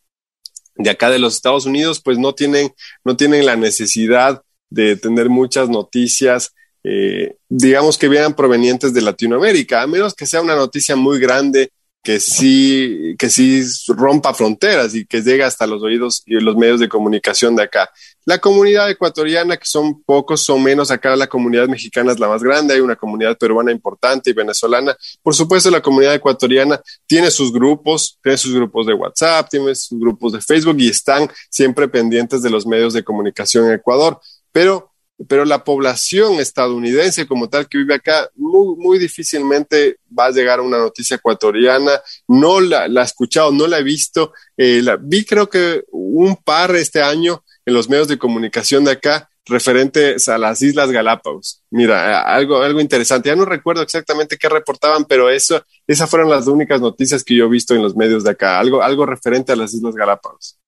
de 0.76 0.90
acá 0.90 1.10
de 1.10 1.18
los 1.18 1.36
Estados 1.36 1.66
Unidos, 1.66 2.00
pues 2.02 2.18
no 2.18 2.34
tienen, 2.34 2.72
no 3.04 3.16
tienen 3.16 3.46
la 3.46 3.56
necesidad 3.56 4.42
de 4.70 4.96
tener 4.96 5.28
muchas 5.28 5.68
noticias, 5.68 6.52
eh, 6.82 7.36
digamos 7.48 7.96
que 7.96 8.08
vean 8.08 8.34
provenientes 8.34 8.92
de 8.92 9.02
Latinoamérica, 9.02 9.82
a 9.82 9.86
menos 9.86 10.14
que 10.14 10.26
sea 10.26 10.42
una 10.42 10.56
noticia 10.56 10.96
muy 10.96 11.20
grande 11.20 11.70
que 12.04 12.20
sí, 12.20 13.16
que 13.18 13.30
sí 13.30 13.62
rompa 13.88 14.34
fronteras 14.34 14.94
y 14.94 15.06
que 15.06 15.22
llegue 15.22 15.42
hasta 15.42 15.66
los 15.66 15.82
oídos 15.82 16.22
y 16.26 16.34
los 16.34 16.54
medios 16.54 16.78
de 16.78 16.88
comunicación 16.88 17.56
de 17.56 17.62
acá. 17.62 17.90
La 18.26 18.38
comunidad 18.38 18.90
ecuatoriana, 18.90 19.56
que 19.56 19.64
son 19.64 20.02
pocos, 20.02 20.42
son 20.42 20.62
menos, 20.62 20.90
acá 20.90 21.16
la 21.16 21.26
comunidad 21.26 21.66
mexicana 21.66 22.12
es 22.12 22.20
la 22.20 22.28
más 22.28 22.42
grande, 22.42 22.74
hay 22.74 22.80
una 22.80 22.94
comunidad 22.94 23.38
peruana 23.38 23.72
importante 23.72 24.30
y 24.30 24.32
venezolana. 24.34 24.94
Por 25.22 25.34
supuesto, 25.34 25.70
la 25.70 25.80
comunidad 25.80 26.14
ecuatoriana 26.14 26.78
tiene 27.06 27.30
sus 27.30 27.50
grupos, 27.50 28.18
tiene 28.22 28.36
sus 28.36 28.54
grupos 28.54 28.86
de 28.86 28.92
WhatsApp, 28.92 29.48
tiene 29.48 29.74
sus 29.74 29.98
grupos 29.98 30.34
de 30.34 30.42
Facebook 30.42 30.76
y 30.78 30.90
están 30.90 31.30
siempre 31.48 31.88
pendientes 31.88 32.42
de 32.42 32.50
los 32.50 32.66
medios 32.66 32.92
de 32.92 33.02
comunicación 33.02 33.66
en 33.66 33.72
Ecuador. 33.72 34.20
Pero 34.52 34.93
pero 35.28 35.44
la 35.44 35.62
población 35.64 36.40
estadounidense 36.40 37.26
como 37.26 37.48
tal 37.48 37.68
que 37.68 37.78
vive 37.78 37.94
acá 37.94 38.28
muy, 38.34 38.76
muy 38.76 38.98
difícilmente 38.98 39.98
va 40.16 40.26
a 40.26 40.30
llegar 40.30 40.58
a 40.58 40.62
una 40.62 40.78
noticia 40.78 41.16
ecuatoriana. 41.16 42.00
No 42.26 42.60
la, 42.60 42.88
la 42.88 43.02
he 43.02 43.04
escuchado, 43.04 43.52
no 43.52 43.66
la 43.66 43.78
he 43.78 43.82
visto. 43.82 44.32
Eh, 44.56 44.80
la, 44.82 44.96
vi 44.96 45.24
creo 45.24 45.48
que 45.48 45.84
un 45.90 46.36
par 46.36 46.74
este 46.74 47.02
año 47.02 47.44
en 47.64 47.74
los 47.74 47.88
medios 47.88 48.08
de 48.08 48.18
comunicación 48.18 48.84
de 48.84 48.92
acá 48.92 49.30
referentes 49.46 50.28
a 50.28 50.38
las 50.38 50.62
Islas 50.62 50.90
Galápagos. 50.90 51.62
Mira, 51.70 52.22
algo, 52.22 52.62
algo 52.62 52.80
interesante. 52.80 53.28
Ya 53.28 53.36
no 53.36 53.44
recuerdo 53.44 53.82
exactamente 53.82 54.38
qué 54.38 54.48
reportaban, 54.48 55.04
pero 55.04 55.30
eso, 55.30 55.62
esas 55.86 56.08
fueron 56.08 56.30
las 56.30 56.46
únicas 56.46 56.80
noticias 56.80 57.22
que 57.22 57.36
yo 57.36 57.44
he 57.44 57.50
visto 57.50 57.74
en 57.74 57.82
los 57.82 57.94
medios 57.94 58.24
de 58.24 58.30
acá, 58.30 58.58
algo, 58.58 58.82
algo 58.82 59.06
referente 59.06 59.52
a 59.52 59.56
las 59.56 59.74
Islas 59.74 59.94
Galápagos. 59.94 60.58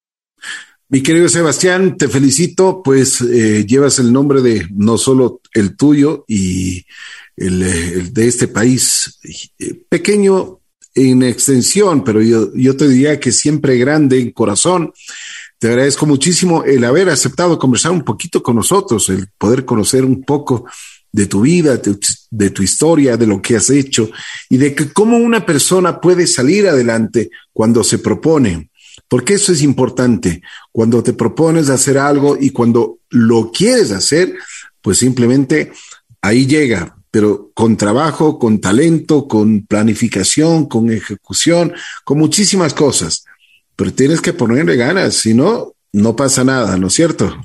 Mi 0.89 1.03
querido 1.03 1.29
Sebastián, 1.29 1.97
te 1.97 2.07
felicito, 2.07 2.81
pues 2.85 3.21
eh, 3.21 3.67
llevas 3.67 3.99
el 3.99 4.13
nombre 4.13 4.41
de 4.41 4.69
no 4.71 4.97
solo 4.99 5.41
el 5.53 5.77
tuyo 5.77 6.25
y 6.29 6.85
el, 7.37 7.63
el 7.63 8.15
de 8.15 8.29
este 8.29 8.47
país, 8.47 9.19
eh, 9.59 9.75
pequeño 9.89 10.61
en 10.95 11.25
extensión, 11.25 12.05
pero 12.05 12.23
yo, 12.23 12.55
yo 12.55 12.77
te 12.77 12.87
diría 12.89 13.19
que 13.19 13.33
siempre 13.33 13.77
grande 13.79 14.21
en 14.21 14.31
corazón. 14.31 14.93
Te 15.59 15.69
agradezco 15.69 16.07
muchísimo 16.07 16.63
el 16.63 16.85
haber 16.85 17.09
aceptado 17.09 17.59
conversar 17.59 17.91
un 17.91 18.05
poquito 18.05 18.41
con 18.41 18.55
nosotros, 18.55 19.09
el 19.09 19.27
poder 19.37 19.65
conocer 19.65 20.05
un 20.05 20.23
poco 20.23 20.67
de 21.11 21.27
tu 21.27 21.41
vida, 21.41 21.79
de, 21.79 21.99
de, 22.31 22.51
tu 22.51 22.63
historia, 22.63 23.17
de 23.17 23.27
lo 23.27 23.43
que 23.43 23.57
has 23.57 23.71
hecho 23.71 24.09
y 24.49 24.57
de 24.57 24.75
que 24.75 24.93
cómo 24.93 25.17
una 25.17 25.45
persona 25.45 26.01
puede 26.01 26.29
salir 26.29 26.69
adelante 26.69 27.31
cuando 27.53 27.83
se 27.83 27.99
propone. 27.99 28.71
Porque 29.09 29.35
eso 29.35 29.53
es 29.53 29.63
importante. 29.63 30.43
Cuando 30.73 31.03
te 31.03 31.13
propones 31.13 31.69
hacer 31.69 31.99
algo 31.99 32.37
y 32.39 32.51
cuando 32.51 32.99
lo 33.11 33.51
quieres 33.53 33.93
hacer, 33.93 34.35
pues 34.83 34.99
simplemente 34.99 35.73
ahí 36.21 36.47
llega, 36.47 36.97
pero 37.11 37.51
con 37.55 37.77
trabajo, 37.77 38.39
con 38.39 38.61
talento, 38.61 39.29
con 39.29 39.65
planificación, 39.67 40.67
con 40.67 40.91
ejecución, 40.91 41.73
con 42.05 42.19
muchísimas 42.19 42.75
cosas. 42.75 43.25
Pero 43.77 43.93
tienes 43.93 44.21
que 44.21 44.33
ponerle 44.33 44.77
ganas, 44.77 45.15
si 45.15 45.35
no, 45.35 45.75
no 45.93 46.17
pasa 46.17 46.45
nada, 46.45 46.77
¿no 46.77 46.89
es 46.89 46.95
cierto? 46.95 47.37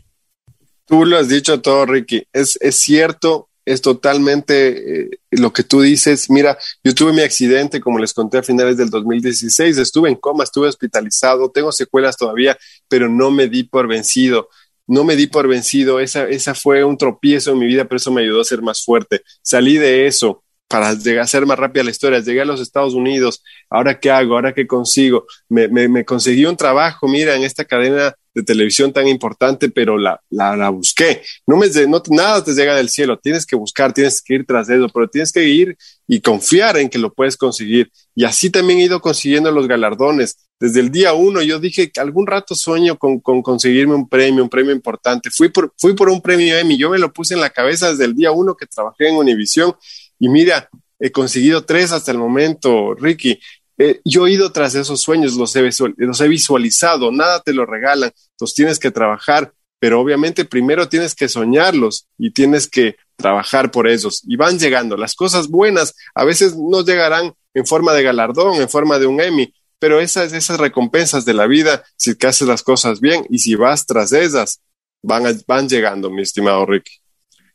Tú 0.86 1.06
lo 1.06 1.18
has 1.18 1.30
dicho 1.30 1.62
todo, 1.62 1.86
Ricky. 1.86 2.24
Es, 2.34 2.58
es 2.60 2.80
cierto, 2.80 3.50
es 3.72 3.82
totalmente 3.82 5.04
eh, 5.04 5.10
lo 5.32 5.54
que 5.54 5.64
tú 5.64 5.82
dices. 5.82 6.30
Mira, 6.30 6.58
yo 6.84 6.94
tuve 6.94 7.14
mi 7.14 7.22
accidente, 7.22 7.80
como 7.80 8.00
les 8.00 8.14
conté 8.14 8.40
a 8.40 8.44
finales 8.44 8.78
del 8.78 8.90
2016, 8.90 9.78
estuve 9.78 10.10
en 10.10 10.16
coma, 10.16 10.44
estuve 10.44 10.68
hospitalizado, 10.68 11.50
tengo 11.52 11.72
secuelas 11.72 12.18
todavía, 12.18 12.58
pero 12.88 13.10
no 13.10 13.32
me 13.32 13.48
di 13.48 13.64
por 13.64 13.88
vencido. 13.88 14.50
No 14.88 15.04
me 15.04 15.16
di 15.16 15.28
por 15.28 15.48
vencido, 15.48 16.00
esa, 16.00 16.28
esa 16.28 16.54
fue 16.54 16.84
un 16.84 16.98
tropiezo 16.98 17.52
en 17.52 17.60
mi 17.60 17.66
vida, 17.66 17.86
pero 17.86 17.98
eso 17.98 18.12
me 18.12 18.22
ayudó 18.22 18.42
a 18.42 18.46
ser 18.46 18.62
más 18.62 18.84
fuerte. 18.84 19.22
Salí 19.42 19.78
de 19.78 20.06
eso, 20.08 20.44
para 20.68 20.94
llegar, 20.94 21.24
hacer 21.24 21.46
más 21.46 21.60
rápida 21.60 21.84
la 21.84 21.92
historia. 21.92 22.20
Llegué 22.20 22.42
a 22.42 22.46
los 22.46 22.60
Estados 22.60 22.94
Unidos, 22.94 23.44
¿ahora 23.70 24.00
qué 24.00 24.12
hago? 24.12 24.36
¿Ahora 24.36 24.54
qué 24.54 24.68
consigo? 24.68 25.26
Me, 25.48 25.68
me, 25.70 25.88
me 25.88 26.04
conseguí 26.04 26.46
un 26.46 26.58
trabajo, 26.58 27.08
mira, 27.08 27.36
en 27.36 27.44
esta 27.44 27.64
cadena 27.64 28.16
de 28.34 28.44
televisión 28.44 28.94
tan 28.94 29.08
importante, 29.08 29.70
pero 29.70 29.98
la, 29.98 30.22
la, 30.30 30.70
busqué. 30.70 31.22
No 31.46 31.58
me, 31.58 31.68
no, 31.88 32.02
nada 32.10 32.44
te 32.44 32.54
llega 32.54 32.76
del 32.76 32.90
cielo, 32.90 33.20
tienes 33.20 33.46
que 33.46 33.56
buscar, 33.56 33.94
tienes 33.94 34.22
que 34.22 34.36
ir 34.36 34.46
tras 34.46 34.70
eso, 34.70 34.88
pero 34.94 35.10
tienes 35.10 35.32
que 35.32 35.44
ir 35.48 35.78
y 36.08 36.22
confiar 36.22 36.78
en 36.78 36.90
que 36.90 36.98
lo 36.98 37.14
puedes 37.14 37.36
conseguir. 37.36 37.92
Y 38.16 38.24
así 38.24 38.50
también 38.50 38.80
he 38.80 38.84
ido 38.84 39.02
consiguiendo 39.02 39.52
los 39.52 39.68
galardones. 39.68 40.38
Desde 40.60 40.80
el 40.80 40.92
día 40.92 41.14
uno 41.14 41.42
yo 41.42 41.60
dije 41.60 41.92
que 41.92 42.00
algún 42.00 42.28
rato 42.28 42.56
sueño 42.56 42.98
con, 42.98 43.20
con 43.20 43.42
conseguirme 43.42 43.96
un 43.96 44.08
premio, 44.08 44.44
un 44.44 44.50
premio 44.50 44.72
importante. 44.72 45.30
Fui 45.32 45.50
por, 45.50 45.74
fui 45.78 45.94
por 45.96 46.10
un 46.10 46.22
premio 46.22 46.58
Emmy, 46.58 46.78
yo 46.78 46.90
me 46.90 47.00
lo 47.00 47.12
puse 47.12 47.34
en 47.34 47.42
la 47.42 47.50
cabeza 47.50 47.92
desde 47.92 48.06
el 48.06 48.16
día 48.16 48.32
uno 48.32 48.56
que 48.56 48.68
trabajé 48.68 49.10
en 49.10 49.16
Univisión 49.16 49.76
y 50.20 50.30
mira, 50.30 50.70
he 51.00 51.12
conseguido 51.12 51.66
tres 51.66 51.92
hasta 51.92 52.12
el 52.12 52.20
momento, 52.20 52.94
Ricky. 52.94 53.40
Eh, 53.84 54.00
yo 54.06 54.28
he 54.28 54.34
ido 54.34 54.52
tras 54.52 54.76
esos 54.76 55.02
sueños, 55.02 55.34
los 55.34 55.56
he, 55.56 56.28
visualizado, 56.28 57.12
nada 57.12 57.42
te 57.42 57.52
lo 57.52 57.66
regalan, 57.66 58.12
los 58.40 58.54
tienes 58.54 58.78
que 58.78 58.92
trabajar, 58.92 59.54
pero 59.80 60.00
obviamente 60.00 60.46
primero 60.46 60.88
tienes 60.88 61.16
que 61.16 61.28
soñarlos 61.28 62.06
y 62.16 62.30
tienes 62.30 62.70
que 62.70 62.98
trabajar 63.16 63.72
por 63.72 63.88
ellos. 63.88 64.22
Y 64.28 64.36
van 64.36 64.60
llegando. 64.60 64.98
Las 64.98 65.16
cosas 65.16 65.48
buenas 65.48 65.96
a 66.14 66.26
veces 66.26 66.56
no 66.56 66.86
llegarán 66.86 67.34
en 67.56 67.66
forma 67.66 67.94
de 67.94 68.04
galardón, 68.04 68.62
en 68.62 68.70
forma 68.70 69.00
de 69.00 69.08
un 69.08 69.20
Emmy, 69.20 69.52
pero 69.80 70.00
esas, 70.00 70.32
esas 70.32 70.60
recompensas 70.60 71.26
de 71.26 71.34
la 71.34 71.48
vida, 71.48 71.84
si 71.96 72.14
que 72.16 72.28
haces 72.28 72.48
las 72.48 72.62
cosas 72.62 73.00
bien 73.00 73.26
y 73.32 73.40
si 73.40 73.56
vas 73.56 73.88
tras 73.88 74.14
ellas, 74.14 74.62
van, 75.02 75.24
van 75.48 75.68
llegando, 75.68 76.12
mi 76.12 76.22
estimado 76.22 76.68
Ricky. 76.68 77.01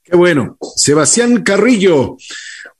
Qué 0.08 0.16
bueno. 0.16 0.56
Sebastián 0.76 1.42
Carrillo, 1.42 2.16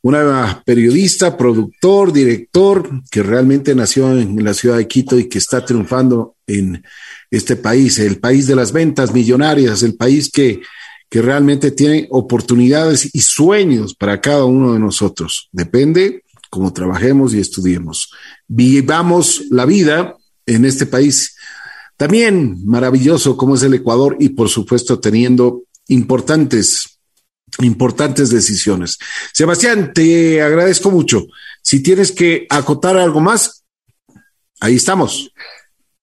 una 0.03 0.63
periodista, 0.65 1.37
productor, 1.37 2.13
director, 2.13 2.89
que 3.11 3.25
realmente 3.25 3.75
nació 3.75 4.17
en 4.17 4.45
la 4.45 4.55
ciudad 4.55 4.77
de 4.77 4.87
Quito 4.87 5.19
y 5.19 5.29
que 5.29 5.39
está 5.39 5.65
triunfando 5.65 6.37
en 6.47 6.85
este 7.29 7.57
país, 7.57 7.99
el 7.99 8.21
país 8.21 8.47
de 8.47 8.55
las 8.55 8.71
ventas 8.71 9.13
millonarias, 9.13 9.83
el 9.83 9.97
país 9.97 10.31
que, 10.31 10.63
que 11.11 11.21
realmente 11.21 11.73
tiene 11.73 12.07
oportunidades 12.13 13.11
y 13.13 13.21
sueños 13.23 13.97
para 13.97 14.21
cada 14.21 14.45
uno 14.45 14.73
de 14.73 14.79
nosotros. 14.79 15.49
Depende 15.51 16.23
cómo 16.49 16.73
trabajemos 16.73 17.35
y 17.35 17.41
estudiemos. 17.41 18.13
Vivamos 18.47 19.47
la 19.51 19.67
vida 19.67 20.17
en 20.47 20.65
este 20.65 20.87
país 20.87 21.37
también 21.97 22.65
maravilloso 22.65 23.37
como 23.37 23.57
es 23.57 23.65
el 23.65 23.75
Ecuador 23.75 24.17
y 24.21 24.29
por 24.29 24.49
supuesto 24.49 25.01
teniendo 25.01 25.63
importantes 25.89 26.96
importantes 27.59 28.31
decisiones. 28.31 28.99
Sebastián, 29.33 29.93
te 29.93 30.43
agradezco 30.43 30.91
mucho. 30.91 31.27
Si 31.63 31.83
tienes 31.83 32.13
que 32.13 32.47
acotar 32.51 32.97
algo 32.97 33.21
más, 33.21 33.65
ahí 34.61 34.77
estamos. 34.77 35.31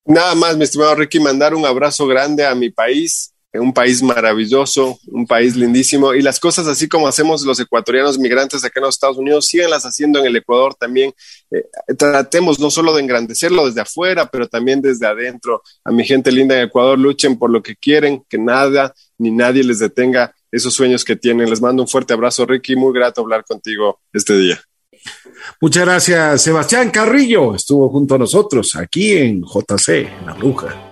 Nada 0.06 0.36
más, 0.36 0.58
mi 0.58 0.64
estimado 0.64 0.96
Ricky, 0.96 1.20
mandar 1.20 1.56
un 1.56 1.66
abrazo 1.66 2.06
grande 2.08 2.46
a 2.46 2.54
mi 2.56 2.70
país, 2.70 3.34
un 3.54 3.72
país 3.72 4.02
maravilloso, 4.02 5.00
un 5.08 5.26
país 5.26 5.56
lindísimo, 5.56 6.14
y 6.14 6.22
las 6.22 6.40
cosas 6.40 6.68
así 6.68 6.90
como 6.90 7.08
hacemos 7.08 7.44
los 7.44 7.60
ecuatorianos 7.60 8.18
migrantes 8.18 8.66
acá 8.66 8.80
en 8.80 8.86
los 8.86 8.96
Estados 8.96 9.18
Unidos, 9.18 9.48
síganlas 9.48 9.84
haciendo 9.84 10.20
en 10.20 10.26
el 10.26 10.36
Ecuador 10.36 10.76
también. 10.76 11.14
Eh, 11.52 11.64
tratemos 11.98 12.60
no 12.60 12.70
solo 12.72 12.94
de 12.94 13.02
engrandecerlo 13.04 13.68
desde 13.68 13.82
afuera, 13.82 14.26
pero 14.26 14.48
también 14.48 14.82
desde 14.82 15.06
adentro. 15.06 15.62
A 15.86 15.92
mi 15.92 16.04
gente 16.04 16.32
linda 16.32 16.58
en 16.58 16.66
Ecuador, 16.66 16.98
luchen 16.98 17.38
por 17.38 17.52
lo 17.52 17.62
que 17.62 17.76
quieren, 17.76 18.26
que 18.28 18.38
nada 18.38 18.94
ni 19.18 19.32
nadie 19.32 19.64
les 19.64 19.80
detenga 19.80 20.34
esos 20.54 20.74
sueños 20.74 21.04
que 21.04 21.16
tienen. 21.16 21.50
Les 21.50 21.62
mando 21.62 21.82
un 21.82 21.90
fuerte 21.90 22.14
abrazo, 22.14 22.46
Ricky. 22.46 22.76
Muy 22.76 22.94
grato 22.94 23.22
hablar 23.22 23.44
contigo 23.44 24.00
este 24.14 24.38
día. 24.38 24.62
Muchas 25.60 25.84
gracias, 25.84 26.44
Sebastián 26.44 26.92
Carrillo. 26.92 27.56
Estuvo 27.56 27.90
junto 27.90 28.16
a 28.16 28.20
nosotros 28.20 28.76
aquí 28.76 29.14
en 29.14 29.42
JC, 29.42 29.90
en 29.90 30.26
La 30.26 30.34
Bruja. 30.34 30.92